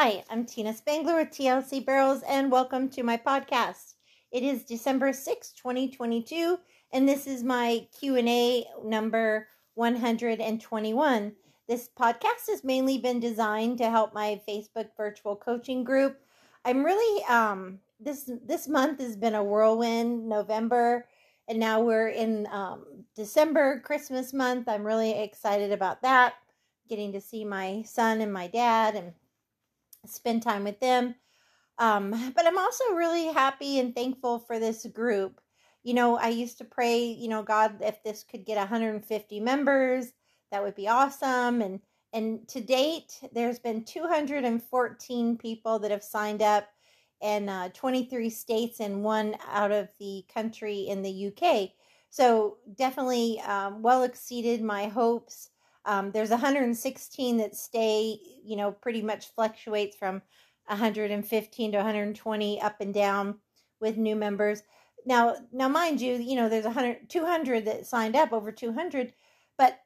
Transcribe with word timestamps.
Hi, 0.00 0.22
I'm 0.30 0.46
Tina 0.46 0.72
Spangler 0.74 1.16
with 1.16 1.30
TLC 1.30 1.84
Barrels 1.84 2.22
and 2.28 2.52
welcome 2.52 2.88
to 2.90 3.02
my 3.02 3.16
podcast. 3.16 3.94
It 4.30 4.44
is 4.44 4.62
December 4.62 5.12
6, 5.12 5.50
2022, 5.54 6.56
and 6.92 7.08
this 7.08 7.26
is 7.26 7.42
my 7.42 7.84
Q&A 7.98 8.64
number 8.84 9.48
121. 9.74 11.32
This 11.66 11.90
podcast 11.98 12.46
has 12.48 12.62
mainly 12.62 12.98
been 12.98 13.18
designed 13.18 13.78
to 13.78 13.90
help 13.90 14.14
my 14.14 14.40
Facebook 14.48 14.90
virtual 14.96 15.34
coaching 15.34 15.82
group. 15.82 16.20
I'm 16.64 16.84
really 16.84 17.24
um 17.24 17.80
this 17.98 18.30
this 18.46 18.68
month 18.68 19.00
has 19.00 19.16
been 19.16 19.34
a 19.34 19.42
whirlwind, 19.42 20.28
November, 20.28 21.08
and 21.48 21.58
now 21.58 21.80
we're 21.80 22.10
in 22.10 22.46
um 22.52 22.84
December, 23.16 23.80
Christmas 23.80 24.32
month. 24.32 24.68
I'm 24.68 24.86
really 24.86 25.20
excited 25.20 25.72
about 25.72 26.02
that. 26.02 26.34
Getting 26.88 27.12
to 27.14 27.20
see 27.20 27.44
my 27.44 27.82
son 27.82 28.20
and 28.20 28.32
my 28.32 28.46
dad 28.46 28.94
and 28.94 29.12
spend 30.06 30.42
time 30.42 30.64
with 30.64 30.80
them. 30.80 31.14
Um, 31.78 32.10
but 32.34 32.46
I'm 32.46 32.58
also 32.58 32.94
really 32.94 33.26
happy 33.26 33.78
and 33.78 33.94
thankful 33.94 34.40
for 34.40 34.58
this 34.58 34.86
group. 34.86 35.40
You 35.82 35.94
know, 35.94 36.16
I 36.18 36.28
used 36.28 36.58
to 36.58 36.64
pray, 36.64 37.04
you 37.04 37.28
know, 37.28 37.42
God, 37.42 37.78
if 37.80 38.02
this 38.02 38.24
could 38.24 38.44
get 38.44 38.58
150 38.58 39.40
members, 39.40 40.12
that 40.50 40.62
would 40.62 40.74
be 40.74 40.88
awesome. 40.88 41.62
And 41.62 41.80
and 42.14 42.48
to 42.48 42.60
date, 42.62 43.20
there's 43.32 43.58
been 43.58 43.84
214 43.84 45.36
people 45.36 45.78
that 45.78 45.90
have 45.90 46.02
signed 46.02 46.40
up, 46.40 46.66
and 47.20 47.50
uh, 47.50 47.68
23 47.74 48.30
states 48.30 48.80
and 48.80 49.04
one 49.04 49.36
out 49.50 49.72
of 49.72 49.88
the 50.00 50.24
country 50.32 50.86
in 50.88 51.02
the 51.02 51.26
UK. 51.26 51.70
So 52.10 52.56
definitely 52.76 53.40
um, 53.40 53.82
well 53.82 54.04
exceeded 54.04 54.62
my 54.62 54.86
hopes. 54.86 55.50
Um, 55.88 56.10
there's 56.12 56.28
116 56.28 57.38
that 57.38 57.56
stay, 57.56 58.18
you 58.44 58.56
know, 58.56 58.70
pretty 58.70 59.00
much 59.00 59.32
fluctuates 59.34 59.96
from 59.96 60.20
115 60.66 61.72
to 61.72 61.78
120 61.78 62.60
up 62.60 62.80
and 62.80 62.92
down 62.92 63.36
with 63.80 63.96
new 63.96 64.14
members. 64.14 64.62
Now, 65.06 65.36
now 65.50 65.66
mind 65.66 66.02
you, 66.02 66.16
you 66.16 66.36
know, 66.36 66.50
there's 66.50 66.66
100 66.66 67.08
200 67.08 67.64
that 67.64 67.86
signed 67.86 68.16
up, 68.16 68.34
over 68.34 68.52
200, 68.52 69.14
but 69.56 69.78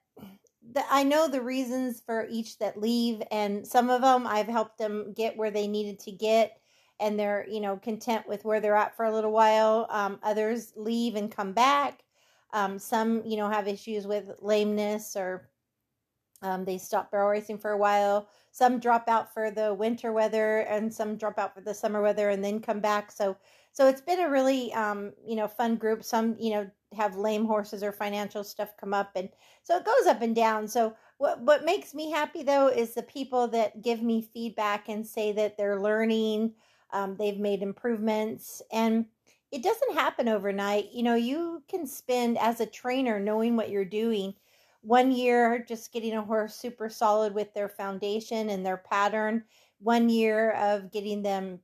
the, 0.72 0.82
I 0.90 1.04
know 1.04 1.28
the 1.28 1.40
reasons 1.40 2.02
for 2.04 2.26
each 2.28 2.58
that 2.58 2.80
leave 2.80 3.22
and 3.30 3.64
some 3.64 3.88
of 3.88 4.00
them 4.02 4.26
I've 4.26 4.48
helped 4.48 4.78
them 4.78 5.12
get 5.16 5.36
where 5.36 5.52
they 5.52 5.68
needed 5.68 6.00
to 6.00 6.10
get 6.10 6.58
and 6.98 7.16
they're, 7.16 7.46
you 7.48 7.60
know, 7.60 7.76
content 7.76 8.26
with 8.26 8.44
where 8.44 8.60
they're 8.60 8.76
at 8.76 8.96
for 8.96 9.04
a 9.04 9.14
little 9.14 9.32
while. 9.32 9.86
Um, 9.88 10.18
others 10.24 10.72
leave 10.74 11.14
and 11.14 11.30
come 11.30 11.52
back. 11.52 12.02
Um, 12.52 12.80
some, 12.80 13.22
you 13.24 13.36
know, 13.36 13.48
have 13.48 13.68
issues 13.68 14.04
with 14.04 14.30
lameness 14.40 15.14
or 15.16 15.48
um, 16.42 16.64
they 16.64 16.78
stop 16.78 17.10
barrel 17.10 17.28
racing 17.28 17.58
for 17.58 17.70
a 17.70 17.76
while. 17.76 18.28
Some 18.50 18.78
drop 18.78 19.08
out 19.08 19.32
for 19.32 19.50
the 19.50 19.72
winter 19.72 20.12
weather, 20.12 20.60
and 20.60 20.92
some 20.92 21.16
drop 21.16 21.38
out 21.38 21.54
for 21.54 21.60
the 21.60 21.74
summer 21.74 22.02
weather, 22.02 22.28
and 22.30 22.44
then 22.44 22.60
come 22.60 22.80
back. 22.80 23.10
So, 23.10 23.36
so 23.72 23.88
it's 23.88 24.00
been 24.00 24.20
a 24.20 24.28
really, 24.28 24.72
um, 24.74 25.12
you 25.26 25.36
know, 25.36 25.48
fun 25.48 25.76
group. 25.76 26.04
Some, 26.04 26.36
you 26.38 26.52
know, 26.52 26.70
have 26.94 27.16
lame 27.16 27.46
horses 27.46 27.82
or 27.82 27.92
financial 27.92 28.44
stuff 28.44 28.76
come 28.78 28.92
up, 28.92 29.12
and 29.16 29.28
so 29.62 29.76
it 29.76 29.84
goes 29.84 30.06
up 30.06 30.20
and 30.20 30.34
down. 30.34 30.68
So, 30.68 30.94
what 31.18 31.40
what 31.40 31.64
makes 31.64 31.94
me 31.94 32.10
happy 32.10 32.42
though 32.42 32.68
is 32.68 32.94
the 32.94 33.02
people 33.02 33.48
that 33.48 33.82
give 33.82 34.02
me 34.02 34.20
feedback 34.34 34.88
and 34.88 35.06
say 35.06 35.32
that 35.32 35.56
they're 35.56 35.80
learning, 35.80 36.54
um, 36.92 37.16
they've 37.16 37.38
made 37.38 37.62
improvements, 37.62 38.60
and 38.72 39.06
it 39.50 39.62
doesn't 39.62 39.94
happen 39.94 40.28
overnight. 40.28 40.92
You 40.92 41.02
know, 41.04 41.14
you 41.14 41.62
can 41.68 41.86
spend 41.86 42.38
as 42.38 42.60
a 42.60 42.66
trainer 42.66 43.20
knowing 43.20 43.56
what 43.56 43.70
you're 43.70 43.84
doing 43.84 44.34
one 44.82 45.12
year 45.12 45.64
just 45.66 45.92
getting 45.92 46.14
a 46.14 46.22
horse 46.22 46.54
super 46.56 46.88
solid 46.90 47.34
with 47.34 47.54
their 47.54 47.68
foundation 47.68 48.50
and 48.50 48.64
their 48.66 48.76
pattern 48.78 49.44
one 49.78 50.08
year 50.08 50.52
of 50.52 50.90
getting 50.92 51.22
them 51.22 51.60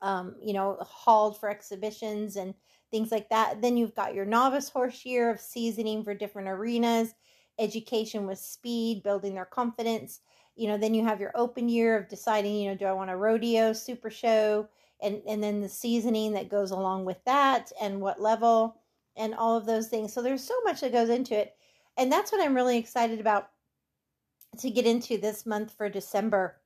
um, 0.00 0.34
you 0.40 0.52
know 0.52 0.76
hauled 0.80 1.38
for 1.38 1.48
exhibitions 1.50 2.36
and 2.36 2.54
things 2.90 3.10
like 3.10 3.28
that. 3.30 3.62
Then 3.62 3.76
you've 3.76 3.94
got 3.94 4.14
your 4.14 4.24
novice 4.24 4.68
horse 4.68 5.04
year 5.04 5.30
of 5.30 5.40
seasoning 5.40 6.04
for 6.04 6.14
different 6.14 6.48
arenas 6.48 7.14
education 7.58 8.26
with 8.26 8.38
speed 8.38 9.02
building 9.02 9.34
their 9.34 9.44
confidence. 9.44 10.20
You 10.56 10.68
know 10.68 10.76
then 10.78 10.94
you 10.94 11.04
have 11.04 11.20
your 11.20 11.32
open 11.34 11.68
year 11.68 11.96
of 11.96 12.08
deciding 12.08 12.56
you 12.56 12.70
know 12.70 12.76
do 12.76 12.84
i 12.86 12.92
want 12.92 13.10
a 13.10 13.16
rodeo 13.16 13.72
super 13.72 14.10
show 14.10 14.68
and 15.00 15.22
and 15.26 15.42
then 15.42 15.60
the 15.60 15.68
seasoning 15.68 16.32
that 16.34 16.50
goes 16.50 16.70
along 16.70 17.04
with 17.06 17.22
that 17.24 17.72
and 17.80 18.00
what 18.00 18.20
level 18.20 18.76
and 19.16 19.34
all 19.34 19.56
of 19.58 19.66
those 19.66 19.88
things. 19.88 20.12
So 20.12 20.22
there's 20.22 20.42
so 20.44 20.54
much 20.64 20.80
that 20.80 20.92
goes 20.92 21.10
into 21.10 21.36
it 21.38 21.54
and 21.96 22.10
that's 22.10 22.32
what 22.32 22.40
I'm 22.40 22.54
really 22.54 22.78
excited 22.78 23.20
about 23.20 23.50
to 24.58 24.70
get 24.70 24.86
into 24.86 25.18
this 25.18 25.46
month 25.46 25.72
for 25.72 25.88
December. 25.88 26.56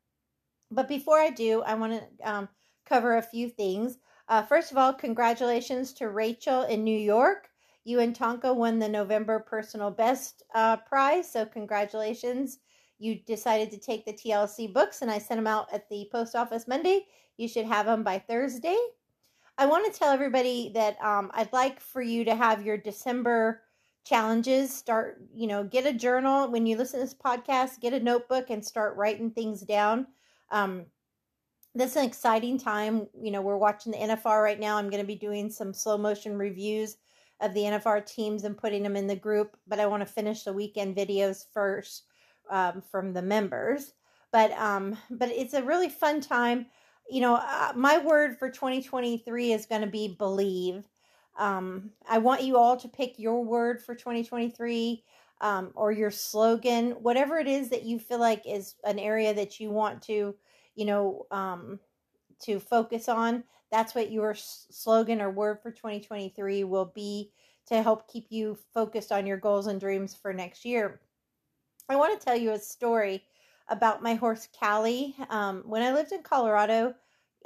But 0.70 0.88
before 0.88 1.18
I 1.18 1.30
do, 1.30 1.62
I 1.62 1.74
want 1.74 1.92
to 1.92 2.28
um, 2.28 2.48
cover 2.84 3.16
a 3.16 3.22
few 3.22 3.48
things. 3.48 3.98
Uh, 4.28 4.42
first 4.42 4.72
of 4.72 4.78
all, 4.78 4.92
congratulations 4.92 5.92
to 5.94 6.08
Rachel 6.08 6.62
in 6.62 6.82
New 6.82 6.98
York. 6.98 7.48
You 7.84 8.00
and 8.00 8.16
Tonka 8.16 8.54
won 8.54 8.80
the 8.80 8.88
November 8.88 9.38
Personal 9.38 9.92
Best 9.92 10.42
uh, 10.54 10.78
Prize, 10.78 11.30
so 11.30 11.46
congratulations. 11.46 12.58
You 12.98 13.20
decided 13.26 13.70
to 13.70 13.78
take 13.78 14.04
the 14.04 14.12
TLC 14.12 14.72
books, 14.72 15.02
and 15.02 15.10
I 15.10 15.18
sent 15.18 15.38
them 15.38 15.46
out 15.46 15.72
at 15.72 15.88
the 15.88 16.08
post 16.10 16.34
office 16.34 16.66
Monday. 16.66 17.06
You 17.36 17.46
should 17.46 17.66
have 17.66 17.86
them 17.86 18.02
by 18.02 18.18
Thursday. 18.18 18.78
I 19.58 19.66
want 19.66 19.90
to 19.90 19.96
tell 19.96 20.12
everybody 20.12 20.72
that 20.74 21.00
um, 21.00 21.30
I'd 21.32 21.52
like 21.52 21.78
for 21.78 22.02
you 22.02 22.24
to 22.24 22.34
have 22.34 22.66
your 22.66 22.76
December 22.76 23.62
challenges 24.06 24.72
start 24.72 25.20
you 25.34 25.46
know 25.48 25.64
get 25.64 25.84
a 25.86 25.92
journal. 25.92 26.48
When 26.48 26.66
you 26.66 26.76
listen 26.76 27.00
to 27.00 27.06
this 27.06 27.14
podcast 27.14 27.80
get 27.80 27.92
a 27.92 28.00
notebook 28.00 28.50
and 28.50 28.64
start 28.64 28.96
writing 28.96 29.30
things 29.30 29.62
down. 29.62 30.06
Um 30.50 30.86
this 31.74 31.90
is 31.90 31.96
an 31.96 32.04
exciting 32.04 32.58
time. 32.58 33.08
You 33.20 33.32
know 33.32 33.42
we're 33.42 33.56
watching 33.56 33.92
the 33.92 33.98
nfr 33.98 34.42
right 34.42 34.60
now. 34.60 34.76
I'm 34.76 34.90
going 34.90 35.02
to 35.02 35.06
be 35.06 35.16
doing 35.16 35.50
some 35.50 35.74
slow 35.74 35.98
motion 35.98 36.38
reviews 36.38 36.96
of 37.40 37.52
the 37.52 37.62
nfr 37.62 38.06
teams 38.06 38.44
and 38.44 38.56
putting 38.56 38.82
them 38.82 38.96
in 38.96 39.06
the 39.06 39.16
group 39.16 39.58
but 39.66 39.78
i 39.78 39.86
want 39.86 40.00
to 40.00 40.06
finish 40.10 40.42
the 40.44 40.52
weekend 40.54 40.96
videos 40.96 41.44
first 41.52 42.04
um, 42.50 42.82
from 42.90 43.12
the 43.12 43.22
members. 43.22 43.92
But 44.32 44.52
um 44.52 44.96
but 45.10 45.30
it's 45.30 45.54
a 45.54 45.62
really 45.62 45.88
fun 45.88 46.20
time. 46.20 46.66
You 47.10 47.20
know 47.22 47.36
uh, 47.36 47.72
my 47.74 47.98
word 47.98 48.38
for 48.38 48.50
2023 48.50 49.52
is 49.52 49.66
going 49.66 49.82
to 49.82 49.86
be 49.86 50.14
believe 50.16 50.84
um, 51.38 51.90
I 52.08 52.18
want 52.18 52.42
you 52.42 52.56
all 52.56 52.76
to 52.76 52.88
pick 52.88 53.18
your 53.18 53.44
word 53.44 53.82
for 53.82 53.94
2023 53.94 55.04
um, 55.40 55.70
or 55.74 55.92
your 55.92 56.10
slogan, 56.10 56.92
whatever 56.92 57.38
it 57.38 57.46
is 57.46 57.68
that 57.70 57.84
you 57.84 57.98
feel 57.98 58.18
like 58.18 58.42
is 58.46 58.74
an 58.84 58.98
area 58.98 59.34
that 59.34 59.60
you 59.60 59.70
want 59.70 60.02
to, 60.02 60.34
you 60.74 60.84
know, 60.84 61.26
um, 61.30 61.78
to 62.40 62.58
focus 62.58 63.08
on. 63.08 63.44
That's 63.70 63.94
what 63.94 64.12
your 64.12 64.34
slogan 64.34 65.20
or 65.20 65.30
word 65.30 65.60
for 65.62 65.70
2023 65.70 66.64
will 66.64 66.92
be 66.94 67.32
to 67.66 67.82
help 67.82 68.08
keep 68.10 68.26
you 68.30 68.56
focused 68.72 69.12
on 69.12 69.26
your 69.26 69.36
goals 69.36 69.66
and 69.66 69.80
dreams 69.80 70.14
for 70.14 70.32
next 70.32 70.64
year. 70.64 71.00
I 71.88 71.96
want 71.96 72.18
to 72.18 72.24
tell 72.24 72.36
you 72.36 72.52
a 72.52 72.58
story 72.58 73.24
about 73.68 74.02
my 74.02 74.14
horse 74.14 74.48
Callie. 74.58 75.16
Um, 75.30 75.62
when 75.66 75.82
I 75.82 75.92
lived 75.92 76.12
in 76.12 76.22
Colorado, 76.22 76.94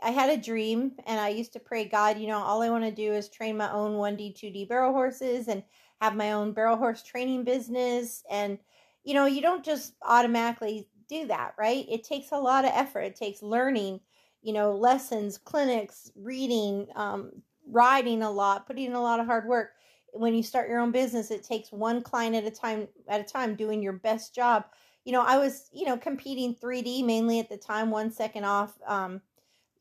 I 0.03 0.11
had 0.11 0.31
a 0.31 0.43
dream 0.43 0.93
and 1.07 1.21
I 1.21 1.29
used 1.29 1.53
to 1.55 1.61
pray, 1.61 1.85
God, 1.85 2.19
you 2.19 2.27
know, 2.27 2.39
all 2.39 2.63
I 2.63 2.71
want 2.71 2.85
to 2.85 2.91
do 2.91 3.13
is 3.13 3.29
train 3.29 3.57
my 3.57 3.71
own 3.71 3.97
1D, 3.97 4.33
2D 4.33 4.69
barrel 4.69 4.93
horses 4.93 5.49
and 5.49 5.63
have 6.01 6.17
my 6.17 6.33
own 6.33 6.53
barrel 6.53 6.77
horse 6.77 7.03
training 7.03 7.45
business. 7.45 8.23
And, 8.31 8.59
you 9.05 9.15
know, 9.15 9.27
you 9.27 9.43
don't 9.43 9.65
just 9.65 9.95
automatically 10.03 10.89
do 11.09 11.27
that, 11.27 11.55
right? 11.59 11.85
It 11.89 12.05
takes 12.05 12.33
a 12.33 12.39
lot 12.39 12.65
of 12.65 12.73
effort. 12.75 13.01
It 13.01 13.17
takes 13.17 13.43
learning, 13.43 14.01
you 14.43 14.53
know, 14.53 14.75
lessons, 14.75 15.39
clinics, 15.39 16.11
reading, 16.17 16.87
um, 16.95 17.31
riding 17.69 18.23
a 18.23 18.31
lot, 18.31 18.67
putting 18.67 18.87
in 18.87 18.95
a 18.95 19.03
lot 19.03 19.21
of 19.21 19.27
hard 19.27 19.47
work. 19.47 19.73
When 20.13 20.35
you 20.35 20.43
start 20.43 20.69
your 20.69 20.81
own 20.81 20.91
business, 20.91 21.31
it 21.31 21.45
takes 21.45 21.71
one 21.71 22.03
client 22.03 22.35
at 22.35 22.45
a 22.45 22.51
time 22.51 22.89
at 23.09 23.21
a 23.21 23.25
time 23.25 23.55
doing 23.55 23.83
your 23.83 23.93
best 23.93 24.35
job. 24.35 24.65
You 25.05 25.13
know, 25.13 25.23
I 25.23 25.39
was, 25.39 25.69
you 25.73 25.87
know, 25.87 25.97
competing 25.97 26.55
3D 26.55 27.05
mainly 27.05 27.39
at 27.39 27.49
the 27.49 27.57
time, 27.57 27.91
one 27.91 28.11
second 28.11 28.45
off. 28.45 28.73
Um, 28.87 29.21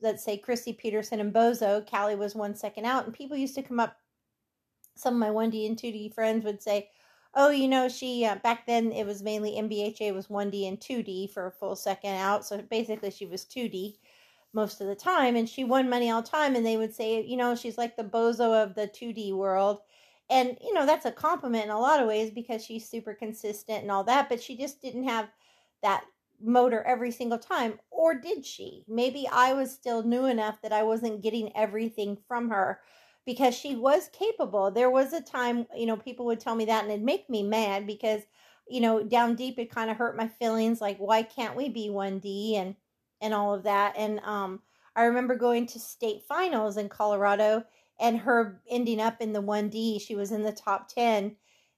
let's 0.01 0.23
say 0.23 0.39
Kristie 0.39 0.77
Peterson 0.77 1.19
and 1.19 1.33
Bozo, 1.33 1.89
Callie 1.89 2.15
was 2.15 2.35
one 2.35 2.55
second 2.55 2.85
out, 2.85 3.05
and 3.05 3.13
people 3.13 3.37
used 3.37 3.55
to 3.55 3.63
come 3.63 3.79
up. 3.79 3.97
Some 4.95 5.15
of 5.15 5.19
my 5.19 5.29
1D 5.29 5.65
and 5.65 5.77
2D 5.77 6.13
friends 6.13 6.43
would 6.45 6.61
say, 6.61 6.89
"Oh, 7.33 7.49
you 7.49 7.67
know, 7.67 7.89
she 7.89 8.25
uh, 8.25 8.35
back 8.35 8.65
then 8.65 8.91
it 8.91 9.05
was 9.05 9.23
mainly 9.23 9.51
NBHA 9.57 10.13
was 10.13 10.27
1D 10.29 10.67
and 10.67 10.79
2D 10.79 11.31
for 11.33 11.47
a 11.47 11.51
full 11.51 11.75
second 11.75 12.15
out, 12.15 12.45
so 12.45 12.61
basically 12.61 13.11
she 13.11 13.25
was 13.25 13.45
2D 13.45 13.97
most 14.53 14.81
of 14.81 14.87
the 14.87 14.95
time, 14.95 15.35
and 15.35 15.47
she 15.49 15.63
won 15.63 15.89
money 15.89 16.09
all 16.11 16.23
time." 16.23 16.55
And 16.55 16.65
they 16.65 16.77
would 16.77 16.93
say, 16.93 17.23
you 17.23 17.37
know, 17.37 17.55
she's 17.55 17.77
like 17.77 17.95
the 17.95 18.03
Bozo 18.03 18.63
of 18.63 18.75
the 18.75 18.87
2D 18.87 19.33
world. 19.33 19.79
And, 20.29 20.57
you 20.61 20.73
know, 20.73 20.85
that's 20.85 21.05
a 21.07 21.11
compliment 21.11 21.65
in 21.65 21.71
a 21.71 21.79
lot 21.79 21.99
of 21.99 22.07
ways 22.07 22.29
because 22.29 22.63
she's 22.63 22.87
super 22.87 23.15
consistent 23.15 23.81
and 23.81 23.91
all 23.91 24.03
that, 24.03 24.29
but 24.29 24.41
she 24.41 24.55
just 24.55 24.79
didn't 24.79 25.05
have 25.05 25.27
that 25.81 26.03
motor 26.41 26.83
every 26.83 27.11
single 27.11 27.37
time 27.37 27.79
or 27.91 28.13
did 28.13 28.45
she 28.45 28.83
maybe 28.87 29.27
i 29.31 29.53
was 29.53 29.71
still 29.71 30.03
new 30.03 30.25
enough 30.25 30.61
that 30.61 30.71
i 30.73 30.83
wasn't 30.83 31.21
getting 31.21 31.55
everything 31.55 32.17
from 32.27 32.49
her 32.49 32.79
because 33.25 33.53
she 33.53 33.75
was 33.75 34.09
capable 34.13 34.71
there 34.71 34.89
was 34.89 35.13
a 35.13 35.21
time 35.21 35.67
you 35.75 35.85
know 35.85 35.97
people 35.97 36.25
would 36.25 36.39
tell 36.39 36.55
me 36.55 36.65
that 36.65 36.83
and 36.83 36.91
it'd 36.91 37.03
make 37.05 37.29
me 37.29 37.43
mad 37.43 37.85
because 37.85 38.21
you 38.69 38.79
know 38.79 39.03
down 39.03 39.35
deep 39.35 39.59
it 39.59 39.73
kind 39.73 39.89
of 39.89 39.97
hurt 39.97 40.15
my 40.15 40.27
feelings 40.27 40.79
like 40.79 40.97
why 40.97 41.21
can't 41.23 41.55
we 41.55 41.67
be 41.69 41.89
1d 41.89 42.55
and 42.55 42.75
and 43.21 43.33
all 43.33 43.53
of 43.53 43.63
that. 43.63 43.95
And 43.97 44.19
um, 44.21 44.61
I 44.95 45.03
remember 45.03 45.35
going 45.35 45.65
to 45.67 45.79
state 45.79 46.23
finals 46.27 46.77
in 46.77 46.89
Colorado 46.89 47.63
and 47.99 48.19
her 48.19 48.61
ending 48.69 49.01
up 49.01 49.21
in 49.21 49.33
the 49.33 49.41
1D. 49.41 50.01
She 50.01 50.15
was 50.15 50.31
in 50.31 50.43
the 50.43 50.51
top 50.51 50.89
10. 50.89 51.35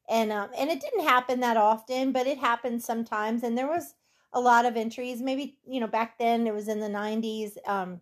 And 0.09 0.31
um, 0.31 0.49
and 0.57 0.69
it 0.69 0.81
didn't 0.81 1.07
happen 1.07 1.39
that 1.39 1.57
often, 1.57 2.11
but 2.11 2.27
it 2.27 2.37
happened 2.37 2.83
sometimes. 2.83 3.43
And 3.43 3.57
there 3.57 3.67
was 3.67 3.93
a 4.33 4.39
lot 4.39 4.65
of 4.65 4.77
entries. 4.77 5.21
Maybe, 5.21 5.57
you 5.67 5.79
know, 5.79 5.87
back 5.87 6.17
then 6.17 6.47
it 6.47 6.53
was 6.53 6.67
in 6.67 6.79
the 6.79 6.89
90s. 6.89 7.57
Um, 7.65 8.01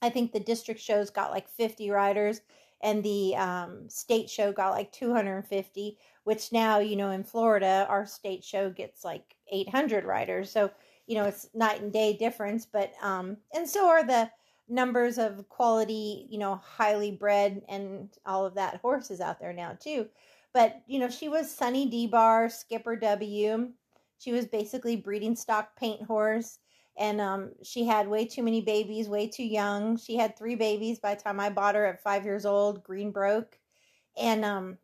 I 0.00 0.10
think 0.10 0.32
the 0.32 0.40
district 0.40 0.80
shows 0.80 1.10
got 1.10 1.30
like 1.30 1.48
50 1.48 1.90
riders 1.90 2.40
and 2.82 3.02
the 3.02 3.36
um, 3.36 3.88
state 3.88 4.28
show 4.28 4.52
got 4.52 4.72
like 4.72 4.90
250, 4.92 5.98
which 6.24 6.52
now, 6.52 6.80
you 6.80 6.96
know, 6.96 7.10
in 7.10 7.22
Florida, 7.22 7.86
our 7.88 8.04
state 8.04 8.42
show 8.42 8.70
gets 8.70 9.04
like 9.04 9.36
800 9.50 10.04
riders. 10.04 10.50
So, 10.50 10.70
you 11.06 11.14
know, 11.14 11.24
it's 11.24 11.48
night 11.54 11.80
and 11.80 11.92
day 11.92 12.16
difference. 12.16 12.66
But, 12.66 12.92
um, 13.00 13.36
and 13.54 13.68
so 13.68 13.88
are 13.88 14.04
the 14.04 14.30
numbers 14.68 15.18
of 15.18 15.48
quality, 15.48 16.26
you 16.28 16.38
know, 16.38 16.56
highly 16.56 17.12
bred 17.12 17.62
and 17.68 18.08
all 18.26 18.44
of 18.44 18.54
that 18.54 18.80
horses 18.80 19.20
out 19.20 19.38
there 19.38 19.52
now 19.52 19.76
too. 19.80 20.08
But, 20.52 20.82
you 20.86 20.98
know, 20.98 21.08
she 21.08 21.28
was 21.28 21.54
Sunny 21.54 21.86
D 21.86 22.06
Bar, 22.06 22.50
Skipper 22.50 22.96
W. 22.96 23.72
She 24.22 24.32
was 24.32 24.46
basically 24.46 24.96
breeding 24.96 25.34
stock 25.34 25.76
paint 25.76 26.02
horse 26.02 26.58
and 26.96 27.20
um, 27.20 27.52
she 27.62 27.84
had 27.84 28.08
way 28.08 28.26
too 28.26 28.42
many 28.42 28.60
babies, 28.60 29.08
way 29.08 29.26
too 29.26 29.44
young. 29.44 29.96
She 29.96 30.16
had 30.16 30.36
three 30.36 30.54
babies 30.54 30.98
by 30.98 31.14
the 31.14 31.22
time 31.22 31.40
I 31.40 31.50
bought 31.50 31.74
her 31.74 31.86
at 31.86 32.02
five 32.02 32.24
years 32.24 32.44
old. 32.44 32.84
Green 32.84 33.10
broke, 33.10 33.58
and 34.16 34.44
um, 34.44 34.78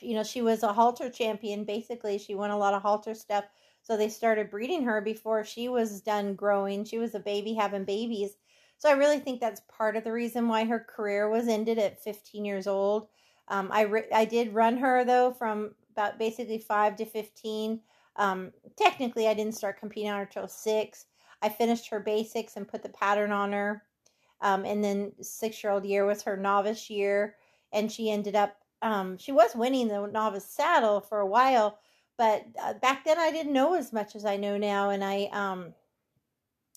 you 0.00 0.14
know 0.14 0.24
she 0.24 0.42
was 0.42 0.62
a 0.62 0.72
halter 0.72 1.08
champion. 1.08 1.64
Basically, 1.64 2.18
she 2.18 2.34
won 2.34 2.50
a 2.50 2.58
lot 2.58 2.74
of 2.74 2.82
halter 2.82 3.14
stuff. 3.14 3.44
So 3.82 3.96
they 3.96 4.08
started 4.08 4.50
breeding 4.50 4.84
her 4.84 5.00
before 5.00 5.44
she 5.44 5.68
was 5.68 6.00
done 6.00 6.34
growing. 6.34 6.84
She 6.84 6.98
was 6.98 7.14
a 7.14 7.20
baby 7.20 7.54
having 7.54 7.84
babies. 7.84 8.36
So 8.78 8.88
I 8.88 8.92
really 8.92 9.18
think 9.18 9.40
that's 9.40 9.62
part 9.68 9.96
of 9.96 10.04
the 10.04 10.12
reason 10.12 10.48
why 10.48 10.64
her 10.64 10.80
career 10.80 11.28
was 11.28 11.48
ended 11.48 11.78
at 11.78 12.02
15 12.02 12.44
years 12.44 12.66
old. 12.66 13.06
Um, 13.48 13.70
I 13.72 13.82
re- 13.82 14.10
I 14.12 14.24
did 14.24 14.54
run 14.54 14.78
her 14.78 15.04
though 15.04 15.32
from 15.32 15.74
about 15.92 16.18
basically 16.18 16.58
five 16.58 16.96
to 16.96 17.04
15. 17.04 17.80
Um, 18.16 18.52
technically, 18.76 19.28
I 19.28 19.34
didn't 19.34 19.54
start 19.54 19.78
competing 19.78 20.10
on 20.10 20.18
her 20.18 20.26
till 20.26 20.48
six. 20.48 21.06
I 21.42 21.48
finished 21.48 21.88
her 21.88 22.00
basics 22.00 22.56
and 22.56 22.68
put 22.68 22.82
the 22.82 22.88
pattern 22.90 23.32
on 23.32 23.52
her. 23.52 23.82
Um, 24.40 24.64
and 24.64 24.82
then 24.82 25.12
six 25.20 25.62
year 25.62 25.72
old 25.72 25.84
year 25.84 26.04
was 26.04 26.22
her 26.22 26.36
novice 26.36 26.90
year. 26.90 27.36
And 27.72 27.90
she 27.90 28.10
ended 28.10 28.36
up, 28.36 28.56
um, 28.82 29.16
she 29.18 29.32
was 29.32 29.54
winning 29.54 29.88
the 29.88 30.06
novice 30.06 30.44
saddle 30.44 31.00
for 31.00 31.20
a 31.20 31.26
while. 31.26 31.78
But 32.18 32.46
uh, 32.62 32.74
back 32.74 33.04
then, 33.04 33.18
I 33.18 33.30
didn't 33.30 33.52
know 33.52 33.74
as 33.74 33.92
much 33.92 34.14
as 34.14 34.24
I 34.24 34.36
know 34.36 34.58
now. 34.58 34.90
And 34.90 35.02
I, 35.02 35.28
um, 35.32 35.74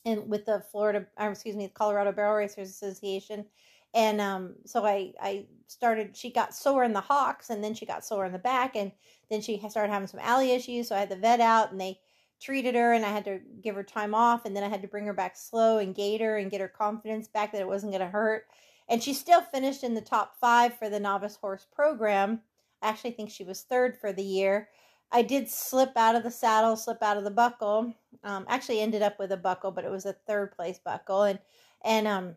and 0.06 0.30
with 0.30 0.46
the 0.46 0.64
Florida, 0.72 1.06
uh, 1.20 1.30
excuse 1.30 1.56
me, 1.56 1.66
the 1.66 1.74
Colorado 1.74 2.12
Barrel 2.12 2.36
Racers 2.36 2.70
Association, 2.70 3.46
and 3.95 4.21
um, 4.21 4.56
so 4.65 4.86
I 4.86 5.13
I 5.19 5.45
started. 5.68 6.15
She 6.15 6.31
got 6.31 6.53
sore 6.53 6.83
in 6.83 6.94
the 6.94 7.01
hocks, 7.01 7.50
and 7.50 7.63
then 7.63 7.74
she 7.74 7.86
got 7.86 8.06
sore 8.06 8.25
in 8.25 8.33
the 8.33 8.38
back, 8.38 8.75
and 8.75 8.92
then 9.31 9.42
she 9.42 9.57
started 9.69 9.92
having 9.92 10.07
some 10.07 10.19
alley 10.19 10.51
issues. 10.51 10.89
So 10.89 10.95
I 10.95 11.00
had 11.00 11.09
the 11.09 11.15
vet 11.15 11.39
out, 11.39 11.71
and 11.71 11.81
they 11.81 12.00
treated 12.39 12.75
her, 12.75 12.94
and 12.94 13.06
I 13.06 13.09
had 13.09 13.25
to 13.25 13.39
give 13.63 13.74
her 13.75 13.83
time 13.83 14.13
off, 14.13 14.45
and 14.45 14.56
then 14.56 14.63
I 14.63 14.69
had 14.69 14.81
to 14.83 14.88
bring 14.88 15.06
her 15.06 15.13
back 15.13 15.38
slow 15.38 15.80
and 15.80 15.95
gate 15.95 16.21
her 16.21 16.38
and 16.38 16.51
get 16.51 16.62
her 16.62 16.68
confidence 16.68 17.30
back 17.30 17.53
that 17.53 17.62
it 17.62 17.68
wasn't 17.68 17.94
going 17.94 18.06
to 18.06 18.12
hurt. 18.12 18.47
And 18.88 19.01
she 19.01 19.13
still 19.13 19.42
finished 19.42 19.83
in 19.83 19.95
the 19.95 20.01
top 20.01 20.36
five 20.39 20.77
for 20.77 20.89
the 20.89 21.00
novice 21.00 21.38
horse 21.38 21.65
program. 21.74 22.42
I 22.83 22.89
actually 22.89 23.12
think 23.12 23.31
she 23.31 23.45
was 23.45 23.62
third 23.62 23.97
for 24.00 24.13
the 24.13 24.24
year. 24.24 24.69
I 25.12 25.21
did 25.21 25.50
slip 25.50 25.95
out 25.95 26.15
of 26.15 26.24
the 26.24 26.31
saddle, 26.31 26.75
slip 26.75 27.01
out 27.01 27.18
of 27.18 27.24
the 27.24 27.31
buckle. 27.31 27.95
Um, 28.24 28.45
actually 28.50 28.81
ended 28.81 29.01
up 29.01 29.18
with 29.18 29.31
a 29.31 29.38
buckle, 29.38 29.71
but 29.71 29.86
it 29.86 29.92
was 29.92 30.06
a 30.06 30.13
third 30.13 30.51
place 30.51 30.80
buckle, 30.83 31.24
and 31.24 31.39
and 31.83 32.07
um 32.07 32.36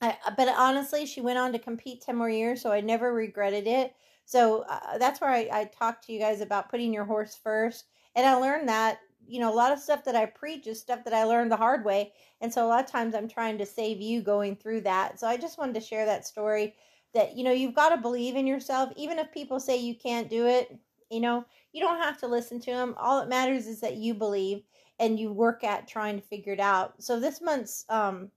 I, 0.00 0.16
but 0.36 0.48
honestly, 0.48 1.06
she 1.06 1.20
went 1.20 1.38
on 1.38 1.52
to 1.52 1.58
compete 1.58 2.02
10 2.02 2.16
more 2.16 2.28
years, 2.28 2.60
so 2.60 2.70
I 2.70 2.80
never 2.80 3.12
regretted 3.12 3.66
it. 3.66 3.94
So 4.26 4.64
uh, 4.68 4.98
that's 4.98 5.20
where 5.20 5.30
I, 5.30 5.48
I 5.52 5.64
talked 5.64 6.04
to 6.06 6.12
you 6.12 6.18
guys 6.18 6.40
about 6.40 6.70
putting 6.70 6.92
your 6.92 7.04
horse 7.04 7.38
first. 7.42 7.86
And 8.14 8.26
I 8.26 8.34
learned 8.34 8.68
that, 8.68 8.98
you 9.26 9.40
know, 9.40 9.52
a 9.52 9.54
lot 9.54 9.72
of 9.72 9.78
stuff 9.78 10.04
that 10.04 10.16
I 10.16 10.26
preach 10.26 10.66
is 10.66 10.80
stuff 10.80 11.04
that 11.04 11.14
I 11.14 11.24
learned 11.24 11.50
the 11.50 11.56
hard 11.56 11.84
way. 11.84 12.12
And 12.40 12.52
so 12.52 12.66
a 12.66 12.68
lot 12.68 12.84
of 12.84 12.90
times 12.90 13.14
I'm 13.14 13.28
trying 13.28 13.56
to 13.58 13.66
save 13.66 14.00
you 14.00 14.22
going 14.22 14.56
through 14.56 14.82
that. 14.82 15.18
So 15.18 15.26
I 15.26 15.36
just 15.36 15.58
wanted 15.58 15.76
to 15.76 15.80
share 15.80 16.04
that 16.06 16.26
story 16.26 16.74
that, 17.14 17.36
you 17.36 17.44
know, 17.44 17.52
you've 17.52 17.74
got 17.74 17.90
to 17.90 17.96
believe 17.96 18.36
in 18.36 18.46
yourself. 18.46 18.92
Even 18.96 19.18
if 19.18 19.32
people 19.32 19.60
say 19.60 19.76
you 19.76 19.94
can't 19.94 20.28
do 20.28 20.46
it, 20.46 20.76
you 21.10 21.20
know, 21.20 21.44
you 21.72 21.80
don't 21.80 22.02
have 22.02 22.18
to 22.18 22.26
listen 22.26 22.60
to 22.60 22.72
them. 22.72 22.94
All 22.98 23.20
that 23.20 23.28
matters 23.28 23.66
is 23.66 23.80
that 23.80 23.96
you 23.96 24.12
believe 24.12 24.62
and 24.98 25.18
you 25.20 25.32
work 25.32 25.62
at 25.62 25.86
trying 25.86 26.16
to 26.16 26.26
figure 26.26 26.52
it 26.52 26.60
out. 26.60 27.02
So 27.02 27.20
this 27.20 27.40
month's, 27.40 27.84
um, 27.88 28.30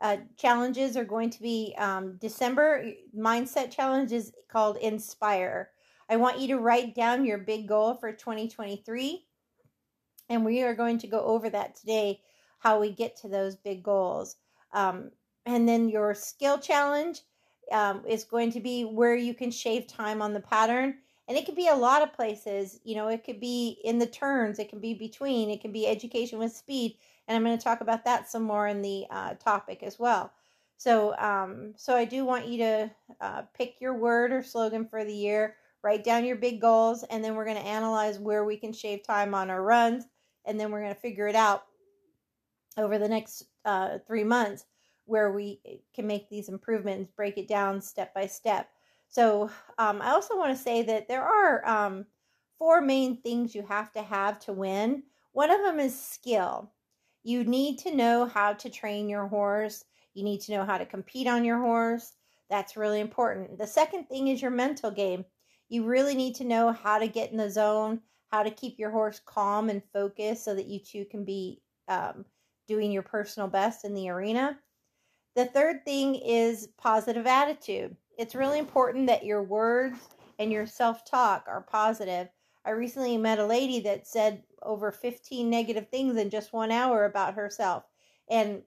uh, 0.00 0.18
challenges 0.36 0.96
are 0.96 1.04
going 1.04 1.30
to 1.30 1.40
be 1.40 1.74
um, 1.78 2.16
December 2.20 2.84
mindset 3.16 3.70
challenge 3.70 4.12
is 4.12 4.32
called 4.48 4.76
Inspire. 4.78 5.70
I 6.08 6.16
want 6.16 6.38
you 6.38 6.48
to 6.48 6.58
write 6.58 6.94
down 6.94 7.24
your 7.24 7.38
big 7.38 7.66
goal 7.66 7.94
for 7.94 8.12
2023. 8.12 9.24
And 10.28 10.44
we 10.44 10.62
are 10.62 10.74
going 10.74 10.98
to 10.98 11.06
go 11.06 11.20
over 11.20 11.48
that 11.50 11.76
today, 11.76 12.20
how 12.58 12.80
we 12.80 12.90
get 12.90 13.16
to 13.18 13.28
those 13.28 13.56
big 13.56 13.82
goals. 13.82 14.36
Um, 14.72 15.10
and 15.46 15.68
then 15.68 15.88
your 15.88 16.14
skill 16.14 16.58
challenge 16.58 17.20
um, 17.72 18.02
is 18.06 18.24
going 18.24 18.52
to 18.52 18.60
be 18.60 18.84
where 18.84 19.16
you 19.16 19.34
can 19.34 19.50
shave 19.50 19.86
time 19.86 20.20
on 20.20 20.32
the 20.32 20.40
pattern. 20.40 20.96
And 21.28 21.36
it 21.36 21.46
could 21.46 21.56
be 21.56 21.68
a 21.68 21.74
lot 21.74 22.02
of 22.02 22.12
places. 22.12 22.80
You 22.84 22.96
know, 22.96 23.08
it 23.08 23.24
could 23.24 23.40
be 23.40 23.80
in 23.84 23.98
the 23.98 24.06
turns, 24.06 24.58
it 24.58 24.68
can 24.68 24.80
be 24.80 24.94
between, 24.94 25.50
it 25.50 25.60
can 25.60 25.72
be 25.72 25.86
education 25.86 26.38
with 26.38 26.52
speed 26.52 26.96
and 27.26 27.36
I'm 27.36 27.44
going 27.44 27.56
to 27.56 27.62
talk 27.64 27.80
about 27.80 28.04
that 28.04 28.30
some 28.30 28.42
more 28.42 28.68
in 28.68 28.82
the 28.82 29.06
uh, 29.10 29.34
topic 29.34 29.82
as 29.82 29.98
well. 29.98 30.32
So, 30.76 31.16
um, 31.16 31.72
so 31.76 31.96
I 31.96 32.04
do 32.04 32.24
want 32.24 32.46
you 32.46 32.58
to 32.58 32.90
uh, 33.20 33.42
pick 33.56 33.80
your 33.80 33.94
word 33.94 34.32
or 34.32 34.42
slogan 34.42 34.86
for 34.86 35.04
the 35.04 35.14
year, 35.14 35.56
write 35.82 36.04
down 36.04 36.24
your 36.24 36.36
big 36.36 36.60
goals, 36.60 37.02
and 37.04 37.24
then 37.24 37.34
we're 37.34 37.46
going 37.46 37.56
to 37.56 37.62
analyze 37.62 38.18
where 38.18 38.44
we 38.44 38.56
can 38.56 38.72
shave 38.72 39.02
time 39.02 39.34
on 39.34 39.48
our 39.48 39.62
runs, 39.62 40.04
and 40.44 40.60
then 40.60 40.70
we're 40.70 40.82
going 40.82 40.94
to 40.94 41.00
figure 41.00 41.28
it 41.28 41.34
out 41.34 41.64
over 42.76 42.98
the 42.98 43.08
next 43.08 43.44
uh, 43.64 43.98
three 44.06 44.24
months 44.24 44.66
where 45.06 45.32
we 45.32 45.60
can 45.94 46.06
make 46.06 46.28
these 46.28 46.48
improvements, 46.48 47.10
break 47.16 47.38
it 47.38 47.48
down 47.48 47.80
step 47.80 48.12
by 48.12 48.26
step. 48.26 48.68
So, 49.08 49.50
um, 49.78 50.02
I 50.02 50.10
also 50.10 50.36
want 50.36 50.54
to 50.54 50.62
say 50.62 50.82
that 50.82 51.08
there 51.08 51.22
are 51.22 51.66
um, 51.66 52.04
four 52.58 52.80
main 52.80 53.22
things 53.22 53.54
you 53.54 53.64
have 53.66 53.92
to 53.92 54.02
have 54.02 54.38
to 54.40 54.52
win. 54.52 55.04
One 55.32 55.50
of 55.50 55.62
them 55.62 55.78
is 55.80 55.98
skill. 55.98 56.72
You 57.26 57.42
need 57.42 57.78
to 57.80 57.92
know 57.92 58.26
how 58.26 58.52
to 58.52 58.70
train 58.70 59.08
your 59.08 59.26
horse. 59.26 59.84
You 60.14 60.22
need 60.22 60.42
to 60.42 60.52
know 60.52 60.64
how 60.64 60.78
to 60.78 60.86
compete 60.86 61.26
on 61.26 61.44
your 61.44 61.58
horse. 61.58 62.12
That's 62.48 62.76
really 62.76 63.00
important. 63.00 63.58
The 63.58 63.66
second 63.66 64.04
thing 64.04 64.28
is 64.28 64.40
your 64.40 64.52
mental 64.52 64.92
game. 64.92 65.24
You 65.68 65.86
really 65.86 66.14
need 66.14 66.36
to 66.36 66.44
know 66.44 66.70
how 66.70 67.00
to 67.00 67.08
get 67.08 67.32
in 67.32 67.36
the 67.36 67.50
zone, 67.50 68.00
how 68.30 68.44
to 68.44 68.50
keep 68.52 68.78
your 68.78 68.92
horse 68.92 69.20
calm 69.26 69.70
and 69.70 69.82
focused 69.92 70.44
so 70.44 70.54
that 70.54 70.66
you 70.66 70.78
two 70.78 71.04
can 71.04 71.24
be 71.24 71.60
um, 71.88 72.24
doing 72.68 72.92
your 72.92 73.02
personal 73.02 73.48
best 73.48 73.84
in 73.84 73.92
the 73.92 74.08
arena. 74.08 74.60
The 75.34 75.46
third 75.46 75.84
thing 75.84 76.14
is 76.14 76.68
positive 76.78 77.26
attitude. 77.26 77.96
It's 78.20 78.36
really 78.36 78.60
important 78.60 79.08
that 79.08 79.26
your 79.26 79.42
words 79.42 79.98
and 80.38 80.52
your 80.52 80.66
self 80.66 81.04
talk 81.04 81.46
are 81.48 81.62
positive. 81.62 82.28
I 82.64 82.70
recently 82.70 83.18
met 83.18 83.40
a 83.40 83.46
lady 83.46 83.80
that 83.80 84.06
said 84.06 84.44
over 84.62 84.90
15 84.90 85.48
negative 85.48 85.88
things 85.88 86.16
in 86.16 86.30
just 86.30 86.52
one 86.52 86.70
hour 86.70 87.04
about 87.04 87.34
herself. 87.34 87.84
And 88.28 88.62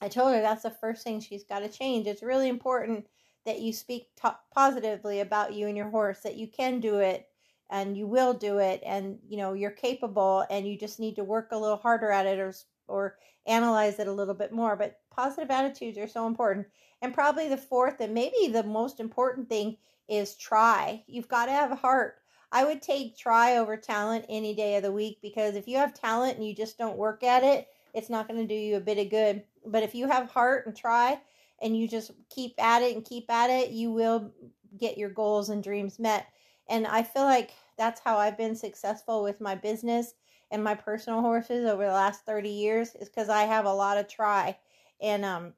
I 0.00 0.08
told 0.08 0.34
her 0.34 0.40
that's 0.40 0.62
the 0.62 0.70
first 0.70 1.04
thing 1.04 1.20
she's 1.20 1.44
got 1.44 1.60
to 1.60 1.68
change. 1.68 2.06
It's 2.06 2.22
really 2.22 2.48
important 2.48 3.06
that 3.46 3.60
you 3.60 3.72
speak 3.72 4.08
positively 4.54 5.20
about 5.20 5.54
you 5.54 5.66
and 5.66 5.76
your 5.76 5.90
horse, 5.90 6.20
that 6.20 6.36
you 6.36 6.46
can 6.46 6.80
do 6.80 6.98
it 6.98 7.30
and 7.70 7.96
you 7.96 8.06
will 8.06 8.34
do 8.34 8.58
it 8.58 8.82
and 8.84 9.18
you 9.26 9.36
know 9.36 9.54
you're 9.54 9.70
capable 9.70 10.44
and 10.50 10.66
you 10.66 10.76
just 10.76 11.00
need 11.00 11.16
to 11.16 11.24
work 11.24 11.48
a 11.52 11.56
little 11.56 11.76
harder 11.76 12.10
at 12.10 12.26
it 12.26 12.38
or 12.38 12.52
or 12.88 13.16
analyze 13.46 13.98
it 13.98 14.08
a 14.08 14.12
little 14.12 14.34
bit 14.34 14.52
more 14.52 14.76
but 14.76 14.98
positive 15.10 15.50
attitudes 15.50 15.96
are 15.96 16.08
so 16.08 16.26
important 16.26 16.66
and 17.00 17.14
probably 17.14 17.48
the 17.48 17.56
fourth 17.56 18.00
and 18.00 18.12
maybe 18.12 18.48
the 18.48 18.62
most 18.62 19.00
important 19.00 19.48
thing 19.48 19.76
is 20.08 20.36
try 20.36 21.02
you've 21.06 21.28
got 21.28 21.46
to 21.46 21.52
have 21.52 21.70
a 21.70 21.76
heart 21.76 22.16
I 22.52 22.64
would 22.64 22.82
take 22.82 23.16
try 23.16 23.58
over 23.58 23.76
talent 23.76 24.26
any 24.28 24.54
day 24.54 24.76
of 24.76 24.82
the 24.82 24.92
week 24.92 25.18
because 25.22 25.54
if 25.54 25.68
you 25.68 25.76
have 25.76 25.94
talent 25.94 26.36
and 26.36 26.46
you 26.46 26.54
just 26.54 26.78
don't 26.78 26.96
work 26.96 27.22
at 27.22 27.44
it, 27.44 27.68
it's 27.94 28.10
not 28.10 28.28
going 28.28 28.40
to 28.40 28.46
do 28.46 28.58
you 28.58 28.76
a 28.76 28.80
bit 28.80 28.98
of 28.98 29.10
good. 29.10 29.42
But 29.64 29.82
if 29.82 29.94
you 29.94 30.08
have 30.08 30.30
heart 30.30 30.66
and 30.66 30.76
try 30.76 31.20
and 31.62 31.76
you 31.76 31.86
just 31.86 32.12
keep 32.28 32.54
at 32.62 32.82
it 32.82 32.94
and 32.94 33.04
keep 33.04 33.30
at 33.30 33.50
it, 33.50 33.70
you 33.70 33.92
will 33.92 34.32
get 34.78 34.98
your 34.98 35.10
goals 35.10 35.48
and 35.48 35.62
dreams 35.62 35.98
met. 35.98 36.26
And 36.68 36.86
I 36.86 37.02
feel 37.02 37.24
like 37.24 37.50
that's 37.76 38.00
how 38.00 38.16
I've 38.16 38.38
been 38.38 38.56
successful 38.56 39.22
with 39.22 39.40
my 39.40 39.54
business 39.54 40.14
and 40.50 40.64
my 40.64 40.74
personal 40.74 41.20
horses 41.20 41.66
over 41.66 41.84
the 41.84 41.92
last 41.92 42.24
30 42.26 42.48
years 42.48 42.94
is 42.96 43.08
because 43.08 43.28
I 43.28 43.42
have 43.42 43.64
a 43.64 43.72
lot 43.72 43.98
of 43.98 44.08
try. 44.08 44.56
And 45.00 45.24
um 45.24 45.54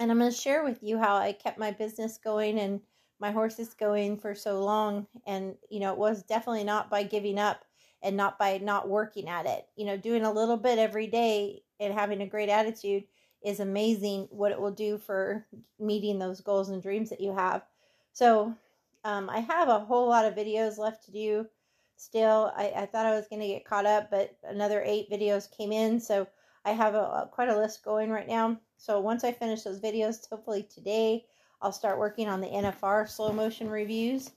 and 0.00 0.10
I'm 0.10 0.18
going 0.18 0.30
to 0.30 0.36
share 0.36 0.62
with 0.62 0.82
you 0.82 0.98
how 0.98 1.16
I 1.16 1.32
kept 1.32 1.58
my 1.58 1.72
business 1.72 2.18
going 2.18 2.58
and 2.58 2.80
my 3.20 3.30
horses 3.30 3.74
going 3.74 4.16
for 4.16 4.34
so 4.34 4.60
long 4.62 5.06
and 5.26 5.54
you 5.70 5.80
know 5.80 5.92
it 5.92 5.98
was 5.98 6.22
definitely 6.22 6.64
not 6.64 6.88
by 6.88 7.02
giving 7.02 7.38
up 7.38 7.64
and 8.02 8.16
not 8.16 8.38
by 8.38 8.58
not 8.58 8.88
working 8.88 9.28
at 9.28 9.46
it. 9.46 9.66
You 9.76 9.86
know, 9.86 9.96
doing 9.96 10.24
a 10.24 10.32
little 10.32 10.56
bit 10.56 10.78
every 10.78 11.06
day 11.06 11.62
and 11.80 11.92
having 11.92 12.20
a 12.20 12.26
great 12.26 12.48
attitude 12.48 13.04
is 13.44 13.60
amazing 13.60 14.28
what 14.30 14.52
it 14.52 14.60
will 14.60 14.72
do 14.72 14.98
for 14.98 15.46
meeting 15.78 16.18
those 16.18 16.40
goals 16.40 16.68
and 16.68 16.82
dreams 16.82 17.10
that 17.10 17.20
you 17.20 17.34
have. 17.34 17.62
So, 18.12 18.54
um, 19.04 19.30
I 19.30 19.40
have 19.40 19.68
a 19.68 19.78
whole 19.78 20.08
lot 20.08 20.24
of 20.24 20.34
videos 20.34 20.76
left 20.76 21.04
to 21.04 21.12
do 21.12 21.46
still. 21.96 22.52
I, 22.56 22.72
I 22.76 22.86
thought 22.86 23.06
I 23.06 23.14
was 23.14 23.28
going 23.28 23.40
to 23.40 23.48
get 23.48 23.64
caught 23.64 23.86
up, 23.86 24.10
but 24.10 24.36
another 24.44 24.82
eight 24.84 25.10
videos 25.10 25.50
came 25.56 25.72
in. 25.72 26.00
So, 26.00 26.26
I 26.64 26.72
have 26.72 26.94
a, 26.94 26.98
a, 26.98 27.30
quite 27.30 27.48
a 27.48 27.56
list 27.56 27.84
going 27.84 28.10
right 28.10 28.26
now. 28.26 28.58
So, 28.76 28.98
once 29.00 29.22
I 29.22 29.32
finish 29.32 29.62
those 29.62 29.80
videos, 29.80 30.28
hopefully 30.28 30.68
today, 30.72 31.26
I'll 31.60 31.72
start 31.72 31.98
working 31.98 32.28
on 32.28 32.40
the 32.40 32.48
NFR 32.48 33.08
slow 33.08 33.32
motion 33.32 33.68
reviews. 33.68 34.30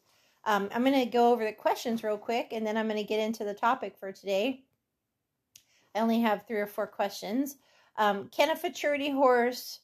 Um, 0.46 0.70
I'm 0.74 0.84
going 0.84 1.00
to 1.00 1.06
go 1.06 1.32
over 1.32 1.44
the 1.44 1.54
questions 1.54 2.04
real 2.04 2.18
quick 2.18 2.50
and 2.51 2.66
then 2.66 2.78
I'm 2.78 2.88
going 2.88 2.98
to 2.98 3.04
get 3.04 3.20
into 3.20 3.44
the 3.44 3.54
topic 3.54 3.96
for 3.98 4.12
today. 4.12 4.63
I 5.96 6.00
only 6.00 6.22
have 6.22 6.48
three 6.48 6.60
or 6.60 6.68
four 6.68 6.88
questions. 6.88 7.58
Um, 7.98 8.30
can 8.30 8.50
a 8.50 8.56
futurity 8.56 9.12
horse 9.12 9.82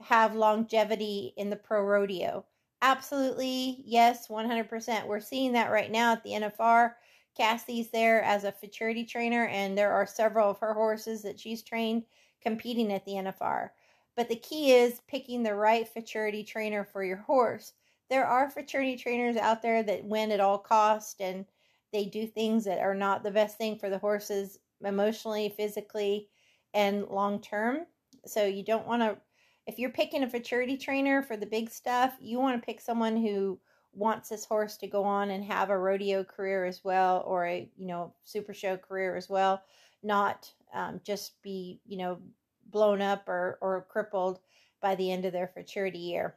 have 0.00 0.34
longevity 0.34 1.34
in 1.36 1.50
the 1.50 1.56
pro 1.56 1.82
rodeo? 1.82 2.46
Absolutely, 2.82 3.82
yes, 3.84 4.28
100%. 4.28 5.06
We're 5.06 5.20
seeing 5.20 5.52
that 5.52 5.70
right 5.70 5.90
now 5.90 6.12
at 6.12 6.22
the 6.24 6.30
NFR. 6.30 6.94
Cassie's 7.36 7.90
there 7.90 8.22
as 8.22 8.44
a 8.44 8.52
futurity 8.52 9.04
trainer, 9.04 9.46
and 9.46 9.76
there 9.76 9.92
are 9.92 10.06
several 10.06 10.50
of 10.50 10.58
her 10.58 10.72
horses 10.72 11.22
that 11.22 11.38
she's 11.38 11.62
trained 11.62 12.04
competing 12.42 12.92
at 12.92 13.04
the 13.04 13.12
NFR. 13.12 13.70
But 14.16 14.28
the 14.28 14.36
key 14.36 14.72
is 14.72 15.00
picking 15.08 15.42
the 15.42 15.54
right 15.54 15.86
futurity 15.86 16.44
trainer 16.44 16.84
for 16.84 17.04
your 17.04 17.18
horse. 17.18 17.72
There 18.08 18.26
are 18.26 18.50
futurity 18.50 18.96
trainers 18.96 19.36
out 19.36 19.62
there 19.62 19.82
that 19.82 20.04
win 20.04 20.32
at 20.32 20.40
all 20.40 20.58
cost 20.58 21.20
and 21.20 21.46
they 21.92 22.04
do 22.04 22.26
things 22.26 22.64
that 22.64 22.80
are 22.80 22.94
not 22.94 23.22
the 23.22 23.30
best 23.30 23.56
thing 23.56 23.78
for 23.78 23.88
the 23.88 23.98
horses 23.98 24.58
emotionally, 24.84 25.48
physically, 25.56 26.28
and 26.74 27.06
long 27.08 27.40
term. 27.40 27.86
So 28.26 28.44
you 28.44 28.64
don't 28.64 28.86
want 28.86 29.02
to 29.02 29.16
if 29.66 29.78
you're 29.78 29.90
picking 29.90 30.24
a 30.24 30.28
futurity 30.28 30.76
trainer 30.76 31.22
for 31.22 31.36
the 31.36 31.46
big 31.46 31.70
stuff, 31.70 32.16
you 32.20 32.40
want 32.40 32.60
to 32.60 32.66
pick 32.66 32.80
someone 32.80 33.16
who 33.16 33.60
wants 33.92 34.28
this 34.28 34.44
horse 34.44 34.76
to 34.78 34.86
go 34.86 35.04
on 35.04 35.30
and 35.30 35.44
have 35.44 35.70
a 35.70 35.78
rodeo 35.78 36.24
career 36.24 36.64
as 36.64 36.82
well 36.84 37.22
or 37.26 37.46
a 37.46 37.68
you 37.76 37.86
know 37.86 38.12
super 38.24 38.54
show 38.54 38.76
career 38.76 39.16
as 39.16 39.28
well 39.28 39.62
not 40.02 40.50
um, 40.72 41.00
just 41.04 41.40
be 41.42 41.80
you 41.86 41.98
know 41.98 42.18
blown 42.70 43.02
up 43.02 43.28
or, 43.28 43.58
or 43.60 43.86
crippled 43.88 44.40
by 44.80 44.94
the 44.94 45.10
end 45.10 45.24
of 45.24 45.32
their 45.32 45.48
futurity 45.48 45.98
year. 45.98 46.36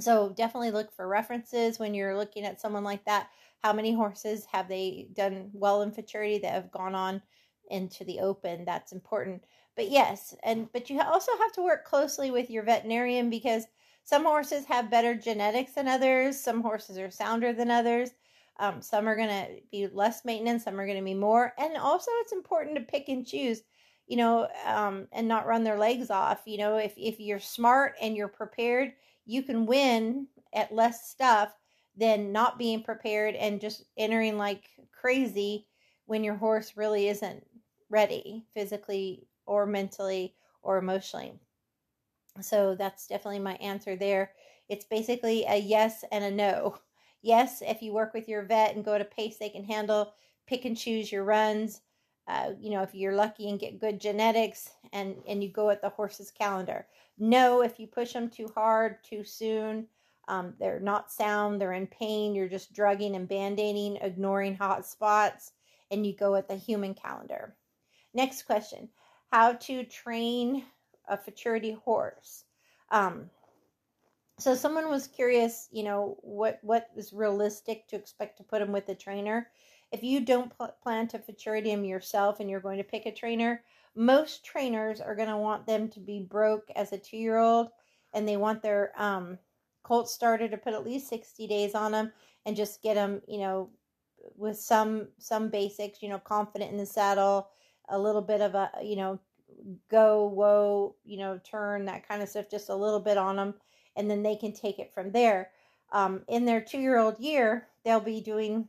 So 0.00 0.32
definitely 0.36 0.70
look 0.70 0.92
for 0.92 1.08
references 1.08 1.78
when 1.78 1.94
you're 1.94 2.16
looking 2.16 2.44
at 2.44 2.60
someone 2.60 2.84
like 2.84 3.04
that. 3.06 3.28
How 3.62 3.72
many 3.72 3.92
horses 3.92 4.46
have 4.52 4.68
they 4.68 5.08
done 5.14 5.50
well 5.52 5.82
in 5.82 5.90
futurity 5.90 6.38
that 6.38 6.52
have 6.52 6.70
gone 6.70 6.94
on 6.94 7.20
into 7.70 8.04
the 8.04 8.20
open? 8.20 8.64
That's 8.64 8.92
important. 8.92 9.44
But 9.74 9.90
yes, 9.90 10.34
and 10.44 10.70
but 10.72 10.90
you 10.90 11.00
also 11.00 11.32
have 11.38 11.52
to 11.52 11.62
work 11.62 11.84
closely 11.84 12.30
with 12.30 12.50
your 12.50 12.62
veterinarian 12.62 13.30
because 13.30 13.66
some 14.04 14.24
horses 14.24 14.64
have 14.66 14.90
better 14.90 15.14
genetics 15.14 15.72
than 15.72 15.88
others. 15.88 16.40
Some 16.40 16.62
horses 16.62 16.98
are 16.98 17.10
sounder 17.10 17.52
than 17.52 17.70
others. 17.70 18.10
Um, 18.60 18.82
some 18.82 19.08
are 19.08 19.16
going 19.16 19.28
to 19.28 19.60
be 19.70 19.86
less 19.86 20.24
maintenance. 20.24 20.64
Some 20.64 20.80
are 20.80 20.86
going 20.86 20.98
to 20.98 21.04
be 21.04 21.14
more. 21.14 21.52
And 21.58 21.76
also, 21.76 22.10
it's 22.20 22.32
important 22.32 22.76
to 22.76 22.82
pick 22.82 23.08
and 23.08 23.26
choose 23.26 23.62
you 24.08 24.16
know, 24.16 24.48
um, 24.66 25.06
and 25.12 25.28
not 25.28 25.46
run 25.46 25.62
their 25.62 25.78
legs 25.78 26.10
off. 26.10 26.42
You 26.46 26.58
know, 26.58 26.78
if, 26.78 26.94
if 26.96 27.20
you're 27.20 27.38
smart 27.38 27.94
and 28.00 28.16
you're 28.16 28.26
prepared, 28.28 28.94
you 29.26 29.42
can 29.42 29.66
win 29.66 30.26
at 30.54 30.74
less 30.74 31.08
stuff 31.10 31.54
than 31.96 32.32
not 32.32 32.58
being 32.58 32.82
prepared 32.82 33.34
and 33.34 33.60
just 33.60 33.84
entering 33.96 34.38
like 34.38 34.70
crazy 34.92 35.66
when 36.06 36.24
your 36.24 36.36
horse 36.36 36.76
really 36.76 37.08
isn't 37.08 37.46
ready 37.90 38.46
physically 38.54 39.28
or 39.46 39.66
mentally 39.66 40.34
or 40.62 40.78
emotionally. 40.78 41.34
So 42.40 42.74
that's 42.74 43.06
definitely 43.06 43.40
my 43.40 43.54
answer 43.56 43.96
there. 43.96 44.32
It's 44.68 44.84
basically 44.84 45.44
a 45.46 45.56
yes 45.56 46.04
and 46.10 46.24
a 46.24 46.30
no. 46.30 46.78
Yes, 47.20 47.62
if 47.62 47.82
you 47.82 47.92
work 47.92 48.14
with 48.14 48.28
your 48.28 48.44
vet 48.44 48.76
and 48.76 48.84
go 48.84 48.94
at 48.94 49.00
a 49.00 49.04
pace 49.04 49.38
they 49.38 49.48
can 49.48 49.64
handle, 49.64 50.14
pick 50.46 50.64
and 50.64 50.76
choose 50.76 51.10
your 51.10 51.24
runs 51.24 51.80
uh, 52.28 52.50
you 52.60 52.70
know, 52.70 52.82
if 52.82 52.94
you're 52.94 53.14
lucky 53.14 53.48
and 53.48 53.58
get 53.58 53.80
good 53.80 53.98
genetics 53.98 54.70
and, 54.92 55.16
and 55.26 55.42
you 55.42 55.50
go 55.50 55.70
at 55.70 55.80
the 55.80 55.88
horse's 55.88 56.30
calendar. 56.30 56.86
No, 57.18 57.62
if 57.62 57.80
you 57.80 57.86
push 57.86 58.12
them 58.12 58.28
too 58.28 58.48
hard, 58.54 59.02
too 59.02 59.24
soon, 59.24 59.86
um, 60.28 60.52
they're 60.60 60.78
not 60.78 61.10
sound, 61.10 61.58
they're 61.58 61.72
in 61.72 61.86
pain, 61.86 62.34
you're 62.34 62.48
just 62.48 62.74
drugging 62.74 63.16
and 63.16 63.26
band 63.26 63.58
aiding, 63.58 63.96
ignoring 63.96 64.54
hot 64.54 64.86
spots, 64.86 65.52
and 65.90 66.06
you 66.06 66.14
go 66.14 66.34
at 66.34 66.48
the 66.48 66.54
human 66.54 66.94
calendar. 66.94 67.56
Next 68.12 68.42
question 68.42 68.90
How 69.32 69.54
to 69.54 69.84
train 69.84 70.64
a 71.08 71.16
futurity 71.16 71.72
horse? 71.72 72.44
Um, 72.90 73.30
so 74.38 74.54
someone 74.54 74.90
was 74.90 75.06
curious, 75.06 75.68
you 75.72 75.82
know, 75.82 76.18
what 76.20 76.58
what 76.62 76.88
is 76.94 77.12
realistic 77.12 77.88
to 77.88 77.96
expect 77.96 78.36
to 78.36 78.44
put 78.44 78.60
them 78.60 78.70
with 78.70 78.88
a 78.90 78.94
trainer 78.94 79.48
if 79.92 80.02
you 80.02 80.20
don't 80.20 80.56
pl- 80.56 80.74
plan 80.82 81.08
to 81.08 81.18
futurity 81.18 81.70
them 81.70 81.84
yourself 81.84 82.40
and 82.40 82.50
you're 82.50 82.60
going 82.60 82.78
to 82.78 82.84
pick 82.84 83.06
a 83.06 83.12
trainer, 83.12 83.62
most 83.94 84.44
trainers 84.44 85.00
are 85.00 85.16
going 85.16 85.28
to 85.28 85.36
want 85.36 85.66
them 85.66 85.88
to 85.88 86.00
be 86.00 86.20
broke 86.20 86.68
as 86.76 86.92
a 86.92 86.98
two 86.98 87.16
year 87.16 87.38
old 87.38 87.68
and 88.12 88.26
they 88.26 88.36
want 88.36 88.62
their 88.62 88.92
um, 88.96 89.38
colt 89.82 90.08
starter 90.08 90.48
to 90.48 90.56
put 90.56 90.74
at 90.74 90.84
least 90.84 91.08
60 91.08 91.46
days 91.46 91.74
on 91.74 91.92
them 91.92 92.12
and 92.46 92.56
just 92.56 92.82
get 92.82 92.94
them, 92.94 93.20
you 93.26 93.38
know, 93.38 93.70
with 94.36 94.58
some 94.58 95.08
some 95.18 95.48
basics, 95.48 96.02
you 96.02 96.08
know, 96.08 96.18
confident 96.18 96.70
in 96.70 96.78
the 96.78 96.86
saddle, 96.86 97.48
a 97.88 97.98
little 97.98 98.22
bit 98.22 98.40
of 98.40 98.54
a, 98.54 98.70
you 98.82 98.96
know, 98.96 99.18
go, 99.90 100.26
whoa, 100.26 100.94
you 101.04 101.18
know, 101.18 101.40
turn, 101.44 101.86
that 101.86 102.06
kind 102.06 102.22
of 102.22 102.28
stuff, 102.28 102.50
just 102.50 102.68
a 102.68 102.74
little 102.74 103.00
bit 103.00 103.18
on 103.18 103.36
them, 103.36 103.54
and 103.96 104.10
then 104.10 104.22
they 104.22 104.36
can 104.36 104.52
take 104.52 104.78
it 104.78 104.92
from 104.92 105.10
there. 105.12 105.50
Um, 105.92 106.22
in 106.28 106.44
their 106.44 106.60
two 106.60 106.78
year 106.78 106.98
old 106.98 107.18
year, 107.18 107.68
they'll 107.84 108.00
be 108.00 108.20
doing 108.20 108.68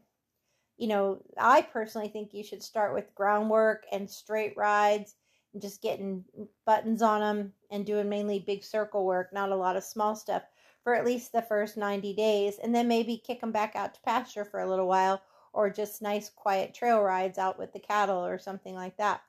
you 0.80 0.88
know, 0.88 1.22
I 1.38 1.62
personally 1.62 2.08
think 2.08 2.34
you 2.34 2.44
should 2.44 2.64
start 2.64 2.94
with 2.94 3.14
groundwork 3.14 3.84
and 3.92 4.10
straight 4.10 4.56
rides 4.56 5.16
and 5.52 5.62
just 5.62 5.82
getting 5.82 6.24
buttons 6.66 7.02
on 7.02 7.20
them 7.20 7.54
and 7.70 7.86
doing 7.86 8.08
mainly 8.08 8.40
big 8.40 8.64
circle 8.64 9.06
work, 9.06 9.34
not 9.34 9.52
a 9.52 9.56
lot 9.56 9.76
of 9.76 9.84
small 9.84 10.16
stuff 10.16 10.44
for 10.82 10.96
at 10.96 11.06
least 11.06 11.34
the 11.34 11.42
first 11.42 11.76
90 11.76 12.14
days. 12.14 12.60
And 12.64 12.74
then 12.74 12.88
maybe 12.88 13.22
kick 13.24 13.42
them 13.42 13.52
back 13.52 13.76
out 13.76 13.94
to 13.94 14.02
pasture 14.02 14.46
for 14.46 14.62
a 14.62 14.70
little 14.70 14.88
while 14.88 15.22
or 15.52 15.70
just 15.70 16.02
nice 16.02 16.30
quiet 16.30 16.74
trail 16.74 17.02
rides 17.02 17.38
out 17.38 17.60
with 17.60 17.74
the 17.74 17.80
cattle 17.80 18.26
or 18.26 18.40
something 18.40 18.74
like 18.74 18.96
that. 18.98 19.22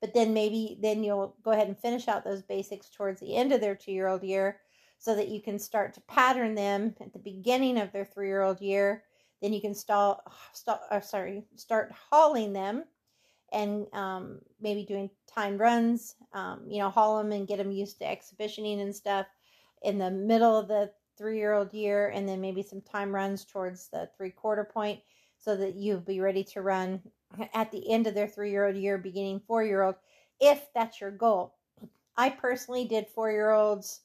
But 0.00 0.14
then 0.14 0.32
maybe 0.32 0.78
then 0.80 1.04
you'll 1.04 1.36
go 1.42 1.50
ahead 1.50 1.68
and 1.68 1.78
finish 1.78 2.08
out 2.08 2.24
those 2.24 2.42
basics 2.42 2.88
towards 2.88 3.20
the 3.20 3.36
end 3.36 3.52
of 3.52 3.60
their 3.60 3.74
two 3.74 3.92
year 3.92 4.08
old 4.08 4.22
year 4.22 4.60
so 4.98 5.14
that 5.16 5.28
you 5.28 5.42
can 5.42 5.58
start 5.58 5.92
to 5.94 6.00
pattern 6.02 6.54
them 6.54 6.94
at 6.98 7.12
the 7.12 7.18
beginning 7.18 7.78
of 7.78 7.92
their 7.92 8.06
three 8.06 8.28
year 8.28 8.40
old 8.40 8.62
year 8.62 9.02
then 9.44 9.52
you 9.52 9.60
can 9.60 9.74
start, 9.74 10.20
start 10.54 10.80
uh, 10.90 11.00
sorry, 11.00 11.44
start 11.54 11.92
hauling 12.10 12.54
them 12.54 12.84
and 13.52 13.86
um, 13.92 14.38
maybe 14.58 14.86
doing 14.86 15.10
timed 15.26 15.60
runs, 15.60 16.16
um, 16.32 16.62
you 16.66 16.78
know, 16.78 16.88
haul 16.88 17.18
them 17.18 17.30
and 17.30 17.46
get 17.46 17.58
them 17.58 17.70
used 17.70 17.98
to 17.98 18.10
exhibitioning 18.10 18.80
and 18.80 18.96
stuff 18.96 19.26
in 19.82 19.98
the 19.98 20.10
middle 20.10 20.58
of 20.58 20.66
the 20.66 20.90
three 21.18 21.36
year 21.36 21.52
old 21.52 21.74
year, 21.74 22.08
and 22.08 22.26
then 22.26 22.40
maybe 22.40 22.62
some 22.62 22.80
time 22.80 23.14
runs 23.14 23.44
towards 23.44 23.88
the 23.88 24.08
three 24.16 24.30
quarter 24.30 24.64
point 24.64 24.98
so 25.38 25.54
that 25.54 25.74
you'll 25.74 26.00
be 26.00 26.20
ready 26.20 26.42
to 26.42 26.62
run 26.62 27.02
at 27.54 27.70
the 27.70 27.90
end 27.90 28.06
of 28.06 28.14
their 28.14 28.26
three 28.28 28.50
year 28.50 28.66
old 28.66 28.76
year, 28.76 28.96
beginning 28.96 29.42
four 29.46 29.62
year 29.62 29.82
old, 29.82 29.96
if 30.40 30.72
that's 30.74 31.02
your 31.02 31.10
goal. 31.10 31.54
I 32.16 32.30
personally 32.30 32.86
did 32.86 33.08
four 33.08 33.30
year 33.30 33.50
olds 33.50 34.00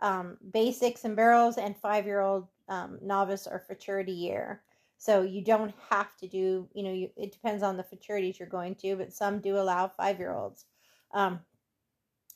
um, 0.00 0.38
basics 0.52 1.04
and 1.04 1.14
barrels 1.14 1.58
and 1.58 1.76
five 1.76 2.06
year 2.06 2.20
old 2.20 2.48
um, 2.70 2.98
novice 3.02 3.46
or 3.46 3.58
futurity 3.58 4.12
year. 4.12 4.62
So 5.00 5.22
you 5.22 5.42
don't 5.42 5.72
have 5.88 6.14
to 6.18 6.28
do, 6.28 6.68
you 6.74 6.82
know, 6.82 6.92
you, 6.92 7.08
it 7.16 7.32
depends 7.32 7.62
on 7.62 7.78
the 7.78 7.82
futurities 7.82 8.38
you're 8.38 8.46
going 8.46 8.74
to, 8.76 8.96
but 8.96 9.14
some 9.14 9.40
do 9.40 9.56
allow 9.56 9.88
five 9.88 10.18
year 10.18 10.34
olds. 10.34 10.66
Um, 11.12 11.40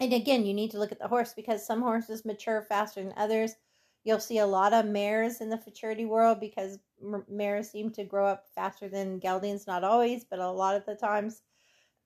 and 0.00 0.14
again, 0.14 0.47
you 0.47 0.54
need 0.54 0.71
to 0.71 0.78
look 0.78 0.90
at 0.90 0.99
the 0.99 1.06
horse 1.06 1.35
because 1.35 1.64
some 1.64 1.83
horses 1.83 2.25
mature 2.25 2.62
faster 2.62 3.02
than 3.02 3.12
others. 3.18 3.52
You'll 4.02 4.18
see 4.18 4.38
a 4.38 4.47
lot 4.47 4.73
of 4.73 4.87
mares 4.87 5.42
in 5.42 5.50
the 5.50 5.59
futurity 5.59 6.06
world 6.06 6.40
because 6.40 6.78
mares 7.28 7.71
seem 7.71 7.90
to 7.90 8.04
grow 8.04 8.26
up 8.26 8.47
faster 8.54 8.88
than 8.88 9.21
geldings, 9.21 9.66
not 9.66 9.85
always, 9.85 10.25
but 10.25 10.38
a 10.38 10.50
lot 10.50 10.75
of 10.75 10.87
the 10.87 10.94
times. 10.94 11.42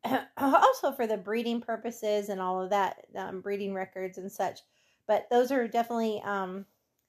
also 0.39 0.91
for 0.91 1.07
the 1.07 1.17
breeding 1.17 1.61
purposes 1.61 2.31
and 2.31 2.41
all 2.41 2.61
of 2.61 2.71
that, 2.71 3.07
um, 3.15 3.43
breeding 3.43 3.75
records 3.75 4.19
and 4.19 4.31
such. 4.31 4.59
But 5.07 5.29
those 5.31 5.53
are 5.53 5.69
definitely 5.69 6.21
um, 6.25 6.67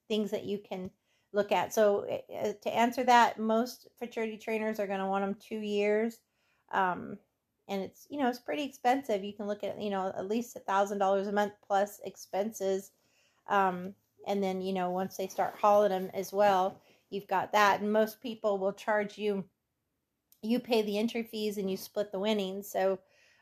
things 0.08 0.30
that 0.30 0.46
you 0.46 0.60
can 0.60 0.92
look 1.34 1.52
at. 1.52 1.74
So 1.74 2.06
uh, 2.34 2.54
to 2.62 2.76
answer 2.76 3.04
that, 3.04 3.40
most 3.40 3.88
futurity 3.98 4.38
trainers 4.38 4.80
are 4.80 4.88
going 4.88 5.00
to 5.00 5.08
want 5.08 5.24
them 5.24 5.36
two 5.36 5.60
years. 5.60 6.20
Um, 6.72 7.18
and 7.68 7.82
it's, 7.84 8.08
you 8.10 8.18
know, 8.18 8.28
it's 8.28 8.40
pretty 8.40 8.64
expensive. 8.64 9.24
You 9.24 9.34
can 9.34 9.48
look 9.48 9.64
at, 9.64 9.80
you 9.82 9.92
know, 9.92 10.12
at 10.18 10.28
least 10.28 10.56
a 10.56 10.60
thousand 10.60 10.98
dollars 10.98 11.28
a 11.28 11.32
month 11.32 11.54
plus 11.66 12.02
expenses. 12.04 12.92
Um, 13.48 13.94
and 14.28 14.44
then, 14.44 14.62
you 14.62 14.74
know, 14.74 14.90
once 14.90 15.18
they 15.18 15.28
start 15.28 15.56
hauling 15.60 15.92
them 15.92 16.10
as 16.14 16.34
well, 16.34 16.82
you've 17.10 17.28
got 17.28 17.52
that. 17.54 17.82
And 17.82 17.94
most 17.94 18.22
people 18.22 18.58
will 18.58 18.74
charge 18.74 19.18
you 19.18 19.44
you 20.42 20.60
pay 20.60 20.82
the 20.82 20.98
entry 20.98 21.24
fees 21.24 21.58
and 21.58 21.70
you 21.70 21.76
split 21.76 22.12
the 22.12 22.20
winnings. 22.20 22.70
So, 22.70 23.00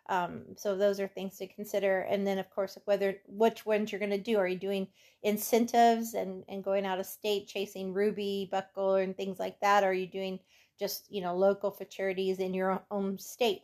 um, 0.09 0.43
so 0.55 0.75
those 0.75 0.99
are 0.99 1.07
things 1.07 1.37
to 1.37 1.47
consider. 1.47 2.01
And 2.01 2.25
then, 2.25 2.37
of 2.37 2.49
course, 2.49 2.77
whether 2.85 3.17
which 3.27 3.65
ones 3.65 3.91
you're 3.91 3.99
going 3.99 4.11
to 4.11 4.17
do. 4.17 4.37
Are 4.37 4.47
you 4.47 4.57
doing 4.57 4.87
incentives 5.23 6.13
and 6.13 6.43
and 6.47 6.63
going 6.63 6.85
out 6.85 6.99
of 6.99 7.05
state 7.05 7.47
chasing 7.47 7.93
ruby, 7.93 8.47
buckle, 8.51 8.95
and 8.95 9.15
things 9.15 9.39
like 9.39 9.59
that? 9.59 9.83
Or 9.83 9.87
are 9.87 9.93
you 9.93 10.07
doing 10.07 10.39
just 10.79 11.11
you 11.11 11.21
know 11.21 11.35
local 11.35 11.71
futurities 11.71 12.39
in 12.39 12.53
your 12.53 12.83
own 12.89 13.17
state? 13.17 13.63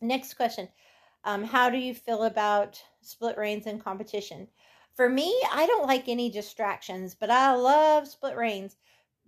Next 0.00 0.34
question: 0.34 0.68
um, 1.24 1.44
How 1.44 1.70
do 1.70 1.78
you 1.78 1.94
feel 1.94 2.24
about 2.24 2.82
split 3.00 3.36
reins 3.38 3.66
and 3.66 3.82
competition? 3.82 4.48
For 4.96 5.08
me, 5.08 5.40
I 5.52 5.66
don't 5.66 5.86
like 5.86 6.08
any 6.08 6.28
distractions, 6.30 7.14
but 7.14 7.30
I 7.30 7.54
love 7.54 8.08
split 8.08 8.36
reins 8.36 8.76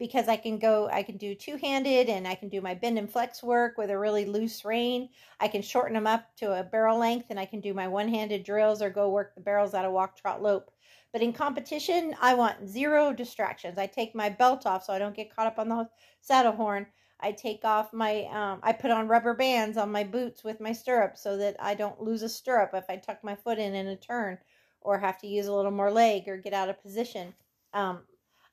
because 0.01 0.29
I 0.29 0.37
can 0.37 0.59
go, 0.59 0.89
I 0.91 1.03
can 1.03 1.19
do 1.19 1.35
two 1.35 1.59
handed 1.59 2.09
and 2.09 2.27
I 2.27 2.35
can 2.35 2.49
do 2.49 2.63
my 2.63 2.73
bend 2.73 2.99
and 2.99 3.09
flex 3.09 3.43
work 3.43 3.77
with 3.77 3.91
a 3.91 3.99
really 3.99 4.25
loose 4.25 4.65
rein. 4.65 5.11
I 5.39 5.47
can 5.47 5.61
shorten 5.61 5.93
them 5.93 6.07
up 6.07 6.35
to 6.37 6.59
a 6.59 6.65
barrel 6.65 6.99
length 6.99 7.27
and 7.29 7.39
I 7.39 7.45
can 7.45 7.61
do 7.61 7.75
my 7.75 7.87
one 7.87 8.09
handed 8.09 8.43
drills 8.43 8.81
or 8.81 8.89
go 8.89 9.11
work 9.11 9.35
the 9.35 9.43
barrels 9.43 9.75
out 9.75 9.85
of 9.85 9.93
walk, 9.93 10.17
trot, 10.17 10.43
lope. 10.43 10.71
But 11.13 11.21
in 11.21 11.35
competition, 11.35 12.15
I 12.19 12.33
want 12.33 12.67
zero 12.67 13.13
distractions. 13.13 13.77
I 13.77 13.87
take 13.87 14.15
my 14.15 14.31
belt 14.31 14.65
off 14.65 14.85
so 14.85 14.95
I 14.95 14.99
don't 14.99 15.15
get 15.15 15.37
caught 15.37 15.47
up 15.47 15.59
on 15.59 15.69
the 15.69 15.87
saddle 16.23 16.53
horn. 16.53 16.87
I 17.21 17.33
take 17.33 17.63
off 17.67 17.93
my, 17.93 18.25
um, 18.33 18.61
I 18.63 18.73
put 18.73 18.91
on 18.91 19.07
rubber 19.07 19.35
bands 19.35 19.77
on 19.77 19.93
my 19.93 20.05
boots 20.05 20.43
with 20.43 20.61
my 20.61 20.73
stirrups 20.73 21.23
so 21.23 21.37
that 21.37 21.57
I 21.61 21.75
don't 21.75 22.01
lose 22.01 22.23
a 22.23 22.29
stirrup 22.31 22.71
if 22.73 22.89
I 22.89 22.97
tuck 22.97 23.23
my 23.23 23.35
foot 23.35 23.59
in 23.59 23.75
in 23.75 23.87
a 23.89 23.97
turn 23.97 24.39
or 24.81 24.99
have 24.99 25.19
to 25.19 25.27
use 25.27 25.47
a 25.47 25.53
little 25.53 25.71
more 25.71 25.91
leg 25.91 26.27
or 26.27 26.39
get 26.39 26.55
out 26.55 26.71
of 26.71 26.83
position. 26.83 27.35
Um, 27.75 28.01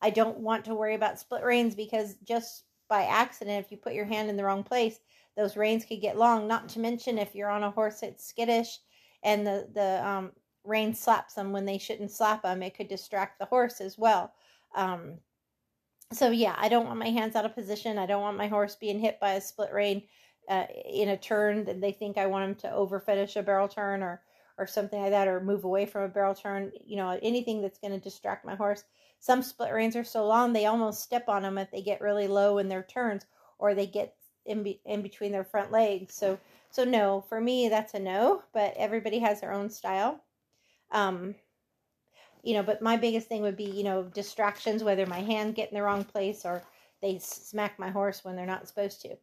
I 0.01 0.09
don't 0.09 0.39
want 0.39 0.65
to 0.65 0.75
worry 0.75 0.95
about 0.95 1.19
split 1.19 1.43
reins 1.43 1.75
because 1.75 2.15
just 2.23 2.63
by 2.89 3.03
accident, 3.03 3.65
if 3.65 3.71
you 3.71 3.77
put 3.77 3.93
your 3.93 4.05
hand 4.05 4.29
in 4.29 4.37
the 4.37 4.43
wrong 4.43 4.63
place, 4.63 4.99
those 5.35 5.57
reins 5.57 5.85
could 5.85 6.01
get 6.01 6.17
long. 6.17 6.47
Not 6.47 6.69
to 6.69 6.79
mention 6.79 7.17
if 7.17 7.35
you're 7.35 7.49
on 7.49 7.63
a 7.63 7.71
horse 7.71 8.01
that's 8.01 8.25
skittish 8.25 8.79
and 9.23 9.45
the 9.45 9.67
the 9.73 10.07
um, 10.07 10.31
rein 10.63 10.93
slaps 10.93 11.33
them 11.33 11.51
when 11.51 11.65
they 11.65 11.77
shouldn't 11.77 12.11
slap 12.11 12.43
them, 12.43 12.63
it 12.63 12.75
could 12.75 12.87
distract 12.87 13.39
the 13.39 13.45
horse 13.45 13.81
as 13.81 13.97
well. 13.97 14.33
Um, 14.75 15.15
so 16.13 16.29
yeah, 16.29 16.55
I 16.57 16.69
don't 16.69 16.85
want 16.85 16.99
my 16.99 17.09
hands 17.09 17.35
out 17.35 17.45
of 17.45 17.55
position. 17.55 17.97
I 17.97 18.05
don't 18.05 18.21
want 18.21 18.37
my 18.37 18.47
horse 18.47 18.75
being 18.75 18.99
hit 18.99 19.19
by 19.19 19.33
a 19.33 19.41
split 19.41 19.73
rein 19.73 20.03
uh, 20.49 20.65
in 20.89 21.09
a 21.09 21.17
turn 21.17 21.65
that 21.65 21.81
they 21.81 21.91
think 21.91 22.17
I 22.17 22.27
want 22.27 22.49
him 22.49 22.55
to 22.55 22.71
over 22.71 22.99
finish 22.99 23.35
a 23.35 23.43
barrel 23.43 23.67
turn 23.67 24.01
or 24.03 24.21
or 24.59 24.65
something 24.65 24.99
like 24.99 25.11
that, 25.11 25.27
or 25.27 25.39
move 25.39 25.65
away 25.65 25.85
from 25.85 26.01
a 26.01 26.07
barrel 26.07 26.33
turn. 26.33 26.71
You 26.83 26.97
know, 26.97 27.19
anything 27.21 27.61
that's 27.61 27.77
going 27.77 27.93
to 27.93 27.99
distract 27.99 28.43
my 28.43 28.55
horse. 28.55 28.83
Some 29.19 29.41
split 29.41 29.73
reins 29.73 29.95
are 29.95 30.03
so 30.03 30.25
long 30.25 30.53
they 30.53 30.65
almost 30.65 31.01
step 31.01 31.27
on 31.27 31.43
them 31.43 31.57
if 31.57 31.71
they 31.71 31.81
get 31.81 32.01
really 32.01 32.27
low 32.27 32.57
in 32.59 32.69
their 32.69 32.83
turns 32.83 33.25
or 33.59 33.73
they 33.73 33.87
get 33.87 34.15
in, 34.45 34.63
be, 34.63 34.79
in 34.85 35.01
between 35.01 35.31
their 35.31 35.43
front 35.43 35.71
legs. 35.71 36.13
So, 36.13 36.39
so 36.69 36.83
no, 36.83 37.21
for 37.27 37.41
me, 37.41 37.69
that's 37.69 37.93
a 37.93 37.99
no, 37.99 38.43
but 38.53 38.73
everybody 38.77 39.19
has 39.19 39.41
their 39.41 39.53
own 39.53 39.69
style. 39.69 40.23
Um, 40.91 41.35
you 42.43 42.53
know, 42.53 42.63
but 42.63 42.81
my 42.81 42.95
biggest 42.95 43.27
thing 43.27 43.41
would 43.41 43.57
be, 43.57 43.65
you 43.65 43.83
know, 43.83 44.03
distractions, 44.03 44.83
whether 44.83 45.05
my 45.05 45.19
hand 45.19 45.55
get 45.55 45.69
in 45.69 45.75
the 45.75 45.83
wrong 45.83 46.03
place 46.03 46.45
or 46.45 46.63
they 47.01 47.19
smack 47.19 47.77
my 47.77 47.89
horse 47.89 48.23
when 48.23 48.35
they're 48.35 48.45
not 48.45 48.67
supposed 48.67 49.01
to. 49.01 49.17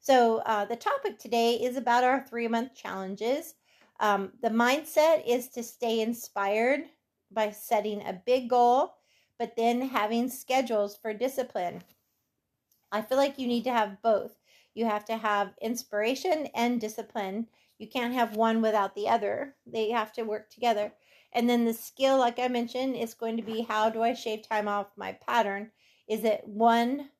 So, 0.00 0.38
uh, 0.46 0.64
the 0.64 0.76
topic 0.76 1.18
today 1.18 1.54
is 1.54 1.76
about 1.76 2.04
our 2.04 2.24
three 2.24 2.46
month 2.46 2.74
challenges. 2.74 3.54
Um, 4.00 4.32
the 4.42 4.50
mindset 4.50 5.26
is 5.26 5.48
to 5.48 5.62
stay 5.62 6.00
inspired 6.00 6.84
by 7.32 7.50
setting 7.50 8.00
a 8.02 8.22
big 8.24 8.48
goal 8.48 8.94
but 9.38 9.56
then 9.56 9.80
having 9.88 10.28
schedules 10.28 10.96
for 10.96 11.14
discipline. 11.14 11.82
I 12.90 13.02
feel 13.02 13.18
like 13.18 13.38
you 13.38 13.46
need 13.46 13.64
to 13.64 13.72
have 13.72 14.02
both. 14.02 14.32
You 14.74 14.86
have 14.86 15.04
to 15.06 15.16
have 15.16 15.54
inspiration 15.60 16.48
and 16.54 16.80
discipline. 16.80 17.48
You 17.78 17.88
can't 17.88 18.14
have 18.14 18.36
one 18.36 18.62
without 18.62 18.94
the 18.94 19.08
other, 19.08 19.54
they 19.66 19.90
have 19.90 20.12
to 20.14 20.22
work 20.22 20.50
together. 20.50 20.92
And 21.32 21.48
then 21.48 21.64
the 21.64 21.74
skill, 21.74 22.18
like 22.18 22.38
I 22.38 22.48
mentioned, 22.48 22.96
is 22.96 23.14
going 23.14 23.36
to 23.36 23.42
be 23.42 23.62
how 23.62 23.90
do 23.90 24.02
I 24.02 24.14
shave 24.14 24.48
time 24.48 24.66
off 24.66 24.86
my 24.96 25.12
pattern? 25.12 25.70
Is 26.08 26.24
it 26.24 26.42
one 26.46 27.10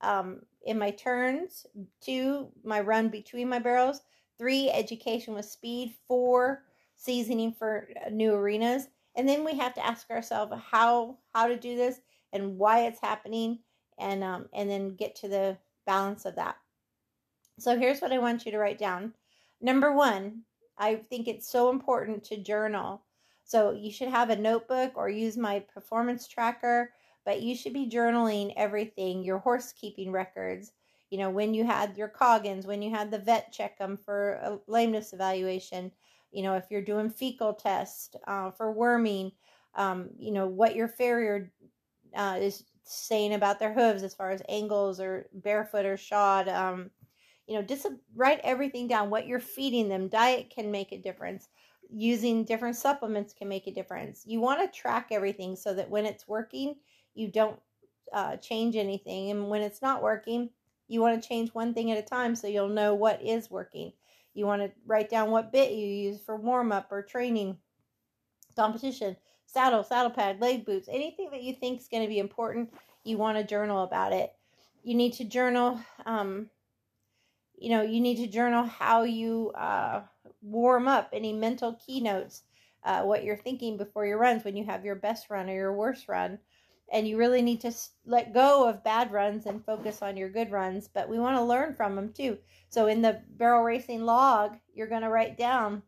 um, 0.00 0.40
in 0.64 0.78
my 0.78 0.90
turns, 0.90 1.66
two, 2.00 2.48
my 2.64 2.80
run 2.80 3.08
between 3.08 3.48
my 3.48 3.58
barrels, 3.58 4.00
three, 4.38 4.70
education 4.70 5.34
with 5.34 5.44
speed, 5.44 5.94
four, 6.08 6.64
seasoning 6.96 7.52
for 7.52 7.88
new 8.10 8.32
arenas, 8.32 8.88
and 9.16 9.28
then 9.28 9.44
we 9.44 9.56
have 9.56 9.74
to 9.74 9.84
ask 9.84 10.10
ourselves 10.10 10.52
how 10.70 11.18
how 11.34 11.46
to 11.46 11.56
do 11.56 11.76
this 11.76 12.00
and 12.32 12.58
why 12.58 12.86
it's 12.86 13.00
happening 13.00 13.58
and 13.98 14.24
um, 14.24 14.48
and 14.54 14.70
then 14.70 14.96
get 14.96 15.14
to 15.16 15.28
the 15.28 15.56
balance 15.86 16.24
of 16.24 16.36
that. 16.36 16.56
So 17.58 17.78
here's 17.78 18.00
what 18.00 18.12
i 18.12 18.18
want 18.18 18.46
you 18.46 18.52
to 18.52 18.58
write 18.58 18.78
down. 18.78 19.14
Number 19.60 19.92
one 19.92 20.42
i 20.78 20.96
think 20.96 21.28
it's 21.28 21.50
so 21.50 21.70
important 21.70 22.24
to 22.24 22.36
journal. 22.36 23.02
So 23.44 23.72
you 23.72 23.90
should 23.90 24.08
have 24.08 24.30
a 24.30 24.36
notebook 24.36 24.92
or 24.94 25.08
use 25.08 25.36
my 25.36 25.60
performance 25.60 26.26
tracker 26.26 26.90
but 27.24 27.42
you 27.42 27.54
should 27.54 27.72
be 27.72 27.88
journaling 27.88 28.52
everything 28.56 29.22
your 29.22 29.38
horse 29.38 29.72
keeping 29.72 30.12
records 30.12 30.72
you 31.10 31.18
know 31.18 31.30
when 31.30 31.54
you 31.54 31.64
had 31.64 31.96
your 31.96 32.08
coggins 32.08 32.66
when 32.66 32.82
you 32.82 32.90
had 32.90 33.10
the 33.10 33.18
vet 33.18 33.52
check 33.52 33.78
them 33.78 33.96
for 33.96 34.34
a 34.34 34.58
lameness 34.66 35.12
evaluation 35.12 35.90
you 36.32 36.42
know 36.42 36.54
if 36.54 36.64
you're 36.70 36.82
doing 36.82 37.10
fecal 37.10 37.54
test 37.54 38.16
uh, 38.26 38.50
for 38.50 38.72
worming 38.72 39.32
um, 39.74 40.10
you 40.18 40.32
know 40.32 40.46
what 40.46 40.74
your 40.74 40.88
farrier 40.88 41.52
uh, 42.16 42.38
is 42.40 42.64
saying 42.84 43.34
about 43.34 43.58
their 43.58 43.72
hooves 43.72 44.02
as 44.02 44.14
far 44.14 44.30
as 44.30 44.42
angles 44.48 45.00
or 45.00 45.26
barefoot 45.34 45.86
or 45.86 45.96
shod 45.96 46.48
um, 46.48 46.90
you 47.46 47.54
know 47.54 47.62
just 47.62 47.86
write 48.14 48.40
everything 48.44 48.86
down. 48.86 49.10
What 49.10 49.26
you're 49.26 49.40
feeding 49.40 49.88
them. 49.88 50.08
Diet 50.08 50.50
can 50.50 50.70
make 50.70 50.92
a 50.92 50.98
difference. 50.98 51.48
Using 51.90 52.44
different 52.44 52.76
supplements 52.76 53.34
can 53.34 53.48
make 53.48 53.66
a 53.66 53.72
difference. 53.72 54.22
You 54.26 54.40
want 54.40 54.60
to 54.60 54.80
track 54.80 55.08
everything 55.10 55.56
so 55.56 55.74
that 55.74 55.90
when 55.90 56.06
it's 56.06 56.28
working 56.28 56.76
you 57.14 57.30
don't 57.30 57.58
uh, 58.12 58.36
change 58.36 58.76
anything. 58.76 59.30
And 59.30 59.50
when 59.50 59.62
it's 59.62 59.82
not 59.82 60.02
working 60.02 60.50
you 60.88 61.00
want 61.00 61.20
to 61.20 61.26
change 61.26 61.50
one 61.54 61.72
thing 61.72 61.90
at 61.90 61.98
a 61.98 62.02
time 62.02 62.36
so 62.36 62.46
you'll 62.46 62.68
know 62.68 62.94
what 62.94 63.22
is 63.22 63.50
working 63.50 63.92
you 64.34 64.46
want 64.46 64.62
to 64.62 64.72
write 64.86 65.10
down 65.10 65.30
what 65.30 65.52
bit 65.52 65.72
you 65.72 65.86
use 65.86 66.20
for 66.20 66.36
warm 66.36 66.72
up 66.72 66.90
or 66.90 67.02
training, 67.02 67.58
competition, 68.56 69.16
saddle, 69.46 69.84
saddle 69.84 70.10
pad, 70.10 70.40
leg 70.40 70.64
boots, 70.64 70.88
anything 70.90 71.30
that 71.30 71.42
you 71.42 71.54
think 71.54 71.80
is 71.80 71.88
going 71.88 72.02
to 72.02 72.08
be 72.08 72.18
important. 72.18 72.72
You 73.04 73.18
want 73.18 73.38
to 73.38 73.44
journal 73.44 73.82
about 73.82 74.12
it. 74.12 74.32
You 74.82 74.94
need 74.94 75.12
to 75.14 75.24
journal. 75.24 75.80
Um, 76.06 76.48
you 77.58 77.70
know, 77.70 77.82
you 77.82 78.00
need 78.00 78.16
to 78.16 78.26
journal 78.26 78.64
how 78.64 79.02
you 79.02 79.50
uh, 79.50 80.02
warm 80.40 80.88
up, 80.88 81.10
any 81.12 81.32
mental 81.32 81.78
keynotes, 81.84 82.42
uh, 82.84 83.02
what 83.02 83.22
you're 83.22 83.36
thinking 83.36 83.76
before 83.76 84.06
your 84.06 84.18
runs, 84.18 84.44
when 84.44 84.56
you 84.56 84.64
have 84.64 84.84
your 84.84 84.96
best 84.96 85.30
run 85.30 85.48
or 85.48 85.54
your 85.54 85.72
worst 85.72 86.08
run 86.08 86.38
and 86.90 87.06
you 87.06 87.16
really 87.16 87.42
need 87.42 87.60
to 87.60 87.72
let 88.04 88.34
go 88.34 88.68
of 88.68 88.84
bad 88.84 89.12
runs 89.12 89.46
and 89.46 89.64
focus 89.64 90.02
on 90.02 90.16
your 90.16 90.30
good 90.30 90.50
runs 90.50 90.88
but 90.88 91.08
we 91.08 91.18
want 91.18 91.36
to 91.36 91.42
learn 91.42 91.74
from 91.74 91.94
them 91.96 92.12
too. 92.12 92.38
So 92.68 92.86
in 92.86 93.02
the 93.02 93.20
barrel 93.36 93.62
racing 93.62 94.02
log 94.02 94.56
you're 94.74 94.88
going 94.88 95.02
to 95.02 95.08
write 95.08 95.36
down 95.38 95.82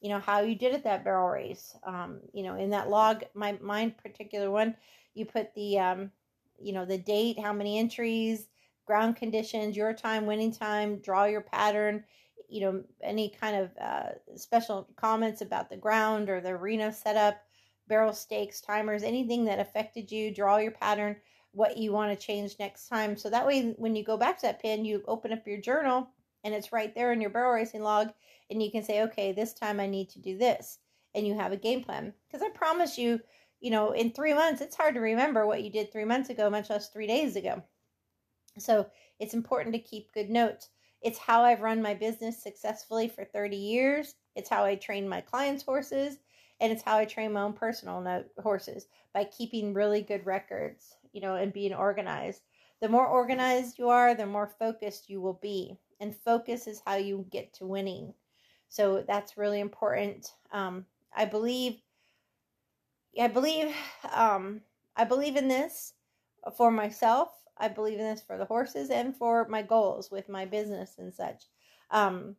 you 0.00 0.10
know 0.10 0.20
how 0.20 0.40
you 0.40 0.54
did 0.54 0.74
at 0.74 0.84
that 0.84 1.02
barrel 1.04 1.28
race. 1.28 1.74
Um, 1.84 2.20
you 2.32 2.42
know 2.42 2.56
in 2.56 2.70
that 2.70 2.90
log 2.90 3.24
my 3.34 3.58
mine 3.60 3.94
particular 4.02 4.50
one 4.50 4.76
you 5.14 5.24
put 5.24 5.54
the 5.54 5.78
um, 5.78 6.10
you 6.60 6.72
know 6.72 6.84
the 6.84 6.98
date 6.98 7.38
how 7.38 7.52
many 7.52 7.78
entries 7.78 8.48
ground 8.86 9.16
conditions 9.16 9.76
your 9.76 9.92
time 9.92 10.26
winning 10.26 10.52
time 10.52 10.98
draw 11.00 11.24
your 11.24 11.42
pattern 11.42 12.04
you 12.48 12.60
know 12.60 12.82
any 13.02 13.28
kind 13.28 13.56
of 13.56 13.70
uh, 13.80 14.36
special 14.36 14.88
comments 14.96 15.42
about 15.42 15.68
the 15.68 15.76
ground 15.76 16.30
or 16.30 16.40
the 16.40 16.48
arena 16.48 16.92
setup 16.92 17.42
barrel 17.88 18.12
stakes, 18.12 18.60
timers, 18.60 19.02
anything 19.02 19.44
that 19.46 19.58
affected 19.58 20.12
you, 20.12 20.32
draw 20.32 20.58
your 20.58 20.72
pattern, 20.72 21.16
what 21.52 21.76
you 21.76 21.92
want 21.92 22.10
to 22.18 22.26
change 22.26 22.56
next 22.58 22.88
time. 22.88 23.16
So 23.16 23.30
that 23.30 23.46
way, 23.46 23.74
when 23.78 23.96
you 23.96 24.04
go 24.04 24.16
back 24.16 24.38
to 24.38 24.46
that 24.46 24.62
pin, 24.62 24.84
you 24.84 25.02
open 25.08 25.32
up 25.32 25.46
your 25.46 25.60
journal 25.60 26.08
and 26.44 26.54
it's 26.54 26.72
right 26.72 26.94
there 26.94 27.12
in 27.12 27.20
your 27.20 27.30
barrel 27.30 27.52
racing 27.52 27.82
log, 27.82 28.12
and 28.50 28.62
you 28.62 28.70
can 28.70 28.84
say, 28.84 29.02
okay, 29.02 29.32
this 29.32 29.52
time 29.52 29.80
I 29.80 29.86
need 29.86 30.08
to 30.10 30.20
do 30.20 30.38
this. 30.38 30.78
And 31.14 31.26
you 31.26 31.34
have 31.34 31.52
a 31.52 31.56
game 31.56 31.82
plan. 31.82 32.12
Because 32.26 32.46
I 32.46 32.50
promise 32.50 32.96
you, 32.96 33.20
you 33.60 33.70
know, 33.70 33.90
in 33.90 34.12
three 34.12 34.34
months, 34.34 34.60
it's 34.60 34.76
hard 34.76 34.94
to 34.94 35.00
remember 35.00 35.46
what 35.46 35.64
you 35.64 35.70
did 35.70 35.90
three 35.90 36.04
months 36.04 36.30
ago, 36.30 36.48
much 36.48 36.70
less 36.70 36.90
three 36.90 37.06
days 37.06 37.34
ago. 37.34 37.62
So 38.58 38.86
it's 39.18 39.34
important 39.34 39.74
to 39.74 39.80
keep 39.80 40.12
good 40.12 40.30
notes. 40.30 40.68
It's 41.02 41.18
how 41.18 41.42
I've 41.42 41.60
run 41.60 41.82
my 41.82 41.94
business 41.94 42.42
successfully 42.42 43.08
for 43.08 43.24
30 43.24 43.56
years. 43.56 44.14
It's 44.36 44.48
how 44.48 44.64
I 44.64 44.76
train 44.76 45.08
my 45.08 45.20
clients' 45.20 45.64
horses 45.64 46.18
and 46.60 46.72
it's 46.72 46.82
how 46.82 46.98
I 46.98 47.04
train 47.04 47.32
my 47.32 47.42
own 47.42 47.52
personal 47.52 48.24
horses 48.42 48.86
by 49.14 49.24
keeping 49.24 49.74
really 49.74 50.02
good 50.02 50.26
records, 50.26 50.96
you 51.12 51.20
know, 51.20 51.36
and 51.36 51.52
being 51.52 51.74
organized. 51.74 52.42
The 52.80 52.88
more 52.88 53.06
organized 53.06 53.78
you 53.78 53.88
are, 53.88 54.14
the 54.14 54.26
more 54.26 54.52
focused 54.58 55.08
you 55.08 55.20
will 55.20 55.38
be, 55.42 55.78
and 56.00 56.14
focus 56.14 56.66
is 56.66 56.82
how 56.84 56.96
you 56.96 57.26
get 57.30 57.52
to 57.54 57.66
winning. 57.66 58.14
So 58.68 59.04
that's 59.06 59.38
really 59.38 59.60
important. 59.60 60.32
Um, 60.52 60.84
I 61.16 61.24
believe, 61.24 61.80
I 63.20 63.28
believe, 63.28 63.74
um, 64.12 64.60
I 64.96 65.04
believe 65.04 65.36
in 65.36 65.48
this 65.48 65.94
for 66.56 66.70
myself. 66.70 67.30
I 67.56 67.68
believe 67.68 67.98
in 67.98 68.04
this 68.04 68.22
for 68.22 68.38
the 68.38 68.44
horses 68.44 68.90
and 68.90 69.16
for 69.16 69.48
my 69.48 69.62
goals 69.62 70.10
with 70.10 70.28
my 70.28 70.44
business 70.44 70.94
and 70.98 71.12
such. 71.12 71.44
Um, 71.90 72.36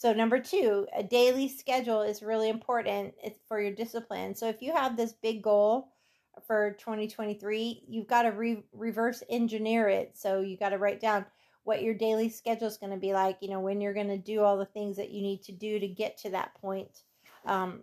so 0.00 0.14
number 0.14 0.40
two, 0.40 0.86
a 0.96 1.02
daily 1.02 1.46
schedule 1.46 2.00
is 2.00 2.22
really 2.22 2.48
important 2.48 3.12
for 3.46 3.60
your 3.60 3.72
discipline. 3.72 4.34
So 4.34 4.48
if 4.48 4.62
you 4.62 4.74
have 4.74 4.96
this 4.96 5.12
big 5.12 5.42
goal 5.42 5.92
for 6.46 6.70
2023, 6.78 7.84
you've 7.86 8.06
got 8.06 8.22
to 8.22 8.30
re- 8.30 8.64
reverse 8.72 9.22
engineer 9.28 9.90
it. 9.90 10.12
So 10.16 10.40
you 10.40 10.56
got 10.56 10.70
to 10.70 10.78
write 10.78 11.02
down 11.02 11.26
what 11.64 11.82
your 11.82 11.92
daily 11.92 12.30
schedule 12.30 12.66
is 12.66 12.78
going 12.78 12.92
to 12.92 12.98
be 12.98 13.12
like. 13.12 13.36
You 13.42 13.50
know 13.50 13.60
when 13.60 13.82
you're 13.82 13.92
going 13.92 14.08
to 14.08 14.16
do 14.16 14.40
all 14.40 14.56
the 14.56 14.64
things 14.64 14.96
that 14.96 15.10
you 15.10 15.20
need 15.20 15.42
to 15.42 15.52
do 15.52 15.78
to 15.78 15.86
get 15.86 16.16
to 16.22 16.30
that 16.30 16.54
point. 16.54 17.02
Um, 17.44 17.82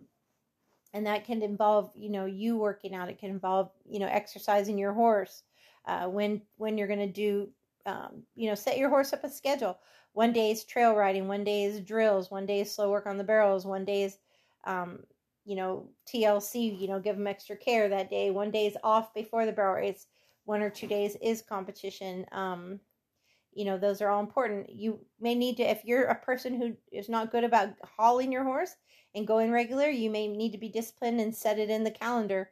and 0.95 1.05
that 1.05 1.25
can 1.25 1.43
involve 1.43 1.91
you 1.93 2.09
know 2.09 2.25
you 2.25 2.57
working 2.57 2.95
out 2.95 3.09
it 3.09 3.19
can 3.19 3.29
involve 3.29 3.69
you 3.87 3.99
know 3.99 4.07
exercising 4.07 4.79
your 4.79 4.93
horse 4.93 5.43
uh, 5.85 6.07
when 6.07 6.41
when 6.55 6.77
you're 6.77 6.87
going 6.87 6.97
to 6.99 7.05
do 7.05 7.49
um, 7.85 8.23
you 8.35 8.49
know 8.49 8.55
set 8.55 8.77
your 8.77 8.89
horse 8.89 9.13
up 9.13 9.23
a 9.23 9.29
schedule 9.29 9.77
one 10.17 10.33
day 10.33 10.49
is 10.49 10.63
trail 10.63 10.95
riding 10.95 11.27
one 11.27 11.43
day 11.43 11.65
is 11.65 11.79
drills 11.79 12.31
one 12.31 12.47
day 12.47 12.61
is 12.61 12.73
slow 12.73 12.89
work 12.89 13.05
on 13.05 13.19
the 13.19 13.23
barrels 13.23 13.67
one 13.67 13.85
day 13.85 14.01
is 14.01 14.17
um, 14.65 14.97
you 15.45 15.55
know 15.55 15.87
tlc 16.11 16.55
you 16.55 16.87
know 16.87 16.99
give 16.99 17.15
them 17.15 17.27
extra 17.27 17.55
care 17.55 17.87
that 17.87 18.09
day. 18.09 18.31
One 18.31 18.49
day 18.49 18.65
is 18.65 18.75
off 18.83 19.13
before 19.13 19.45
the 19.45 19.51
barrel 19.51 19.75
race. 19.75 20.07
One 20.45 20.63
or 20.63 20.71
two 20.71 20.87
days 20.87 21.15
is 21.21 21.43
competition. 21.43 22.25
Um, 22.31 22.79
you 23.53 23.63
know 23.63 23.77
those 23.77 24.01
are 24.01 24.09
all 24.09 24.19
important. 24.19 24.71
You 24.71 24.99
may 25.19 25.35
need 25.35 25.57
to 25.57 25.63
if 25.69 25.85
you're 25.85 26.05
a 26.05 26.15
person 26.15 26.59
who 26.59 26.73
is 26.91 27.09
not 27.09 27.31
good 27.31 27.43
about 27.43 27.69
hauling 27.83 28.31
your 28.31 28.43
horse 28.43 28.75
and 29.13 29.27
going 29.27 29.51
regular 29.51 29.87
you 29.87 30.09
may 30.09 30.27
need 30.27 30.51
to 30.53 30.57
be 30.57 30.69
disciplined 30.69 31.21
and 31.21 31.35
set 31.35 31.59
it 31.59 31.69
in 31.69 31.83
the 31.83 31.91
calendar 31.91 32.49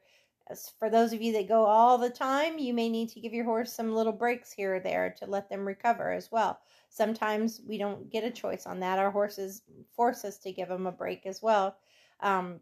for 0.77 0.89
those 0.89 1.11
of 1.11 1.21
you 1.21 1.33
that 1.33 1.47
go 1.47 1.65
all 1.65 1.97
the 1.97 2.09
time 2.09 2.59
you 2.59 2.73
may 2.73 2.89
need 2.89 3.09
to 3.09 3.19
give 3.19 3.33
your 3.33 3.45
horse 3.45 3.73
some 3.73 3.93
little 3.93 4.13
breaks 4.13 4.51
here 4.51 4.75
or 4.75 4.79
there 4.79 5.15
to 5.17 5.25
let 5.25 5.49
them 5.49 5.67
recover 5.67 6.11
as 6.11 6.31
well 6.31 6.59
sometimes 6.89 7.61
we 7.67 7.77
don't 7.77 8.09
get 8.11 8.23
a 8.23 8.31
choice 8.31 8.65
on 8.65 8.79
that 8.79 8.99
our 8.99 9.11
horses 9.11 9.63
force 9.95 10.23
us 10.23 10.37
to 10.37 10.51
give 10.51 10.69
them 10.69 10.85
a 10.85 10.91
break 10.91 11.25
as 11.25 11.41
well 11.41 11.77
um, 12.21 12.59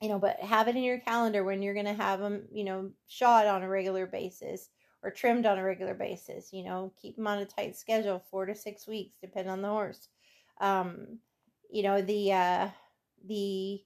you 0.00 0.08
know 0.08 0.18
but 0.18 0.38
have 0.40 0.68
it 0.68 0.76
in 0.76 0.82
your 0.82 0.98
calendar 0.98 1.44
when 1.44 1.62
you're 1.62 1.74
going 1.74 1.86
to 1.86 1.94
have 1.94 2.20
them 2.20 2.42
you 2.52 2.64
know 2.64 2.90
shod 3.06 3.46
on 3.46 3.62
a 3.62 3.68
regular 3.68 4.06
basis 4.06 4.68
or 5.02 5.10
trimmed 5.10 5.46
on 5.46 5.58
a 5.58 5.64
regular 5.64 5.94
basis. 5.94 6.52
You 6.52 6.64
know, 6.64 6.92
keep 7.00 7.16
them 7.16 7.26
on 7.26 7.38
a 7.38 7.44
tight 7.44 7.76
schedule, 7.76 8.22
four 8.30 8.46
to 8.46 8.54
six 8.54 8.86
weeks, 8.86 9.16
depending 9.20 9.52
on 9.52 9.62
the 9.62 9.68
horse. 9.68 10.08
Um, 10.60 11.18
you 11.70 11.82
know, 11.82 12.02
the 12.02 12.32
uh, 12.32 12.68
the 13.26 13.80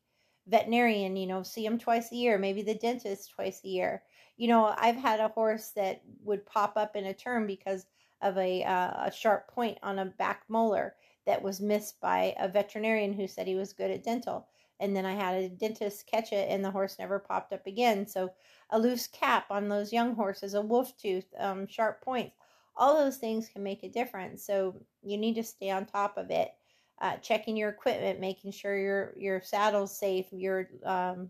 veterinarian, 0.46 1.16
you 1.16 1.26
know, 1.26 1.42
see 1.42 1.64
them 1.64 1.78
twice 1.78 2.12
a 2.12 2.16
year, 2.16 2.38
maybe 2.38 2.62
the 2.62 2.74
dentist 2.74 3.30
twice 3.30 3.60
a 3.64 3.68
year. 3.68 4.02
You 4.36 4.48
know, 4.48 4.74
I've 4.76 4.96
had 4.96 5.20
a 5.20 5.28
horse 5.28 5.70
that 5.76 6.02
would 6.22 6.46
pop 6.46 6.76
up 6.76 6.96
in 6.96 7.06
a 7.06 7.14
term 7.14 7.46
because 7.46 7.86
of 8.22 8.36
a 8.38 8.64
uh, 8.64 9.06
a 9.06 9.12
sharp 9.14 9.48
point 9.48 9.78
on 9.82 9.98
a 9.98 10.06
back 10.06 10.42
molar 10.48 10.94
that 11.26 11.42
was 11.42 11.60
missed 11.60 12.00
by 12.00 12.34
a 12.38 12.48
veterinarian 12.48 13.12
who 13.12 13.26
said 13.26 13.46
he 13.46 13.54
was 13.54 13.72
good 13.72 13.90
at 13.90 14.04
dental. 14.04 14.48
And 14.80 14.94
then 14.94 15.06
I 15.06 15.12
had 15.12 15.36
a 15.36 15.48
dentist 15.48 16.06
catch 16.06 16.32
it, 16.32 16.48
and 16.50 16.64
the 16.64 16.70
horse 16.70 16.98
never 16.98 17.18
popped 17.18 17.52
up 17.52 17.66
again. 17.66 18.06
So 18.06 18.32
a 18.70 18.78
loose 18.78 19.06
cap 19.06 19.46
on 19.50 19.68
those 19.68 19.92
young 19.92 20.14
horses, 20.14 20.54
a 20.54 20.60
wolf 20.60 20.96
tooth, 20.96 21.26
um, 21.38 21.66
sharp 21.66 22.02
points. 22.02 22.36
All 22.76 22.98
those 22.98 23.18
things 23.18 23.48
can 23.48 23.62
make 23.62 23.84
a 23.84 23.88
difference. 23.88 24.44
So 24.44 24.74
you 25.02 25.16
need 25.16 25.34
to 25.34 25.44
stay 25.44 25.70
on 25.70 25.86
top 25.86 26.18
of 26.18 26.30
it. 26.30 26.50
Uh, 27.04 27.18
checking 27.18 27.54
your 27.54 27.68
equipment, 27.68 28.18
making 28.18 28.50
sure 28.50 28.78
your 28.78 29.12
your 29.18 29.38
saddle's 29.42 29.94
safe, 29.94 30.24
your 30.32 30.70
um, 30.86 31.28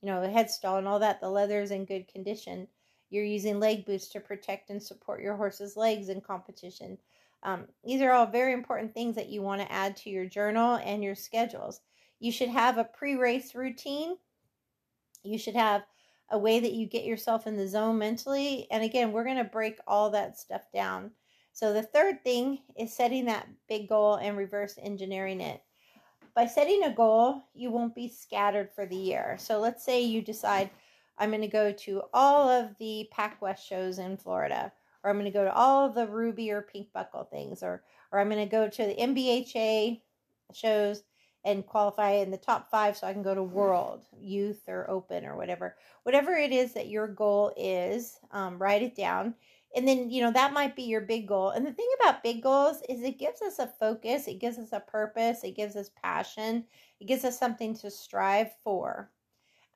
you 0.00 0.08
know 0.08 0.20
headstall 0.22 0.78
and 0.78 0.88
all 0.88 0.98
that. 0.98 1.20
The 1.20 1.28
leather's 1.28 1.72
in 1.72 1.84
good 1.84 2.08
condition. 2.08 2.66
You're 3.10 3.24
using 3.24 3.60
leg 3.60 3.84
boots 3.84 4.08
to 4.08 4.20
protect 4.20 4.70
and 4.70 4.82
support 4.82 5.20
your 5.20 5.36
horse's 5.36 5.76
legs 5.76 6.08
in 6.08 6.22
competition. 6.22 6.96
Um, 7.42 7.66
these 7.84 8.00
are 8.00 8.12
all 8.12 8.24
very 8.24 8.54
important 8.54 8.94
things 8.94 9.14
that 9.16 9.28
you 9.28 9.42
want 9.42 9.60
to 9.60 9.70
add 9.70 9.94
to 9.98 10.08
your 10.08 10.24
journal 10.24 10.76
and 10.82 11.04
your 11.04 11.14
schedules. 11.14 11.82
You 12.18 12.32
should 12.32 12.48
have 12.48 12.78
a 12.78 12.84
pre 12.84 13.14
race 13.16 13.54
routine. 13.54 14.16
You 15.22 15.36
should 15.36 15.54
have 15.54 15.82
a 16.30 16.38
way 16.38 16.60
that 16.60 16.72
you 16.72 16.86
get 16.86 17.04
yourself 17.04 17.46
in 17.46 17.58
the 17.58 17.68
zone 17.68 17.98
mentally. 17.98 18.66
And 18.70 18.82
again, 18.82 19.12
we're 19.12 19.24
going 19.24 19.36
to 19.36 19.44
break 19.44 19.78
all 19.86 20.08
that 20.12 20.38
stuff 20.38 20.62
down. 20.72 21.10
So 21.54 21.72
the 21.72 21.84
third 21.84 22.24
thing 22.24 22.58
is 22.76 22.92
setting 22.92 23.26
that 23.26 23.48
big 23.68 23.88
goal 23.88 24.16
and 24.16 24.36
reverse 24.36 24.76
engineering 24.82 25.40
it. 25.40 25.62
By 26.34 26.46
setting 26.46 26.82
a 26.82 26.92
goal, 26.92 27.44
you 27.54 27.70
won't 27.70 27.94
be 27.94 28.08
scattered 28.08 28.72
for 28.74 28.86
the 28.86 28.96
year. 28.96 29.36
So 29.38 29.60
let's 29.60 29.84
say 29.84 30.02
you 30.02 30.20
decide 30.20 30.70
I'm 31.16 31.30
going 31.30 31.42
to 31.42 31.48
go 31.48 31.70
to 31.70 32.02
all 32.12 32.48
of 32.48 32.76
the 32.80 33.08
Pac 33.12 33.40
West 33.40 33.64
shows 33.64 34.00
in 34.00 34.16
Florida, 34.16 34.72
or 35.04 35.10
I'm 35.10 35.16
going 35.16 35.30
to 35.30 35.38
go 35.38 35.44
to 35.44 35.54
all 35.54 35.88
the 35.90 36.08
Ruby 36.08 36.50
or 36.50 36.60
Pink 36.60 36.88
Buckle 36.92 37.22
things, 37.22 37.62
or 37.62 37.84
or 38.10 38.18
I'm 38.18 38.28
going 38.28 38.44
to 38.44 38.50
go 38.50 38.68
to 38.68 38.86
the 38.86 38.96
NBHA 38.96 40.00
shows 40.52 41.04
and 41.44 41.64
qualify 41.64 42.12
in 42.12 42.32
the 42.32 42.36
top 42.36 42.68
five 42.68 42.96
so 42.96 43.06
I 43.06 43.12
can 43.12 43.22
go 43.22 43.34
to 43.34 43.42
World, 43.44 44.04
Youth, 44.18 44.62
or 44.66 44.90
Open, 44.90 45.24
or 45.24 45.36
whatever. 45.36 45.76
Whatever 46.02 46.32
it 46.32 46.50
is 46.50 46.72
that 46.72 46.88
your 46.88 47.06
goal 47.06 47.52
is, 47.56 48.18
um, 48.32 48.58
write 48.58 48.82
it 48.82 48.96
down. 48.96 49.34
And 49.74 49.88
then, 49.88 50.10
you 50.10 50.22
know, 50.22 50.30
that 50.32 50.52
might 50.52 50.76
be 50.76 50.84
your 50.84 51.00
big 51.00 51.26
goal. 51.26 51.50
And 51.50 51.66
the 51.66 51.72
thing 51.72 51.88
about 52.00 52.22
big 52.22 52.42
goals 52.42 52.80
is 52.88 53.02
it 53.02 53.18
gives 53.18 53.42
us 53.42 53.58
a 53.58 53.66
focus, 53.66 54.28
it 54.28 54.40
gives 54.40 54.58
us 54.58 54.72
a 54.72 54.80
purpose, 54.80 55.42
it 55.42 55.56
gives 55.56 55.74
us 55.74 55.90
passion, 56.02 56.64
it 57.00 57.06
gives 57.06 57.24
us 57.24 57.38
something 57.38 57.74
to 57.78 57.90
strive 57.90 58.50
for. 58.62 59.10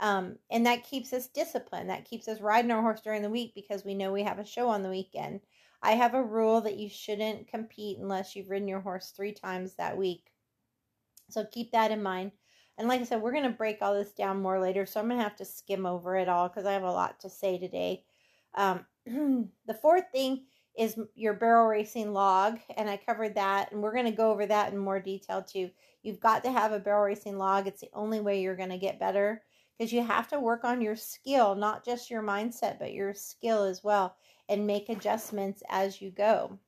Um, 0.01 0.37
and 0.51 0.65
that 0.67 0.89
keeps 0.89 1.13
us 1.13 1.27
disciplined. 1.27 1.91
That 1.91 2.05
keeps 2.05 2.29
us 2.29 2.41
riding 2.41 2.71
our 2.71 2.83
horse 2.83 3.01
during 3.01 3.23
the 3.23 3.31
week 3.31 3.53
because 3.55 3.85
we 3.85 3.95
know 3.95 4.13
we 4.13 4.23
have 4.23 4.39
a 4.39 4.45
show 4.45 4.69
on 4.69 4.85
the 4.85 4.91
weekend. 4.91 5.41
I 5.83 5.93
have 5.93 6.15
a 6.15 6.23
rule 6.23 6.61
that 6.63 6.77
you 6.77 6.89
shouldn't 6.89 7.49
compete 7.49 7.99
unless 7.99 8.37
you've 8.37 8.51
ridden 8.51 8.69
your 8.69 8.81
horse 8.81 9.11
three 9.11 9.33
times 9.33 9.75
that 9.75 9.97
week. 9.97 10.31
So 11.31 11.45
keep 11.45 11.73
that 11.73 11.91
in 11.91 12.03
mind. 12.03 12.33
And 12.79 12.87
like 12.87 13.01
I 13.01 13.05
said, 13.05 13.21
we're 13.21 13.33
going 13.33 13.43
to 13.45 13.51
break 13.51 13.79
all 13.83 13.95
this 13.95 14.13
down 14.13 14.41
more 14.41 14.61
later. 14.61 14.87
So 14.87 15.01
I'm 15.01 15.09
going 15.09 15.19
to 15.19 15.25
have 15.25 15.37
to 15.37 15.45
skim 15.45 15.85
over 15.85 16.17
it 16.17 16.29
all 16.29 16.49
because 16.49 16.65
I 16.65 16.73
have 16.73 16.85
a 16.85 16.93
lot 16.93 17.21
to 17.21 17.31
say 17.31 17.59
today. 17.59 18.05
Um, 18.55 18.87
the 19.66 19.75
fourth 19.75 20.05
thing 20.12 20.44
is 20.77 20.99
your 21.14 21.35
barrel 21.35 21.66
racing 21.66 22.12
log. 22.12 22.59
And 22.77 22.88
I 22.88 22.97
covered 22.97 23.35
that. 23.35 23.73
And 23.73 23.83
we're 23.83 23.92
going 23.92 24.05
to 24.05 24.12
go 24.12 24.31
over 24.31 24.47
that 24.47 24.73
in 24.73 24.79
more 24.79 25.01
detail 25.01 25.42
too. 25.42 25.71
You've 26.03 26.21
got 26.21 26.44
to 26.44 26.53
have 26.53 26.73
a 26.73 26.79
barrel 26.79 27.05
racing 27.05 27.38
log. 27.38 27.66
It's 27.66 27.81
the 27.81 27.90
only 27.92 28.21
way 28.21 28.40
you're 28.40 28.57
going 28.57 28.68
to 28.71 28.79
get 28.79 29.01
better 29.01 29.42
because 29.77 29.92
you 29.92 30.03
have 30.03 30.29
to 30.29 30.40
work 30.40 30.64
on 30.64 30.81
your 30.81 30.97
skill, 30.97 31.55
not 31.55 31.85
just 31.85 32.11
your 32.11 32.23
mindset, 32.23 32.79
but 32.79 32.92
your 32.92 33.14
skill 33.14 33.64
as 33.64 33.83
well, 33.85 34.16
and 34.49 34.66
make 34.66 34.88
adjustments 34.88 35.62
as 35.68 36.01
you 36.01 36.11
go 36.11 36.59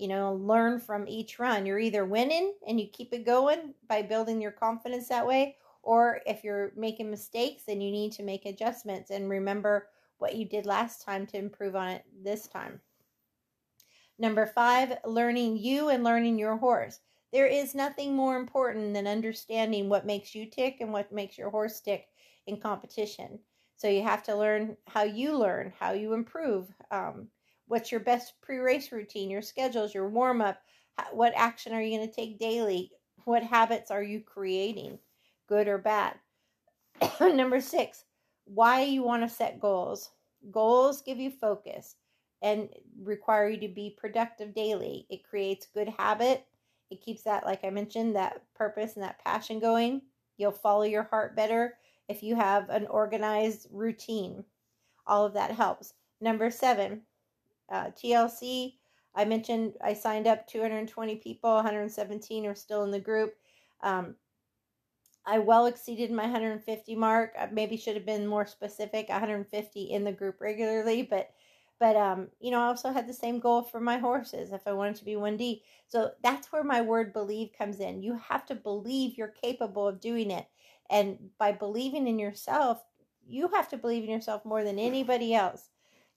you 0.00 0.08
know, 0.08 0.32
learn 0.32 0.80
from 0.80 1.06
each 1.06 1.38
run. 1.38 1.66
You're 1.66 1.78
either 1.78 2.06
winning 2.06 2.54
and 2.66 2.80
you 2.80 2.86
keep 2.90 3.12
it 3.12 3.26
going 3.26 3.74
by 3.86 4.00
building 4.00 4.40
your 4.40 4.50
confidence 4.50 5.08
that 5.08 5.26
way, 5.26 5.56
or 5.82 6.20
if 6.26 6.42
you're 6.42 6.72
making 6.74 7.10
mistakes, 7.10 7.64
then 7.66 7.82
you 7.82 7.90
need 7.90 8.12
to 8.12 8.22
make 8.22 8.46
adjustments 8.46 9.10
and 9.10 9.28
remember 9.28 9.88
what 10.20 10.36
you 10.36 10.44
did 10.44 10.66
last 10.66 11.02
time 11.02 11.26
to 11.26 11.38
improve 11.38 11.76
on 11.76 11.88
it 11.88 12.04
this 12.22 12.46
time. 12.46 12.80
Number 14.18 14.46
five, 14.46 14.98
learning 15.04 15.56
you 15.56 15.88
and 15.88 16.04
learning 16.04 16.38
your 16.38 16.56
horse. 16.56 17.00
There 17.32 17.46
is 17.46 17.74
nothing 17.74 18.14
more 18.14 18.36
important 18.36 18.92
than 18.94 19.06
understanding 19.06 19.88
what 19.88 20.06
makes 20.06 20.34
you 20.34 20.46
tick 20.46 20.76
and 20.80 20.92
what 20.92 21.12
makes 21.12 21.38
your 21.38 21.50
horse 21.50 21.80
tick 21.80 22.08
in 22.46 22.58
competition. 22.60 23.38
So 23.76 23.88
you 23.88 24.02
have 24.02 24.22
to 24.24 24.36
learn 24.36 24.76
how 24.86 25.04
you 25.04 25.36
learn, 25.36 25.72
how 25.78 25.92
you 25.92 26.12
improve. 26.12 26.68
Um, 26.90 27.28
What's 27.70 27.92
your 27.92 28.00
best 28.00 28.32
pre 28.40 28.58
race 28.58 28.90
routine, 28.90 29.30
your 29.30 29.42
schedules, 29.42 29.94
your 29.94 30.08
warm 30.08 30.40
up? 30.40 30.60
What 31.12 31.32
action 31.36 31.72
are 31.72 31.80
you 31.80 31.96
going 31.96 32.08
to 32.08 32.12
take 32.12 32.40
daily? 32.40 32.90
What 33.26 33.44
habits 33.44 33.92
are 33.92 34.02
you 34.02 34.22
creating, 34.22 34.98
good 35.46 35.68
or 35.68 35.78
bad? 35.78 36.16
Number 37.20 37.60
six, 37.60 38.06
why 38.52 38.82
you 38.82 39.02
want 39.02 39.22
to 39.22 39.28
set 39.28 39.60
goals. 39.60 40.10
Goals 40.50 41.02
give 41.02 41.18
you 41.18 41.30
focus 41.30 41.94
and 42.42 42.68
require 43.02 43.48
you 43.48 43.60
to 43.60 43.68
be 43.68 43.96
productive 43.96 44.54
daily. 44.54 45.06
It 45.08 45.22
creates 45.22 45.68
good 45.72 45.88
habit. 45.88 46.46
It 46.90 47.00
keeps 47.00 47.22
that, 47.22 47.44
like 47.44 47.64
I 47.64 47.70
mentioned, 47.70 48.16
that 48.16 48.42
purpose 48.54 48.94
and 48.94 49.04
that 49.04 49.22
passion 49.22 49.60
going. 49.60 50.02
You'll 50.36 50.50
follow 50.50 50.82
your 50.82 51.04
heart 51.04 51.36
better 51.36 51.74
if 52.08 52.22
you 52.22 52.34
have 52.34 52.68
an 52.70 52.86
organized 52.88 53.68
routine. 53.70 54.44
All 55.06 55.24
of 55.24 55.34
that 55.34 55.52
helps. 55.52 55.94
Number 56.20 56.50
seven, 56.50 57.02
uh, 57.70 57.90
TLC, 57.90 58.74
I 59.14 59.24
mentioned 59.24 59.74
I 59.82 59.94
signed 59.94 60.26
up 60.26 60.46
220 60.48 61.16
people, 61.16 61.54
117 61.54 62.46
are 62.46 62.54
still 62.54 62.82
in 62.82 62.90
the 62.90 63.00
group. 63.00 63.34
Um, 63.82 64.16
I 65.26 65.38
well 65.38 65.66
exceeded 65.66 66.10
my 66.10 66.24
150 66.24 66.96
mark. 66.96 67.34
I 67.38 67.46
maybe 67.46 67.76
should 67.76 67.94
have 67.96 68.06
been 68.06 68.26
more 68.26 68.46
specific, 68.46 69.08
150 69.08 69.82
in 69.82 70.04
the 70.04 70.12
group 70.12 70.40
regularly, 70.40 71.02
but 71.02 71.30
but 71.78 71.96
um, 71.96 72.28
you 72.40 72.50
know, 72.50 72.60
I 72.60 72.66
also 72.66 72.92
had 72.92 73.08
the 73.08 73.14
same 73.14 73.40
goal 73.40 73.62
for 73.62 73.80
my 73.80 73.96
horses 73.98 74.52
if 74.52 74.66
I 74.66 74.72
wanted 74.72 74.96
to 74.96 75.04
be 75.04 75.12
1D. 75.12 75.62
So 75.86 76.10
that's 76.22 76.52
where 76.52 76.62
my 76.62 76.82
word 76.82 77.14
believe 77.14 77.52
comes 77.56 77.80
in. 77.80 78.02
You 78.02 78.18
have 78.28 78.44
to 78.46 78.54
believe 78.54 79.16
you're 79.16 79.28
capable 79.42 79.88
of 79.88 80.00
doing 80.00 80.30
it. 80.30 80.46
And 80.90 81.30
by 81.38 81.52
believing 81.52 82.06
in 82.06 82.18
yourself, 82.18 82.84
you 83.26 83.48
have 83.48 83.68
to 83.68 83.78
believe 83.78 84.04
in 84.04 84.10
yourself 84.10 84.44
more 84.44 84.62
than 84.62 84.78
anybody 84.78 85.34
else 85.34 85.70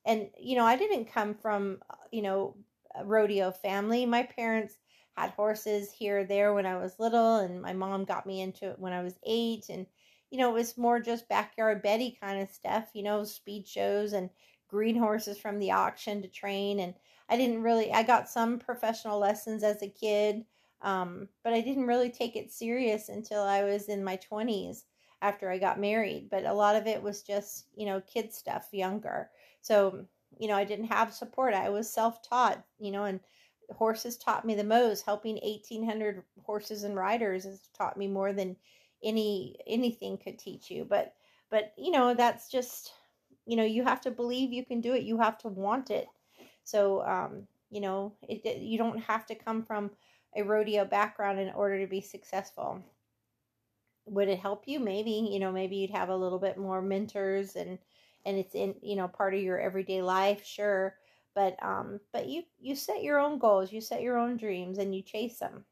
and 0.06 0.30
you 0.40 0.56
know, 0.56 0.66
I 0.66 0.76
didn't 0.76 1.06
come 1.06 1.34
from 1.34 1.80
you 2.12 2.22
know 2.22 2.56
rodeo 3.04 3.52
family. 3.52 4.06
My 4.06 4.24
parents 4.24 4.76
had 5.16 5.32
horses 5.32 5.92
here 5.92 6.24
there 6.26 6.54
when 6.54 6.66
I 6.66 6.78
was 6.78 7.00
little, 7.00 7.38
and 7.38 7.62
my 7.62 7.74
mom 7.74 8.06
got 8.06 8.26
me 8.26 8.42
into 8.42 8.70
it 8.72 8.80
when 8.80 8.94
I 8.94 9.04
was 9.04 9.20
eight. 9.24 9.70
And, 9.70 9.86
you 10.32 10.38
know, 10.40 10.50
it 10.50 10.54
was 10.54 10.78
more 10.78 11.00
just 11.00 11.30
backyard 11.30 11.82
Betty 11.82 12.18
kind 12.20 12.42
of 12.42 12.50
stuff, 12.50 12.90
you 12.94 13.04
know, 13.04 13.24
speed 13.24 13.68
shows 13.68 14.14
and 14.14 14.30
green 14.68 14.96
horses 14.96 15.38
from 15.38 15.60
the 15.60 15.72
auction 15.72 16.22
to 16.22 16.28
train. 16.28 16.80
And 16.80 16.96
I 17.30 17.38
didn't 17.38 17.62
really, 17.62 17.92
I 17.92 18.04
got 18.04 18.30
some 18.30 18.60
professional 18.60 19.20
lessons 19.20 19.64
as 19.64 19.82
a 19.82 19.88
kid, 19.88 20.46
um, 20.82 21.30
but 21.44 21.54
I 21.54 21.62
didn't 21.62 21.88
really 21.88 22.10
take 22.10 22.36
it 22.36 22.52
serious 22.52 23.10
until 23.10 23.42
I 23.44 23.64
was 23.64 23.88
in 23.90 24.04
my 24.04 24.18
20s 24.18 24.86
after 25.22 25.50
I 25.50 25.58
got 25.60 25.80
married. 25.80 26.28
But 26.30 26.46
a 26.46 26.54
lot 26.54 26.76
of 26.76 26.88
it 26.88 27.02
was 27.02 27.22
just, 27.22 27.68
you 27.76 27.86
know, 27.86 28.02
kid 28.02 28.34
stuff, 28.34 28.70
younger. 28.72 29.30
So, 29.62 30.08
you 30.40 30.48
know, 30.48 30.56
I 30.56 30.64
didn't 30.66 30.86
have 30.86 31.14
support. 31.14 31.54
I 31.54 31.70
was 31.70 31.92
self 31.92 32.22
taught, 32.28 32.66
you 32.80 32.92
know, 32.92 33.06
and 33.06 33.20
horses 33.72 34.18
taught 34.18 34.46
me 34.46 34.56
the 34.56 34.64
most. 34.64 35.06
Helping 35.06 35.38
1800 35.44 36.24
horses 36.44 36.84
and 36.84 36.96
riders 36.96 37.44
has 37.46 37.62
taught 37.78 37.98
me 37.98 38.08
more 38.08 38.34
than 38.34 38.56
any 39.04 39.56
anything 39.68 40.18
could 40.18 40.40
teach 40.40 40.70
you. 40.72 40.86
But 40.86 41.14
but 41.50 41.74
you 41.78 41.92
know, 41.92 42.14
that's 42.14 42.50
just 42.50 42.94
you 43.46 43.58
know, 43.58 43.64
you 43.64 43.84
have 43.84 44.02
to 44.02 44.12
believe 44.12 44.54
you 44.54 44.66
can 44.66 44.82
do 44.82 44.94
it. 44.94 45.04
You 45.04 45.18
have 45.20 45.38
to 45.40 45.50
want 45.50 45.90
it. 45.92 46.08
So 46.64 47.04
um, 47.06 47.48
you 47.70 47.82
know, 47.82 48.14
it, 48.28 48.46
it 48.46 48.62
you 48.62 48.78
don't 48.78 49.00
have 49.00 49.26
to 49.28 49.36
come 49.36 49.64
from 49.64 49.92
a 50.36 50.44
rodeo 50.44 50.86
background 50.86 51.40
in 51.40 51.50
order 51.52 51.80
to 51.80 51.88
be 51.88 52.02
successful. 52.02 52.84
Would 54.06 54.28
it 54.28 54.40
help 54.40 54.64
you? 54.68 54.80
Maybe, 54.80 55.30
you 55.32 55.40
know, 55.40 55.52
maybe 55.52 55.78
you'd 55.78 55.92
have 55.92 56.10
a 56.10 56.16
little 56.16 56.40
bit 56.40 56.58
more 56.58 56.82
mentors 56.82 57.56
and 57.56 57.80
and 58.26 58.38
it's 58.38 58.56
in, 58.56 58.76
you 58.82 58.96
know, 58.96 59.08
part 59.08 59.34
of 59.34 59.42
your 59.42 59.60
everyday 59.60 60.02
life, 60.02 60.46
sure 60.46 60.96
but 61.36 61.56
um 61.64 62.00
but 62.12 62.28
you 62.28 62.44
you 62.60 62.76
set 62.76 63.04
your 63.04 63.20
own 63.20 63.40
goals 63.40 63.72
you 63.72 63.82
set 63.82 64.02
your 64.02 64.18
own 64.18 64.38
dreams 64.38 64.78
and 64.78 64.96
you 64.96 65.02
chase 65.02 65.40
them 65.40 65.66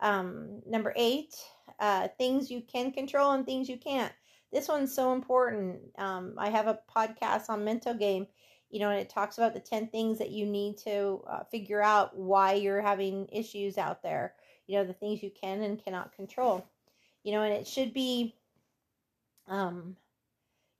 um 0.00 0.60
number 0.66 0.92
eight 0.96 1.34
uh 1.80 2.08
things 2.18 2.50
you 2.50 2.60
can 2.60 2.92
control 2.92 3.32
and 3.32 3.46
things 3.46 3.68
you 3.68 3.78
can't. 3.78 4.12
This 4.52 4.68
one's 4.68 4.94
so 4.94 5.12
important. 5.12 5.80
Um 5.98 6.34
i 6.38 6.50
have 6.50 6.66
a 6.66 6.80
podcast 6.94 7.48
on 7.48 7.64
mental 7.64 7.94
game 7.94 8.26
you 8.72 8.80
know 8.80 8.90
and 8.90 8.98
it 8.98 9.08
talks 9.10 9.38
about 9.38 9.54
the 9.54 9.60
10 9.60 9.88
things 9.88 10.18
that 10.18 10.30
you 10.30 10.46
need 10.46 10.78
to 10.78 11.22
uh, 11.30 11.44
figure 11.44 11.82
out 11.82 12.16
why 12.16 12.54
you're 12.54 12.80
having 12.80 13.28
issues 13.30 13.78
out 13.78 14.02
there 14.02 14.34
you 14.66 14.76
know 14.76 14.84
the 14.84 14.94
things 14.94 15.22
you 15.22 15.30
can 15.30 15.62
and 15.62 15.84
cannot 15.84 16.16
control 16.16 16.66
you 17.22 17.32
know 17.32 17.42
and 17.42 17.52
it 17.52 17.66
should 17.66 17.92
be 17.92 18.34
um 19.46 19.94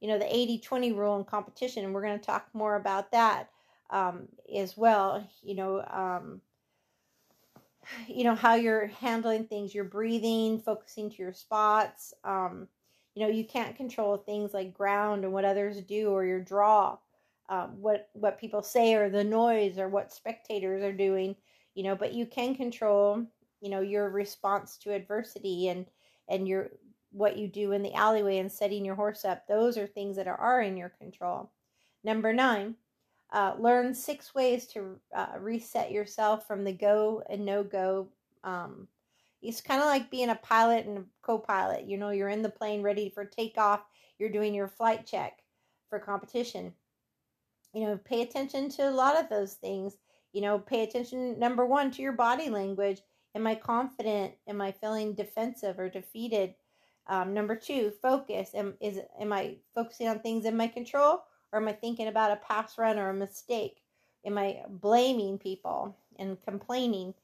you 0.00 0.08
know 0.08 0.18
the 0.18 0.34
80 0.34 0.58
20 0.58 0.92
rule 0.92 1.16
in 1.16 1.24
competition 1.24 1.84
and 1.84 1.94
we're 1.94 2.02
going 2.02 2.18
to 2.18 2.24
talk 2.24 2.48
more 2.54 2.74
about 2.74 3.12
that 3.12 3.50
um, 3.92 4.26
as 4.56 4.76
well. 4.76 5.24
You 5.42 5.54
know, 5.54 5.82
um, 5.82 6.40
you 8.08 8.24
know 8.24 8.34
how 8.34 8.54
you're 8.54 8.88
handling 8.88 9.46
things, 9.46 9.74
your 9.74 9.84
breathing, 9.84 10.58
focusing 10.58 11.10
to 11.10 11.16
your 11.16 11.32
spots. 11.32 12.14
Um, 12.24 12.66
you 13.14 13.22
know, 13.22 13.30
you 13.30 13.44
can't 13.44 13.76
control 13.76 14.16
things 14.16 14.54
like 14.54 14.74
ground 14.74 15.24
and 15.24 15.32
what 15.32 15.44
others 15.44 15.80
do, 15.82 16.10
or 16.10 16.24
your 16.24 16.40
draw, 16.40 16.98
um, 17.48 17.80
what 17.80 18.08
what 18.14 18.40
people 18.40 18.62
say, 18.62 18.94
or 18.94 19.10
the 19.10 19.24
noise, 19.24 19.78
or 19.78 19.88
what 19.88 20.12
spectators 20.12 20.82
are 20.82 20.92
doing. 20.92 21.36
You 21.74 21.84
know, 21.84 21.94
but 21.94 22.14
you 22.14 22.26
can 22.26 22.54
control, 22.54 23.24
you 23.60 23.70
know, 23.70 23.80
your 23.80 24.10
response 24.10 24.76
to 24.78 24.92
adversity 24.92 25.68
and 25.68 25.86
and 26.28 26.48
your 26.48 26.70
what 27.10 27.36
you 27.36 27.46
do 27.46 27.72
in 27.72 27.82
the 27.82 27.92
alleyway 27.92 28.38
and 28.38 28.50
setting 28.50 28.84
your 28.84 28.94
horse 28.94 29.24
up. 29.24 29.46
Those 29.46 29.76
are 29.76 29.86
things 29.86 30.16
that 30.16 30.26
are, 30.26 30.36
are 30.36 30.62
in 30.62 30.78
your 30.78 30.88
control. 30.88 31.50
Number 32.04 32.32
nine, 32.32 32.74
uh, 33.32 33.54
learn 33.58 33.94
six 33.94 34.34
ways 34.34 34.66
to 34.68 34.98
uh, 35.16 35.38
reset 35.38 35.90
yourself 35.90 36.46
from 36.46 36.64
the 36.64 36.72
go 36.72 37.22
and 37.30 37.44
no 37.44 37.64
go. 37.64 38.08
Um, 38.44 38.86
it's 39.40 39.60
kind 39.60 39.80
of 39.80 39.86
like 39.86 40.10
being 40.10 40.28
a 40.28 40.36
pilot 40.36 40.86
and 40.86 40.98
a 40.98 41.04
co 41.22 41.38
pilot. 41.38 41.86
You 41.88 41.96
know, 41.96 42.10
you're 42.10 42.28
in 42.28 42.42
the 42.42 42.50
plane 42.50 42.82
ready 42.82 43.08
for 43.08 43.24
takeoff, 43.24 43.80
you're 44.18 44.30
doing 44.30 44.54
your 44.54 44.68
flight 44.68 45.06
check 45.06 45.42
for 45.88 45.98
competition. 45.98 46.72
You 47.74 47.86
know, 47.86 47.96
pay 48.04 48.22
attention 48.22 48.68
to 48.70 48.88
a 48.88 48.90
lot 48.90 49.18
of 49.18 49.30
those 49.30 49.54
things. 49.54 49.96
You 50.32 50.42
know, 50.42 50.58
pay 50.58 50.82
attention, 50.82 51.38
number 51.38 51.66
one, 51.66 51.90
to 51.92 52.02
your 52.02 52.12
body 52.12 52.50
language. 52.50 53.00
Am 53.34 53.46
I 53.46 53.54
confident? 53.54 54.34
Am 54.46 54.60
I 54.60 54.72
feeling 54.72 55.14
defensive 55.14 55.78
or 55.78 55.88
defeated? 55.88 56.54
Um, 57.06 57.32
number 57.32 57.56
two, 57.56 57.92
focus. 58.02 58.50
Am, 58.54 58.74
is, 58.80 59.00
am 59.18 59.32
I 59.32 59.56
focusing 59.74 60.08
on 60.08 60.20
things 60.20 60.44
in 60.44 60.56
my 60.56 60.68
control? 60.68 61.22
Or 61.52 61.60
am 61.60 61.68
I 61.68 61.72
thinking 61.72 62.08
about 62.08 62.30
a 62.30 62.36
past 62.36 62.78
run 62.78 62.98
or 62.98 63.10
a 63.10 63.14
mistake? 63.14 63.82
Am 64.24 64.38
I 64.38 64.62
blaming 64.68 65.38
people 65.38 65.96
and 66.18 66.42
complaining? 66.42 67.14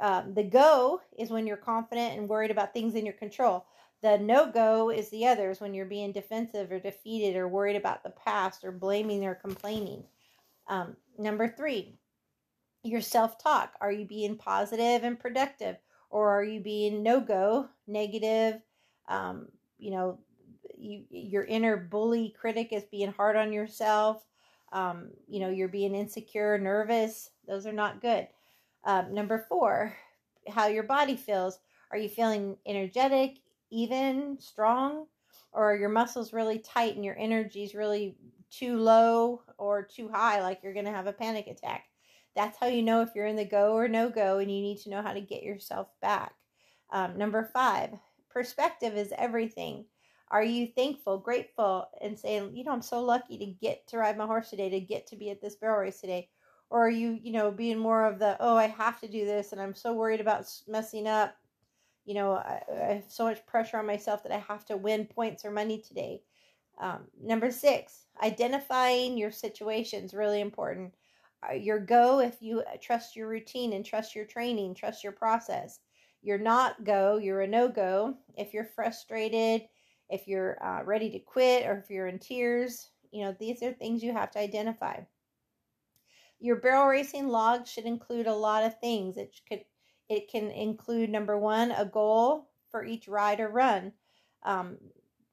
Um, 0.00 0.34
the 0.34 0.44
go 0.44 1.00
is 1.18 1.30
when 1.30 1.46
you're 1.46 1.56
confident 1.56 2.18
and 2.18 2.28
worried 2.28 2.50
about 2.50 2.72
things 2.72 2.94
in 2.94 3.04
your 3.04 3.14
control. 3.14 3.66
The 4.02 4.18
no 4.18 4.50
go 4.50 4.90
is 4.90 5.08
the 5.08 5.26
others 5.26 5.60
when 5.60 5.74
you're 5.74 5.86
being 5.86 6.12
defensive 6.12 6.70
or 6.70 6.78
defeated 6.78 7.36
or 7.36 7.48
worried 7.48 7.76
about 7.76 8.02
the 8.02 8.10
past 8.10 8.64
or 8.64 8.72
blaming 8.72 9.24
or 9.24 9.34
complaining. 9.34 10.04
Um, 10.68 10.96
number 11.18 11.48
three, 11.48 11.98
your 12.82 13.00
self 13.00 13.42
talk. 13.42 13.72
Are 13.80 13.90
you 13.92 14.04
being 14.04 14.36
positive 14.36 15.02
and 15.02 15.18
productive? 15.18 15.76
Or 16.10 16.28
are 16.30 16.44
you 16.44 16.60
being 16.60 17.02
no 17.02 17.20
go, 17.20 17.68
negative, 17.86 18.60
um, 19.08 19.48
you 19.78 19.90
know, 19.90 20.18
you 20.78 21.04
your 21.10 21.44
inner 21.44 21.76
bully 21.76 22.34
critic 22.38 22.72
is 22.72 22.84
being 22.84 23.12
hard 23.12 23.36
on 23.36 23.52
yourself. 23.52 24.24
Um, 24.72 25.10
you 25.28 25.40
know 25.40 25.50
you're 25.50 25.68
being 25.68 25.94
insecure 25.94 26.58
nervous. 26.58 27.30
Those 27.46 27.66
are 27.66 27.72
not 27.72 28.00
good. 28.00 28.28
Um, 28.84 29.14
number 29.14 29.44
four 29.48 29.96
how 30.48 30.66
your 30.66 30.82
body 30.82 31.16
feels. 31.16 31.58
Are 31.90 31.98
you 31.98 32.08
feeling 32.08 32.56
energetic 32.66 33.38
even 33.70 34.38
strong? 34.40 35.06
Or 35.52 35.72
are 35.72 35.76
your 35.76 35.88
muscles 35.88 36.32
really 36.32 36.58
tight 36.58 36.96
and 36.96 37.04
your 37.04 37.18
energy 37.18 37.64
is 37.64 37.74
really 37.74 38.16
too 38.50 38.76
low 38.76 39.42
or 39.58 39.82
too 39.82 40.08
high 40.08 40.42
like 40.42 40.60
you're 40.62 40.74
going 40.74 40.84
to 40.84 40.90
have 40.92 41.06
a 41.06 41.12
panic 41.12 41.46
attack? 41.46 41.84
That's 42.34 42.58
how 42.58 42.66
you 42.66 42.82
know 42.82 43.00
if 43.00 43.10
you're 43.14 43.26
in 43.26 43.36
the 43.36 43.44
go 43.44 43.72
or 43.72 43.88
no 43.88 44.10
go 44.10 44.38
and 44.38 44.50
you 44.50 44.60
need 44.60 44.78
to 44.80 44.90
know 44.90 45.02
how 45.02 45.14
to 45.14 45.20
get 45.20 45.42
yourself 45.42 45.88
back. 46.02 46.34
Um, 46.90 47.16
number 47.16 47.48
five 47.52 47.90
perspective 48.30 48.96
is 48.96 49.12
everything 49.16 49.86
are 50.28 50.42
you 50.42 50.66
thankful, 50.66 51.18
grateful, 51.18 51.88
and 52.00 52.18
saying, 52.18 52.56
you 52.56 52.64
know, 52.64 52.72
I'm 52.72 52.82
so 52.82 53.00
lucky 53.00 53.38
to 53.38 53.46
get 53.46 53.86
to 53.88 53.98
ride 53.98 54.18
my 54.18 54.26
horse 54.26 54.50
today, 54.50 54.68
to 54.70 54.80
get 54.80 55.06
to 55.08 55.16
be 55.16 55.30
at 55.30 55.40
this 55.40 55.56
barrel 55.56 55.80
race 55.80 56.00
today? 56.00 56.28
Or 56.68 56.86
are 56.86 56.90
you, 56.90 57.18
you 57.22 57.30
know, 57.30 57.52
being 57.52 57.78
more 57.78 58.04
of 58.04 58.18
the, 58.18 58.36
oh, 58.40 58.56
I 58.56 58.66
have 58.66 59.00
to 59.00 59.08
do 59.08 59.24
this 59.24 59.52
and 59.52 59.60
I'm 59.60 59.74
so 59.74 59.92
worried 59.92 60.20
about 60.20 60.46
messing 60.66 61.06
up? 61.06 61.36
You 62.04 62.14
know, 62.14 62.32
I, 62.32 62.60
I 62.72 62.92
have 62.94 63.04
so 63.08 63.24
much 63.24 63.46
pressure 63.46 63.78
on 63.78 63.86
myself 63.86 64.24
that 64.24 64.32
I 64.32 64.38
have 64.38 64.64
to 64.66 64.76
win 64.76 65.06
points 65.06 65.44
or 65.44 65.52
money 65.52 65.80
today. 65.80 66.22
Um, 66.80 67.04
number 67.22 67.50
six, 67.50 68.06
identifying 68.22 69.16
your 69.16 69.30
situations 69.30 70.12
really 70.12 70.40
important. 70.40 70.92
Uh, 71.48 71.54
your 71.54 71.78
go 71.78 72.20
if 72.20 72.42
you 72.42 72.64
trust 72.80 73.14
your 73.14 73.28
routine 73.28 73.72
and 73.72 73.84
trust 73.84 74.14
your 74.14 74.24
training, 74.24 74.74
trust 74.74 75.04
your 75.04 75.12
process. 75.12 75.80
You're 76.22 76.38
not 76.38 76.82
go, 76.82 77.18
you're 77.18 77.42
a 77.42 77.46
no 77.46 77.68
go. 77.68 78.16
If 78.36 78.52
you're 78.52 78.64
frustrated, 78.64 79.62
if 80.08 80.28
you're 80.28 80.62
uh, 80.64 80.84
ready 80.84 81.10
to 81.10 81.18
quit 81.18 81.66
or 81.66 81.78
if 81.78 81.90
you're 81.90 82.06
in 82.06 82.18
tears. 82.18 82.90
You 83.10 83.24
know, 83.24 83.36
these 83.38 83.62
are 83.62 83.72
things 83.72 84.02
you 84.02 84.12
have 84.12 84.30
to 84.32 84.38
identify. 84.38 85.00
Your 86.38 86.56
barrel 86.56 86.86
racing 86.86 87.28
log 87.28 87.66
should 87.66 87.84
include 87.84 88.26
a 88.26 88.34
lot 88.34 88.64
of 88.64 88.78
things. 88.78 89.16
It 89.16 89.40
could 89.48 89.64
it 90.08 90.30
can 90.30 90.50
include 90.50 91.10
number 91.10 91.36
one 91.38 91.72
a 91.72 91.84
goal 91.84 92.48
for 92.70 92.84
each 92.84 93.08
ride 93.08 93.40
or 93.40 93.48
run, 93.48 93.92
um, 94.44 94.76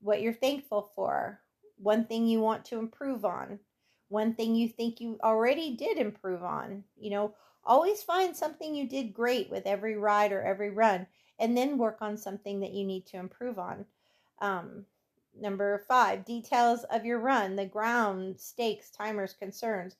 what 0.02 0.22
you're 0.22 0.34
thankful 0.34 0.92
for, 0.96 1.40
one 1.78 2.06
thing 2.06 2.26
you 2.26 2.40
want 2.40 2.66
to 2.66 2.80
improve 2.80 3.26
on, 3.26 3.60
one 4.08 4.34
thing 4.34 4.56
you 4.56 4.70
think 4.70 5.00
you 5.00 5.20
already 5.24 5.76
did 5.76 5.98
improve 5.98 6.44
on. 6.44 6.84
You 6.98 7.12
know, 7.12 7.36
always 7.66 8.02
find 8.02 8.36
something 8.36 8.74
you 8.74 8.88
did 8.88 9.14
great 9.14 9.50
with 9.50 9.66
every 9.66 9.96
ride 9.98 10.32
or 10.32 10.42
every 10.42 10.70
run, 10.72 11.06
and 11.40 11.56
then 11.56 11.78
work 11.78 11.98
on 12.02 12.18
something 12.18 12.60
that 12.62 12.74
you 12.74 12.86
need 12.86 13.06
to 13.08 13.18
improve 13.18 13.60
on. 13.60 13.86
Um, 14.42 14.86
number 15.40 15.84
five, 15.88 16.26
details 16.26 16.84
of 16.92 17.06
your 17.06 17.20
run, 17.20 17.56
the 17.56 17.66
ground, 17.66 18.40
stakes, 18.40 18.90
timers, 18.92 19.34
concerns. 19.34 19.96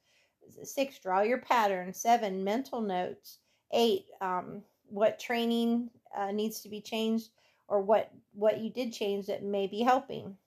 Six, 0.64 1.00
draw 1.00 1.22
your 1.22 1.40
pattern. 1.40 1.94
Seven, 1.94 2.44
mental 2.44 2.82
notes. 2.82 3.40
Eight, 3.72 4.06
um, 4.22 4.62
what 4.90 5.20
training 5.20 5.90
uh, 6.16 6.32
needs 6.32 6.62
to 6.62 6.70
be 6.70 6.82
changed 6.82 7.30
or 7.68 7.82
what 7.82 8.12
what 8.34 8.60
you 8.60 8.70
did 8.70 8.94
change 8.94 9.26
that 9.28 9.44
may 9.44 9.68
be 9.68 9.82
helping. 9.82 10.38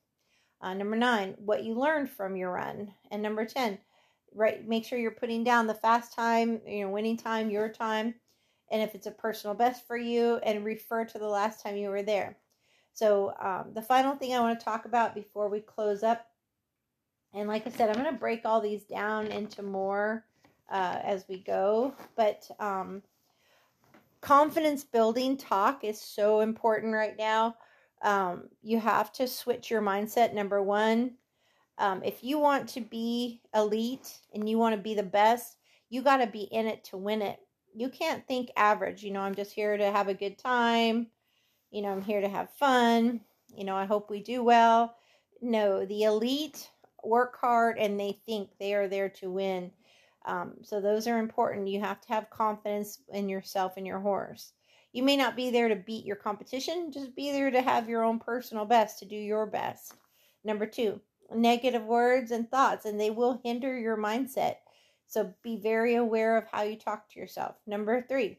Uh, 0.60 0.74
number 0.74 0.96
nine, 0.96 1.34
what 1.38 1.64
you 1.64 1.74
learned 1.74 2.08
from 2.08 2.36
your 2.36 2.52
run, 2.52 2.92
and 3.10 3.22
number 3.22 3.44
ten, 3.44 3.78
right, 4.34 4.66
make 4.66 4.84
sure 4.84 4.98
you're 4.98 5.10
putting 5.10 5.44
down 5.44 5.66
the 5.66 5.74
fast 5.74 6.14
time, 6.14 6.60
you 6.66 6.84
know, 6.84 6.90
winning 6.90 7.16
time, 7.16 7.50
your 7.50 7.68
time, 7.68 8.14
and 8.70 8.82
if 8.82 8.94
it's 8.94 9.06
a 9.06 9.10
personal 9.10 9.54
best 9.54 9.86
for 9.86 9.96
you, 9.96 10.36
and 10.44 10.64
refer 10.64 11.04
to 11.04 11.18
the 11.18 11.26
last 11.26 11.62
time 11.62 11.76
you 11.76 11.88
were 11.88 12.02
there. 12.02 12.36
So, 12.96 13.34
um, 13.40 13.72
the 13.74 13.82
final 13.82 14.16
thing 14.16 14.34
I 14.34 14.40
want 14.40 14.58
to 14.58 14.64
talk 14.64 14.86
about 14.86 15.14
before 15.14 15.48
we 15.50 15.60
close 15.60 16.02
up 16.04 16.26
And 17.34 17.48
like 17.48 17.66
I 17.66 17.70
said, 17.70 17.88
I'm 17.90 18.02
going 18.02 18.12
to 18.12 18.18
break 18.20 18.44
all 18.44 18.60
these 18.60 18.84
down 18.84 19.28
into 19.28 19.62
more 19.62 20.26
uh, 20.70 20.98
as 21.04 21.26
we 21.28 21.40
go. 21.42 21.94
But 22.16 22.50
um, 22.58 23.02
confidence 24.20 24.84
building 24.84 25.36
talk 25.36 25.84
is 25.84 26.00
so 26.00 26.40
important 26.40 26.94
right 26.94 27.16
now. 27.18 27.56
Um, 28.02 28.48
you 28.62 28.80
have 28.80 29.12
to 29.14 29.28
switch 29.28 29.70
your 29.70 29.82
mindset. 29.82 30.34
Number 30.34 30.62
one, 30.62 31.16
um, 31.78 32.02
if 32.04 32.24
you 32.24 32.38
want 32.38 32.68
to 32.70 32.80
be 32.80 33.42
elite 33.54 34.20
and 34.34 34.48
you 34.48 34.58
want 34.58 34.76
to 34.76 34.82
be 34.82 34.94
the 34.94 35.04
best, 35.04 35.58
you 35.90 36.02
got 36.02 36.18
to 36.18 36.28
be 36.28 36.42
in 36.44 36.66
it 36.66 36.84
to 36.86 36.98
win 36.98 37.22
it. 37.22 37.40
You 37.74 37.90
can't 37.90 38.26
think 38.28 38.50
average. 38.56 39.04
You 39.04 39.12
know, 39.12 39.22
I'm 39.22 39.36
just 39.36 39.52
here 39.52 39.76
to 39.78 39.92
have 39.92 40.08
a 40.08 40.14
good 40.14 40.38
time. 40.38 41.08
You 41.76 41.82
know, 41.82 41.92
I'm 41.92 42.00
here 42.00 42.22
to 42.22 42.28
have 42.30 42.48
fun. 42.54 43.20
You 43.54 43.64
know, 43.64 43.76
I 43.76 43.84
hope 43.84 44.08
we 44.08 44.22
do 44.22 44.42
well. 44.42 44.96
No, 45.42 45.84
the 45.84 46.04
elite 46.04 46.70
work 47.04 47.36
hard 47.38 47.76
and 47.76 48.00
they 48.00 48.18
think 48.24 48.48
they 48.58 48.72
are 48.72 48.88
there 48.88 49.10
to 49.10 49.30
win. 49.30 49.70
Um, 50.24 50.54
so 50.62 50.80
those 50.80 51.06
are 51.06 51.18
important. 51.18 51.68
You 51.68 51.80
have 51.80 52.00
to 52.00 52.08
have 52.08 52.30
confidence 52.30 53.00
in 53.12 53.28
yourself 53.28 53.74
and 53.76 53.86
your 53.86 54.00
horse. 54.00 54.54
You 54.94 55.02
may 55.02 55.18
not 55.18 55.36
be 55.36 55.50
there 55.50 55.68
to 55.68 55.76
beat 55.76 56.06
your 56.06 56.16
competition, 56.16 56.92
just 56.92 57.14
be 57.14 57.30
there 57.30 57.50
to 57.50 57.60
have 57.60 57.90
your 57.90 58.04
own 58.04 58.20
personal 58.20 58.64
best, 58.64 58.98
to 59.00 59.04
do 59.04 59.14
your 59.14 59.44
best. 59.44 59.96
Number 60.44 60.64
two, 60.64 60.98
negative 61.30 61.84
words 61.84 62.30
and 62.30 62.50
thoughts, 62.50 62.86
and 62.86 62.98
they 62.98 63.10
will 63.10 63.38
hinder 63.44 63.78
your 63.78 63.98
mindset. 63.98 64.54
So 65.08 65.34
be 65.42 65.58
very 65.58 65.96
aware 65.96 66.38
of 66.38 66.46
how 66.50 66.62
you 66.62 66.76
talk 66.76 67.10
to 67.10 67.20
yourself. 67.20 67.56
Number 67.66 68.00
three, 68.00 68.38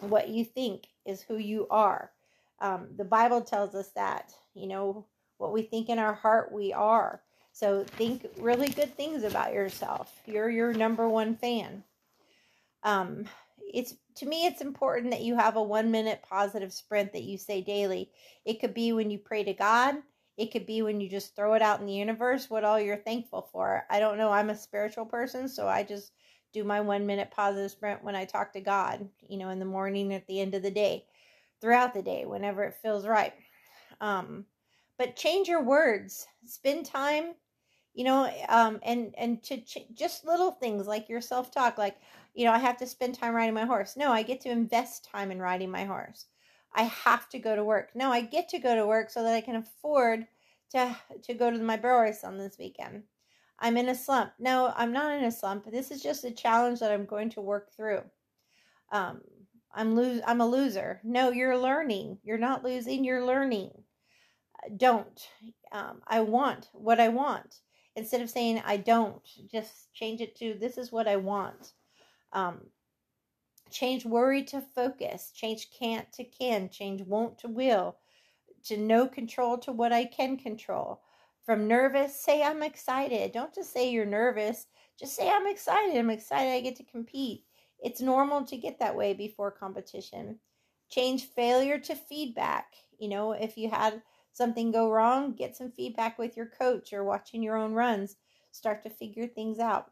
what 0.00 0.30
you 0.30 0.46
think 0.46 0.86
is 1.04 1.20
who 1.20 1.36
you 1.36 1.66
are. 1.68 2.10
Um, 2.60 2.88
the 2.96 3.04
Bible 3.04 3.40
tells 3.40 3.74
us 3.74 3.90
that, 3.94 4.32
you 4.54 4.66
know, 4.66 5.06
what 5.38 5.52
we 5.52 5.62
think 5.62 5.88
in 5.88 5.98
our 5.98 6.14
heart, 6.14 6.52
we 6.52 6.72
are. 6.72 7.22
So 7.52 7.84
think 7.84 8.26
really 8.38 8.68
good 8.68 8.96
things 8.96 9.22
about 9.22 9.52
yourself. 9.52 10.12
You're 10.26 10.50
your 10.50 10.72
number 10.72 11.08
one 11.08 11.36
fan. 11.36 11.84
Um, 12.82 13.26
it's 13.72 13.94
to 14.16 14.26
me, 14.26 14.46
it's 14.46 14.60
important 14.60 15.12
that 15.12 15.22
you 15.22 15.36
have 15.36 15.56
a 15.56 15.62
one 15.62 15.90
minute 15.90 16.22
positive 16.28 16.72
sprint 16.72 17.12
that 17.12 17.22
you 17.22 17.38
say 17.38 17.60
daily. 17.60 18.10
It 18.44 18.60
could 18.60 18.74
be 18.74 18.92
when 18.92 19.10
you 19.10 19.18
pray 19.18 19.44
to 19.44 19.52
God. 19.52 19.96
It 20.36 20.52
could 20.52 20.66
be 20.66 20.82
when 20.82 21.00
you 21.00 21.08
just 21.08 21.34
throw 21.34 21.54
it 21.54 21.62
out 21.62 21.80
in 21.80 21.86
the 21.86 21.92
universe 21.92 22.48
what 22.48 22.64
all 22.64 22.80
you're 22.80 22.96
thankful 22.96 23.48
for. 23.52 23.84
I 23.90 23.98
don't 23.98 24.18
know. 24.18 24.30
I'm 24.30 24.50
a 24.50 24.56
spiritual 24.56 25.04
person, 25.04 25.48
so 25.48 25.66
I 25.66 25.82
just 25.82 26.12
do 26.52 26.64
my 26.64 26.80
one 26.80 27.06
minute 27.06 27.30
positive 27.30 27.70
sprint 27.70 28.04
when 28.04 28.14
I 28.14 28.24
talk 28.24 28.52
to 28.52 28.60
God, 28.60 29.08
you 29.28 29.36
know, 29.36 29.50
in 29.50 29.58
the 29.58 29.64
morning, 29.64 30.14
at 30.14 30.26
the 30.26 30.40
end 30.40 30.54
of 30.54 30.62
the 30.62 30.70
day, 30.70 31.04
throughout 31.60 31.94
the 31.94 32.02
day, 32.02 32.24
whenever 32.26 32.62
it 32.64 32.76
feels 32.82 33.06
right. 33.06 33.34
Um, 34.00 34.46
but 34.98 35.16
change 35.16 35.48
your 35.48 35.62
words. 35.62 36.26
Spend 36.44 36.86
time 36.86 37.34
you 37.94 38.04
know 38.04 38.30
um 38.48 38.78
and 38.84 39.14
and 39.18 39.42
to 39.42 39.60
ch- 39.60 39.88
just 39.94 40.24
little 40.24 40.52
things 40.52 40.86
like 40.86 41.08
your 41.08 41.20
self 41.20 41.50
talk 41.50 41.78
like 41.78 41.96
you 42.34 42.44
know 42.44 42.52
i 42.52 42.58
have 42.58 42.76
to 42.76 42.86
spend 42.86 43.14
time 43.14 43.34
riding 43.34 43.54
my 43.54 43.64
horse. 43.64 43.96
No 43.96 44.12
i 44.12 44.22
get 44.22 44.40
to 44.42 44.50
invest 44.50 45.04
time 45.04 45.30
in 45.30 45.40
riding 45.40 45.70
my 45.70 45.84
horse. 45.84 46.26
I 46.74 46.82
have 46.84 47.28
to 47.30 47.38
go 47.38 47.56
to 47.56 47.64
work. 47.64 47.90
No 47.94 48.12
i 48.12 48.20
get 48.20 48.48
to 48.50 48.58
go 48.58 48.74
to 48.76 48.86
work 48.86 49.10
so 49.10 49.22
that 49.22 49.34
i 49.34 49.40
can 49.40 49.56
afford 49.56 50.26
to 50.70 50.96
to 51.24 51.34
go 51.34 51.50
to 51.50 51.58
my 51.58 51.76
race 51.76 52.24
on 52.24 52.38
this 52.38 52.56
weekend. 52.58 53.02
I'm 53.58 53.76
in 53.76 53.88
a 53.88 53.94
slump. 53.94 54.32
No 54.38 54.72
i'm 54.76 54.92
not 54.92 55.12
in 55.18 55.24
a 55.24 55.32
slump. 55.32 55.70
This 55.70 55.90
is 55.90 56.02
just 56.02 56.24
a 56.24 56.30
challenge 56.30 56.80
that 56.80 56.92
i'm 56.92 57.06
going 57.06 57.30
to 57.30 57.40
work 57.40 57.72
through. 57.74 58.02
Um 58.92 59.22
i'm 59.78 59.96
lose 59.96 60.20
i'm 60.26 60.42
a 60.42 60.46
loser 60.46 61.00
no 61.02 61.30
you're 61.30 61.56
learning 61.56 62.18
you're 62.22 62.36
not 62.36 62.62
losing 62.62 63.04
you're 63.04 63.24
learning 63.24 63.70
don't 64.76 65.28
um, 65.72 66.02
i 66.06 66.20
want 66.20 66.68
what 66.74 67.00
i 67.00 67.08
want 67.08 67.60
instead 67.98 68.22
of 68.22 68.30
saying 68.30 68.62
I 68.64 68.76
don't, 68.76 69.20
just 69.50 69.92
change 69.92 70.20
it 70.20 70.36
to 70.36 70.54
this 70.54 70.78
is 70.78 70.92
what 70.92 71.08
I 71.08 71.16
want. 71.16 71.72
Um, 72.32 72.60
change 73.70 74.06
worry 74.06 74.44
to 74.44 74.62
focus, 74.74 75.32
change 75.34 75.68
can't 75.76 76.10
to 76.12 76.24
can, 76.24 76.70
change 76.70 77.02
won't 77.02 77.38
to 77.40 77.48
will, 77.48 77.96
to 78.66 78.76
no 78.76 79.08
control 79.08 79.58
to 79.58 79.72
what 79.72 79.92
I 79.92 80.04
can 80.04 80.36
control. 80.36 81.00
From 81.44 81.66
nervous, 81.66 82.14
say 82.22 82.42
I'm 82.42 82.62
excited. 82.62 83.32
Don't 83.32 83.54
just 83.54 83.72
say 83.72 83.90
you're 83.90 84.06
nervous, 84.06 84.66
just 84.98 85.16
say 85.16 85.28
I'm 85.28 85.46
excited. 85.46 85.96
I'm 85.96 86.10
excited 86.10 86.52
I 86.52 86.60
get 86.60 86.76
to 86.76 86.84
compete. 86.84 87.44
It's 87.82 88.00
normal 88.00 88.44
to 88.44 88.56
get 88.56 88.78
that 88.80 88.96
way 88.96 89.14
before 89.14 89.50
competition. 89.50 90.40
Change 90.90 91.24
failure 91.24 91.78
to 91.78 91.94
feedback. 91.94 92.74
You 92.98 93.08
know, 93.08 93.32
if 93.32 93.56
you 93.56 93.70
had 93.70 94.02
something 94.32 94.70
go 94.70 94.90
wrong, 94.90 95.32
get 95.34 95.56
some 95.56 95.70
feedback 95.70 96.18
with 96.18 96.36
your 96.36 96.46
coach 96.46 96.92
or 96.92 97.04
watching 97.04 97.42
your 97.42 97.56
own 97.56 97.72
runs. 97.74 98.16
Start 98.52 98.82
to 98.82 98.90
figure 98.90 99.26
things 99.26 99.58
out. 99.58 99.90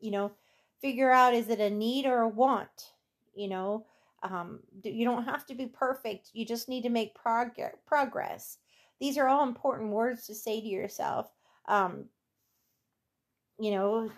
You 0.00 0.10
know, 0.10 0.32
figure 0.80 1.10
out 1.10 1.34
is 1.34 1.48
it 1.48 1.60
a 1.60 1.70
need 1.70 2.06
or 2.06 2.20
a 2.20 2.28
want? 2.28 2.92
You 3.34 3.48
know, 3.48 3.86
um, 4.22 4.60
you 4.82 5.04
don't 5.04 5.24
have 5.24 5.46
to 5.46 5.54
be 5.54 5.66
perfect. 5.66 6.30
You 6.32 6.46
just 6.46 6.68
need 6.68 6.82
to 6.82 6.90
make 6.90 7.14
prog- 7.14 7.58
progress. 7.86 8.58
These 9.00 9.18
are 9.18 9.28
all 9.28 9.42
important 9.46 9.90
words 9.90 10.26
to 10.26 10.34
say 10.34 10.60
to 10.60 10.66
yourself. 10.66 11.30
Um, 11.66 12.06
you 13.58 13.70
know, 13.70 14.10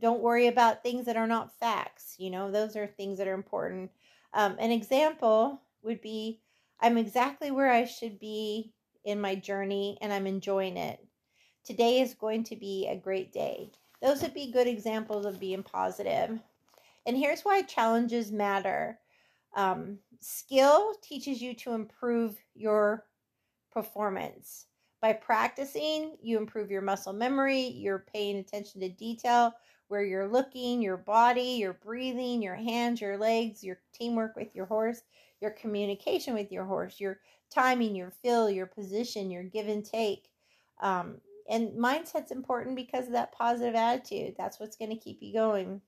don't 0.00 0.22
worry 0.22 0.46
about 0.46 0.82
things 0.82 1.06
that 1.06 1.16
are 1.16 1.26
not 1.26 1.58
facts. 1.58 2.14
You 2.18 2.30
know, 2.30 2.50
those 2.50 2.76
are 2.76 2.86
things 2.86 3.18
that 3.18 3.28
are 3.28 3.34
important. 3.34 3.90
Um, 4.32 4.56
an 4.58 4.70
example 4.70 5.60
would 5.82 6.00
be 6.00 6.40
I'm 6.80 6.98
exactly 6.98 7.50
where 7.50 7.70
I 7.70 7.84
should 7.84 8.18
be 8.18 8.72
in 9.04 9.20
my 9.20 9.34
journey 9.34 9.98
and 10.00 10.12
I'm 10.12 10.26
enjoying 10.26 10.76
it. 10.76 11.00
Today 11.64 12.00
is 12.00 12.14
going 12.14 12.44
to 12.44 12.56
be 12.56 12.88
a 12.88 12.96
great 12.96 13.32
day. 13.32 13.70
Those 14.02 14.22
would 14.22 14.34
be 14.34 14.52
good 14.52 14.66
examples 14.66 15.24
of 15.24 15.40
being 15.40 15.62
positive. 15.62 16.38
And 17.06 17.16
here's 17.16 17.42
why 17.42 17.62
challenges 17.62 18.32
matter 18.32 18.98
um, 19.56 19.98
skill 20.20 20.94
teaches 21.00 21.40
you 21.40 21.54
to 21.54 21.72
improve 21.72 22.36
your 22.54 23.06
performance. 23.72 24.66
By 25.04 25.12
practicing, 25.12 26.16
you 26.22 26.38
improve 26.38 26.70
your 26.70 26.80
muscle 26.80 27.12
memory, 27.12 27.60
you're 27.60 28.06
paying 28.10 28.38
attention 28.38 28.80
to 28.80 28.88
detail, 28.88 29.52
where 29.88 30.02
you're 30.02 30.26
looking, 30.26 30.80
your 30.80 30.96
body, 30.96 31.58
your 31.60 31.74
breathing, 31.74 32.40
your 32.40 32.54
hands, 32.54 33.02
your 33.02 33.18
legs, 33.18 33.62
your 33.62 33.80
teamwork 33.92 34.34
with 34.34 34.54
your 34.54 34.64
horse, 34.64 35.02
your 35.42 35.50
communication 35.50 36.32
with 36.32 36.50
your 36.50 36.64
horse, 36.64 37.00
your 37.00 37.20
timing, 37.50 37.94
your 37.94 38.12
feel, 38.22 38.48
your 38.48 38.64
position, 38.64 39.30
your 39.30 39.42
give 39.42 39.68
and 39.68 39.84
take. 39.84 40.30
Um, 40.80 41.16
and 41.50 41.72
mindset's 41.72 42.32
important 42.32 42.74
because 42.74 43.04
of 43.06 43.12
that 43.12 43.36
positive 43.36 43.74
attitude. 43.74 44.36
That's 44.38 44.58
what's 44.58 44.78
going 44.78 44.92
to 44.92 44.96
keep 44.96 45.18
you 45.20 45.34
going. 45.34 45.82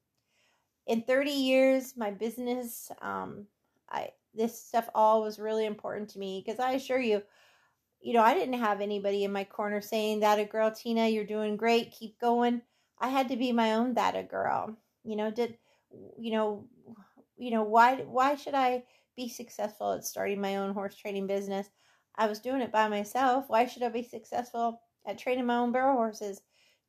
In 0.86 1.00
30 1.00 1.30
years, 1.30 1.94
my 1.96 2.10
business, 2.10 2.92
um, 3.00 3.46
I 3.88 4.10
this 4.34 4.60
stuff 4.60 4.90
all 4.94 5.22
was 5.22 5.38
really 5.38 5.64
important 5.64 6.10
to 6.10 6.18
me 6.18 6.42
because 6.44 6.60
I 6.60 6.72
assure 6.72 7.00
you, 7.00 7.22
you 8.00 8.12
know, 8.14 8.22
I 8.22 8.34
didn't 8.34 8.58
have 8.60 8.80
anybody 8.80 9.24
in 9.24 9.32
my 9.32 9.44
corner 9.44 9.80
saying 9.80 10.20
that 10.20 10.38
a 10.38 10.44
girl, 10.44 10.70
Tina, 10.70 11.08
you're 11.08 11.24
doing 11.24 11.56
great, 11.56 11.92
keep 11.92 12.18
going. 12.20 12.62
I 12.98 13.08
had 13.08 13.28
to 13.28 13.36
be 13.36 13.52
my 13.52 13.74
own 13.74 13.94
that 13.94 14.16
a 14.16 14.22
girl. 14.22 14.76
You 15.04 15.16
know, 15.16 15.30
did 15.30 15.58
you 16.18 16.32
know, 16.32 16.66
you 17.36 17.50
know 17.50 17.62
why 17.62 17.96
why 17.96 18.34
should 18.36 18.54
I 18.54 18.84
be 19.16 19.28
successful 19.28 19.92
at 19.92 20.04
starting 20.04 20.40
my 20.40 20.56
own 20.56 20.74
horse 20.74 20.94
training 20.96 21.26
business. 21.26 21.68
I 22.16 22.26
was 22.26 22.38
doing 22.40 22.60
it 22.60 22.72
by 22.72 22.88
myself. 22.88 23.46
Why 23.48 23.66
should 23.66 23.82
I 23.82 23.88
be 23.88 24.02
successful 24.02 24.80
at 25.06 25.18
training 25.18 25.46
my 25.46 25.56
own 25.56 25.72
barrel 25.72 25.96
horses 25.96 26.42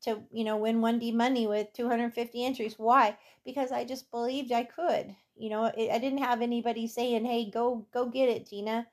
to, 0.04 0.22
you 0.32 0.44
know, 0.44 0.58
win 0.58 0.82
1D 0.82 1.14
money 1.14 1.48
with 1.48 1.74
250 1.74 2.46
entries? 2.46 2.76
Why? 2.78 3.18
Because 3.46 3.72
I 3.72 3.86
just 3.86 4.12
believed 4.12 4.52
I 4.52 4.64
could. 4.64 5.16
You 5.36 5.50
know, 5.50 5.66
it, 5.66 5.92
I 5.92 6.00
didn't 6.00 6.20
have 6.24 6.42
anybody 6.42 6.88
saying, 6.88 7.26
"Hey, 7.26 7.50
go 7.50 7.88
go 7.94 8.08
get 8.08 8.30
it, 8.30 8.46
Tina." 8.48 8.88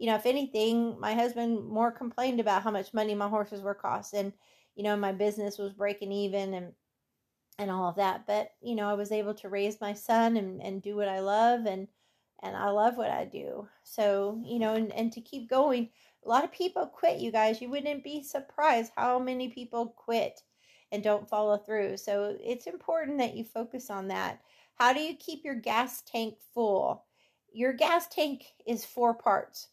You 0.00 0.06
know, 0.06 0.14
if 0.16 0.24
anything, 0.24 0.98
my 0.98 1.12
husband 1.12 1.62
more 1.68 1.92
complained 1.92 2.40
about 2.40 2.62
how 2.62 2.70
much 2.70 2.94
money 2.94 3.14
my 3.14 3.28
horses 3.28 3.60
were 3.60 3.74
costing. 3.74 4.32
You 4.74 4.82
know, 4.82 4.96
my 4.96 5.12
business 5.12 5.58
was 5.58 5.74
breaking 5.74 6.10
even 6.10 6.54
and 6.54 6.72
and 7.58 7.70
all 7.70 7.90
of 7.90 7.96
that. 7.96 8.26
But, 8.26 8.52
you 8.62 8.74
know, 8.76 8.88
I 8.88 8.94
was 8.94 9.12
able 9.12 9.34
to 9.34 9.50
raise 9.50 9.78
my 9.78 9.92
son 9.92 10.38
and, 10.38 10.62
and 10.62 10.80
do 10.80 10.96
what 10.96 11.08
I 11.08 11.20
love 11.20 11.66
and 11.66 11.86
and 12.42 12.56
I 12.56 12.70
love 12.70 12.96
what 12.96 13.10
I 13.10 13.26
do. 13.26 13.68
So, 13.84 14.42
you 14.46 14.58
know, 14.58 14.72
and, 14.72 14.90
and 14.92 15.12
to 15.12 15.20
keep 15.20 15.50
going, 15.50 15.90
a 16.24 16.28
lot 16.30 16.44
of 16.44 16.52
people 16.52 16.86
quit, 16.86 17.18
you 17.20 17.30
guys. 17.30 17.60
You 17.60 17.68
wouldn't 17.68 18.02
be 18.02 18.22
surprised 18.22 18.92
how 18.96 19.18
many 19.18 19.48
people 19.50 19.94
quit 19.98 20.40
and 20.92 21.02
don't 21.02 21.28
follow 21.28 21.58
through. 21.58 21.98
So, 21.98 22.38
it's 22.40 22.66
important 22.66 23.18
that 23.18 23.36
you 23.36 23.44
focus 23.44 23.90
on 23.90 24.08
that. 24.08 24.40
How 24.76 24.94
do 24.94 25.00
you 25.00 25.14
keep 25.16 25.44
your 25.44 25.56
gas 25.56 26.00
tank 26.02 26.36
full? 26.54 27.04
Your 27.52 27.74
gas 27.74 28.08
tank 28.08 28.46
is 28.66 28.82
four 28.86 29.12
parts 29.12 29.68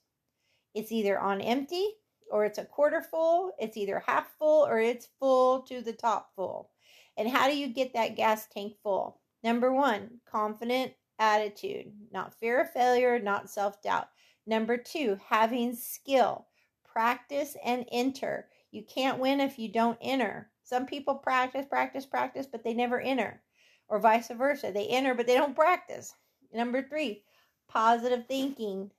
it's 0.77 0.91
either 0.91 1.19
on 1.19 1.41
empty 1.41 1.87
or 2.31 2.45
it's 2.45 2.57
a 2.57 2.65
quarter 2.65 3.01
full, 3.01 3.51
it's 3.59 3.77
either 3.77 4.03
half 4.05 4.31
full 4.37 4.65
or 4.65 4.79
it's 4.79 5.09
full 5.19 5.61
to 5.63 5.81
the 5.81 5.93
top 5.93 6.31
full. 6.35 6.69
And 7.17 7.27
how 7.27 7.49
do 7.49 7.57
you 7.57 7.67
get 7.67 7.93
that 7.93 8.15
gas 8.15 8.47
tank 8.47 8.73
full? 8.83 9.19
Number 9.43 9.73
one, 9.73 10.19
confident 10.29 10.93
attitude, 11.19 11.91
not 12.11 12.33
fear 12.33 12.61
of 12.61 12.71
failure, 12.71 13.19
not 13.19 13.49
self 13.49 13.81
doubt. 13.81 14.07
Number 14.45 14.77
two, 14.77 15.17
having 15.27 15.75
skill, 15.75 16.47
practice 16.85 17.55
and 17.65 17.85
enter. 17.91 18.47
You 18.71 18.83
can't 18.83 19.19
win 19.19 19.41
if 19.41 19.57
you 19.57 19.71
don't 19.71 19.97
enter. 20.01 20.49
Some 20.63 20.85
people 20.85 21.15
practice, 21.15 21.65
practice, 21.65 22.05
practice, 22.05 22.45
but 22.45 22.63
they 22.63 22.73
never 22.73 22.99
enter, 22.99 23.41
or 23.87 23.99
vice 23.99 24.27
versa. 24.29 24.71
They 24.73 24.87
enter, 24.87 25.13
but 25.13 25.25
they 25.27 25.35
don't 25.35 25.55
practice. 25.55 26.13
Number 26.53 26.81
three, 26.81 27.23
positive 27.67 28.25
thinking. 28.27 28.91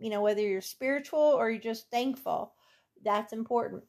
You 0.00 0.10
know, 0.10 0.22
whether 0.22 0.40
you're 0.40 0.60
spiritual 0.60 1.20
or 1.20 1.50
you're 1.50 1.60
just 1.60 1.90
thankful, 1.90 2.54
that's 3.04 3.32
important. 3.32 3.84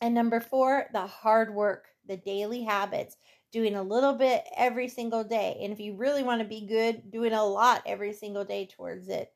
And 0.00 0.14
number 0.14 0.40
four, 0.40 0.86
the 0.92 1.06
hard 1.06 1.54
work, 1.54 1.86
the 2.06 2.16
daily 2.16 2.62
habits, 2.62 3.16
doing 3.52 3.76
a 3.76 3.82
little 3.82 4.14
bit 4.14 4.44
every 4.56 4.88
single 4.88 5.24
day. 5.24 5.58
And 5.62 5.72
if 5.72 5.80
you 5.80 5.94
really 5.94 6.22
want 6.22 6.40
to 6.40 6.48
be 6.48 6.66
good, 6.66 7.10
doing 7.10 7.32
a 7.32 7.44
lot 7.44 7.82
every 7.86 8.12
single 8.12 8.44
day 8.44 8.66
towards 8.66 9.08
it. 9.08 9.32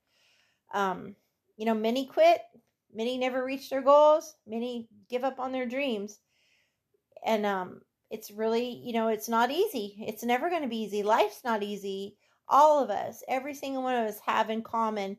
Um, 0.74 1.14
you 1.56 1.64
know, 1.64 1.74
many 1.74 2.06
quit, 2.06 2.40
many 2.92 3.16
never 3.16 3.44
reach 3.44 3.70
their 3.70 3.82
goals, 3.82 4.34
many 4.46 4.88
give 5.08 5.24
up 5.24 5.38
on 5.38 5.52
their 5.52 5.66
dreams. 5.66 6.18
And 7.24 7.46
um, 7.46 7.80
it's 8.10 8.30
really, 8.30 8.80
you 8.84 8.92
know, 8.92 9.08
it's 9.08 9.28
not 9.28 9.50
easy. 9.50 9.96
It's 10.06 10.24
never 10.24 10.50
going 10.50 10.62
to 10.62 10.68
be 10.68 10.82
easy. 10.82 11.02
Life's 11.02 11.42
not 11.44 11.62
easy. 11.62 12.16
All 12.48 12.82
of 12.82 12.90
us, 12.90 13.22
every 13.28 13.54
single 13.54 13.82
one 13.82 13.96
of 13.96 14.06
us 14.06 14.18
have 14.26 14.50
in 14.50 14.62
common 14.62 15.18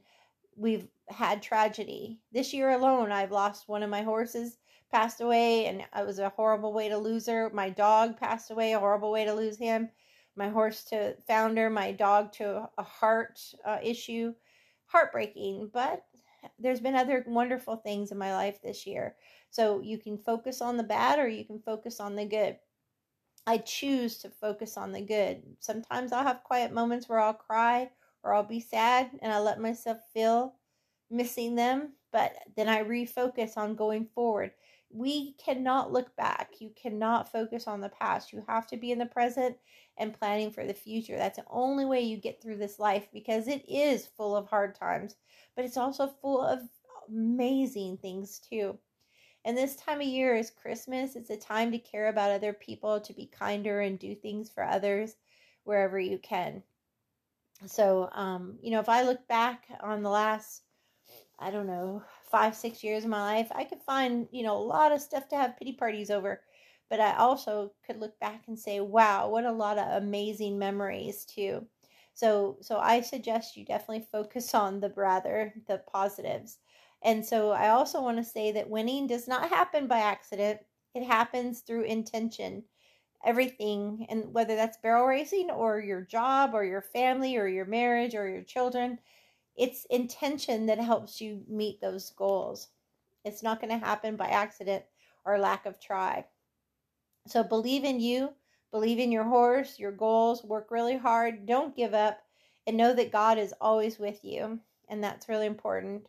we've 0.60 0.88
had 1.08 1.42
tragedy. 1.42 2.20
This 2.32 2.54
year 2.54 2.72
alone, 2.72 3.12
I've 3.12 3.32
lost 3.32 3.68
one 3.68 3.82
of 3.82 3.90
my 3.90 4.02
horses 4.02 4.58
passed 4.92 5.22
away, 5.22 5.66
and 5.68 5.82
it 5.82 6.06
was 6.06 6.20
a 6.20 6.30
horrible 6.30 6.74
way 6.74 6.90
to 6.90 6.98
lose 6.98 7.28
her. 7.28 7.50
My 7.54 7.70
dog 7.70 8.18
passed 8.18 8.52
away, 8.52 8.74
a 8.74 8.80
horrible 8.80 9.12
way 9.12 9.26
to 9.26 9.34
lose 9.34 9.58
him. 9.58 9.90
My 10.36 10.50
horse 10.50 10.84
to 10.86 11.16
founder, 11.28 11.70
my 11.70 11.92
dog 11.92 12.32
to 12.34 12.70
a 12.78 12.84
heart 12.84 13.40
uh, 13.66 13.78
issue. 13.82 14.34
Heartbreaking, 14.86 15.70
but 15.72 16.04
there's 16.58 16.80
been 16.80 16.96
other 16.96 17.24
wonderful 17.28 17.76
things 17.76 18.12
in 18.12 18.18
my 18.18 18.34
life 18.34 18.60
this 18.62 18.88
year. 18.88 19.16
So 19.52 19.82
you 19.82 20.00
can 20.00 20.18
focus 20.18 20.62
on 20.62 20.78
the 20.78 20.84
bad 20.84 21.20
or 21.20 21.28
you 21.28 21.46
can 21.46 21.60
focus 21.60 22.00
on 22.00 22.16
the 22.16 22.26
good. 22.26 22.58
I 23.46 23.58
choose 23.60 24.18
to 24.20 24.30
focus 24.30 24.78
on 24.78 24.92
the 24.92 25.02
good. 25.02 25.44
Sometimes 25.60 26.12
I'll 26.12 26.24
have 26.24 26.44
quiet 26.44 26.74
moments 26.74 27.08
where 27.08 27.20
I'll 27.20 27.34
cry 27.34 27.92
or 28.24 28.34
I'll 28.34 28.44
be 28.44 28.60
sad 28.60 29.12
and 29.22 29.32
I 29.32 29.40
let 29.40 29.60
myself 29.60 29.98
feel 30.14 30.56
missing 31.10 31.56
them, 31.56 31.94
but 32.12 32.34
then 32.56 32.68
I 32.68 32.84
refocus 32.84 33.58
on 33.58 33.76
going 33.76 34.06
forward 34.14 34.52
we 34.92 35.34
cannot 35.34 35.92
look 35.92 36.16
back. 36.16 36.54
You 36.60 36.72
cannot 36.76 37.32
focus 37.32 37.68
on 37.68 37.82
the 37.82 37.90
past. 37.90 38.34
You 38.34 38.44
have 38.48 38.66
to 38.68 38.78
be 38.78 38.92
in 38.92 38.98
the 38.98 39.06
present 39.06 39.56
and 39.98 40.18
planning 40.18 40.52
for 40.52 40.66
the 40.66 40.74
future. 40.74 41.18
That's 41.18 41.38
the 41.38 41.46
only 41.50 41.86
way 41.86 42.02
you 42.02 42.18
get 42.18 42.42
through 42.42 42.58
this 42.58 42.80
life 42.80 43.08
because 43.14 43.48
it 43.48 43.64
is 43.70 44.08
full 44.08 44.36
of 44.36 44.48
hard 44.48 44.76
times, 44.76 45.16
but 45.56 45.66
it's 45.66 45.78
also 45.78 46.08
full 46.08 46.42
of 46.42 46.62
amazing 47.08 47.98
things 47.98 48.40
too. 48.40 48.78
And 49.46 49.56
this 49.56 49.76
time 49.76 50.02
of 50.02 50.08
year 50.08 50.36
is 50.36 50.50
Christmas. 50.50 51.16
It's 51.16 51.30
a 51.30 51.38
time 51.38 51.72
to 51.72 51.80
care 51.80 52.10
about 52.10 52.32
other 52.32 52.54
people, 52.54 53.00
to 53.00 53.14
be 53.14 53.28
kinder 53.28 53.82
and 53.82 53.98
do 53.98 54.16
things 54.16 54.50
for 54.50 54.64
others 54.64 55.16
wherever 55.64 56.00
you 56.00 56.18
can. 56.18 56.64
So, 57.66 58.10
um, 58.14 58.58
you 58.62 58.72
know, 58.72 58.80
if 58.80 58.90
I 58.90 59.02
look 59.04 59.28
back 59.28 59.68
on 59.82 60.02
the 60.04 60.10
last, 60.10 60.64
I 61.40 61.52
don't 61.52 61.68
know, 61.68 62.04
five, 62.32 62.56
six 62.56 62.84
years 62.84 63.04
of 63.06 63.10
my 63.12 63.22
life, 63.22 63.52
I 63.54 63.66
could 63.66 63.82
find, 63.84 64.28
you 64.32 64.44
know, 64.44 64.58
a 64.58 64.60
lot 64.64 64.92
of 64.92 65.02
stuff 65.02 65.28
to 65.30 65.38
have 65.38 65.58
pity 65.58 65.74
parties 65.74 66.12
over. 66.12 66.44
But 66.90 67.00
I 67.02 67.16
also 67.18 67.74
could 67.86 68.00
look 68.00 68.20
back 68.20 68.48
and 68.48 68.60
say, 68.60 68.80
wow, 68.82 69.30
what 69.30 69.46
a 69.46 69.52
lot 69.52 69.78
of 69.80 70.04
amazing 70.04 70.60
memories 70.60 71.26
too. 71.26 71.68
So 72.14 72.58
so 72.62 72.80
I 72.80 73.02
suggest 73.02 73.58
you 73.58 73.66
definitely 73.66 74.08
focus 74.12 74.54
on 74.56 74.80
the 74.82 74.94
rather 74.96 75.54
the 75.68 75.80
positives. 75.80 76.60
And 77.04 77.26
so 77.26 77.52
I 77.52 77.70
also 77.70 78.02
want 78.02 78.18
to 78.18 78.24
say 78.24 78.52
that 78.54 78.70
winning 78.70 79.08
does 79.08 79.28
not 79.28 79.50
happen 79.50 79.88
by 79.88 80.00
accident. 80.00 80.62
It 80.96 81.04
happens 81.04 81.62
through 81.62 81.84
intention. 81.84 82.66
Everything, 83.26 84.06
and 84.10 84.34
whether 84.34 84.56
that's 84.56 84.78
barrel 84.78 85.06
racing 85.06 85.52
or 85.52 85.80
your 85.80 86.02
job 86.02 86.52
or 86.54 86.64
your 86.64 86.82
family 86.82 87.36
or 87.36 87.48
your 87.48 87.66
marriage 87.66 88.16
or 88.16 88.30
your 88.30 88.44
children, 88.44 89.00
it's 89.58 89.86
intention 89.90 90.68
that 90.68 90.80
helps 90.80 91.20
you 91.20 91.44
meet 91.48 91.82
those 91.82 92.12
goals. 92.12 92.70
It's 93.26 93.44
not 93.44 93.60
going 93.60 93.78
to 93.78 93.86
happen 93.86 94.16
by 94.16 94.28
accident 94.28 94.86
or 95.26 95.38
lack 95.38 95.66
of 95.66 95.80
try. 95.82 96.26
So 97.28 97.44
believe 97.44 97.84
in 97.84 98.00
you, 98.00 98.34
believe 98.72 99.00
in 99.00 99.12
your 99.12 99.26
horse, 99.26 99.78
your 99.78 99.92
goals, 99.92 100.44
work 100.44 100.72
really 100.72 100.98
hard, 100.98 101.46
don't 101.46 101.76
give 101.76 101.94
up, 101.94 102.22
and 102.66 102.78
know 102.78 102.94
that 102.94 103.12
God 103.12 103.38
is 103.38 103.54
always 103.60 104.00
with 104.00 104.24
you. 104.24 104.60
And 104.88 105.04
that's 105.04 105.30
really 105.30 105.46
important. 105.46 106.08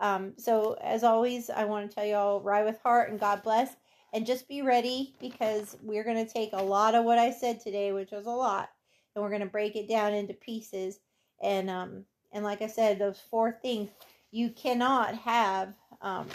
Um, 0.00 0.34
so, 0.36 0.76
as 0.80 1.04
always, 1.04 1.50
I 1.50 1.64
want 1.64 1.88
to 1.88 1.94
tell 1.94 2.04
you 2.04 2.14
all 2.14 2.40
ride 2.40 2.64
with 2.64 2.80
heart 2.80 3.10
and 3.10 3.20
God 3.20 3.42
bless. 3.42 3.76
And 4.12 4.26
just 4.26 4.48
be 4.48 4.62
ready 4.62 5.14
because 5.20 5.76
we're 5.82 6.04
going 6.04 6.24
to 6.24 6.32
take 6.32 6.50
a 6.52 6.62
lot 6.62 6.94
of 6.94 7.04
what 7.04 7.18
I 7.18 7.30
said 7.30 7.60
today, 7.60 7.92
which 7.92 8.10
was 8.10 8.26
a 8.26 8.30
lot, 8.30 8.70
and 9.14 9.22
we're 9.22 9.30
going 9.30 9.42
to 9.42 9.46
break 9.46 9.76
it 9.76 9.88
down 9.88 10.14
into 10.14 10.34
pieces. 10.34 11.00
And 11.42 11.68
um, 11.68 12.04
and 12.32 12.44
like 12.44 12.62
I 12.62 12.66
said, 12.66 12.98
those 12.98 13.20
four 13.30 13.52
things, 13.52 13.90
you 14.30 14.50
cannot 14.50 15.14
have 15.14 15.74
um, 16.00 16.26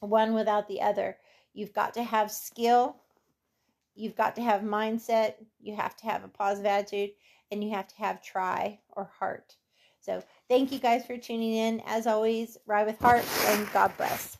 one 0.00 0.34
without 0.34 0.68
the 0.68 0.80
other. 0.82 1.16
You've 1.54 1.72
got 1.72 1.94
to 1.94 2.02
have 2.02 2.30
skill, 2.30 2.96
you've 3.94 4.16
got 4.16 4.36
to 4.36 4.42
have 4.42 4.60
mindset, 4.60 5.34
you 5.60 5.74
have 5.74 5.96
to 5.96 6.06
have 6.06 6.24
a 6.24 6.28
positive 6.28 6.66
attitude, 6.66 7.10
and 7.50 7.64
you 7.64 7.70
have 7.70 7.88
to 7.88 7.96
have 7.96 8.22
try 8.22 8.78
or 8.90 9.10
heart. 9.18 9.56
So, 10.00 10.22
thank 10.48 10.70
you 10.70 10.78
guys 10.78 11.04
for 11.04 11.16
tuning 11.16 11.54
in. 11.54 11.82
As 11.86 12.06
always, 12.06 12.58
ride 12.66 12.86
with 12.86 12.98
heart 12.98 13.24
and 13.46 13.72
God 13.72 13.96
bless. 13.96 14.38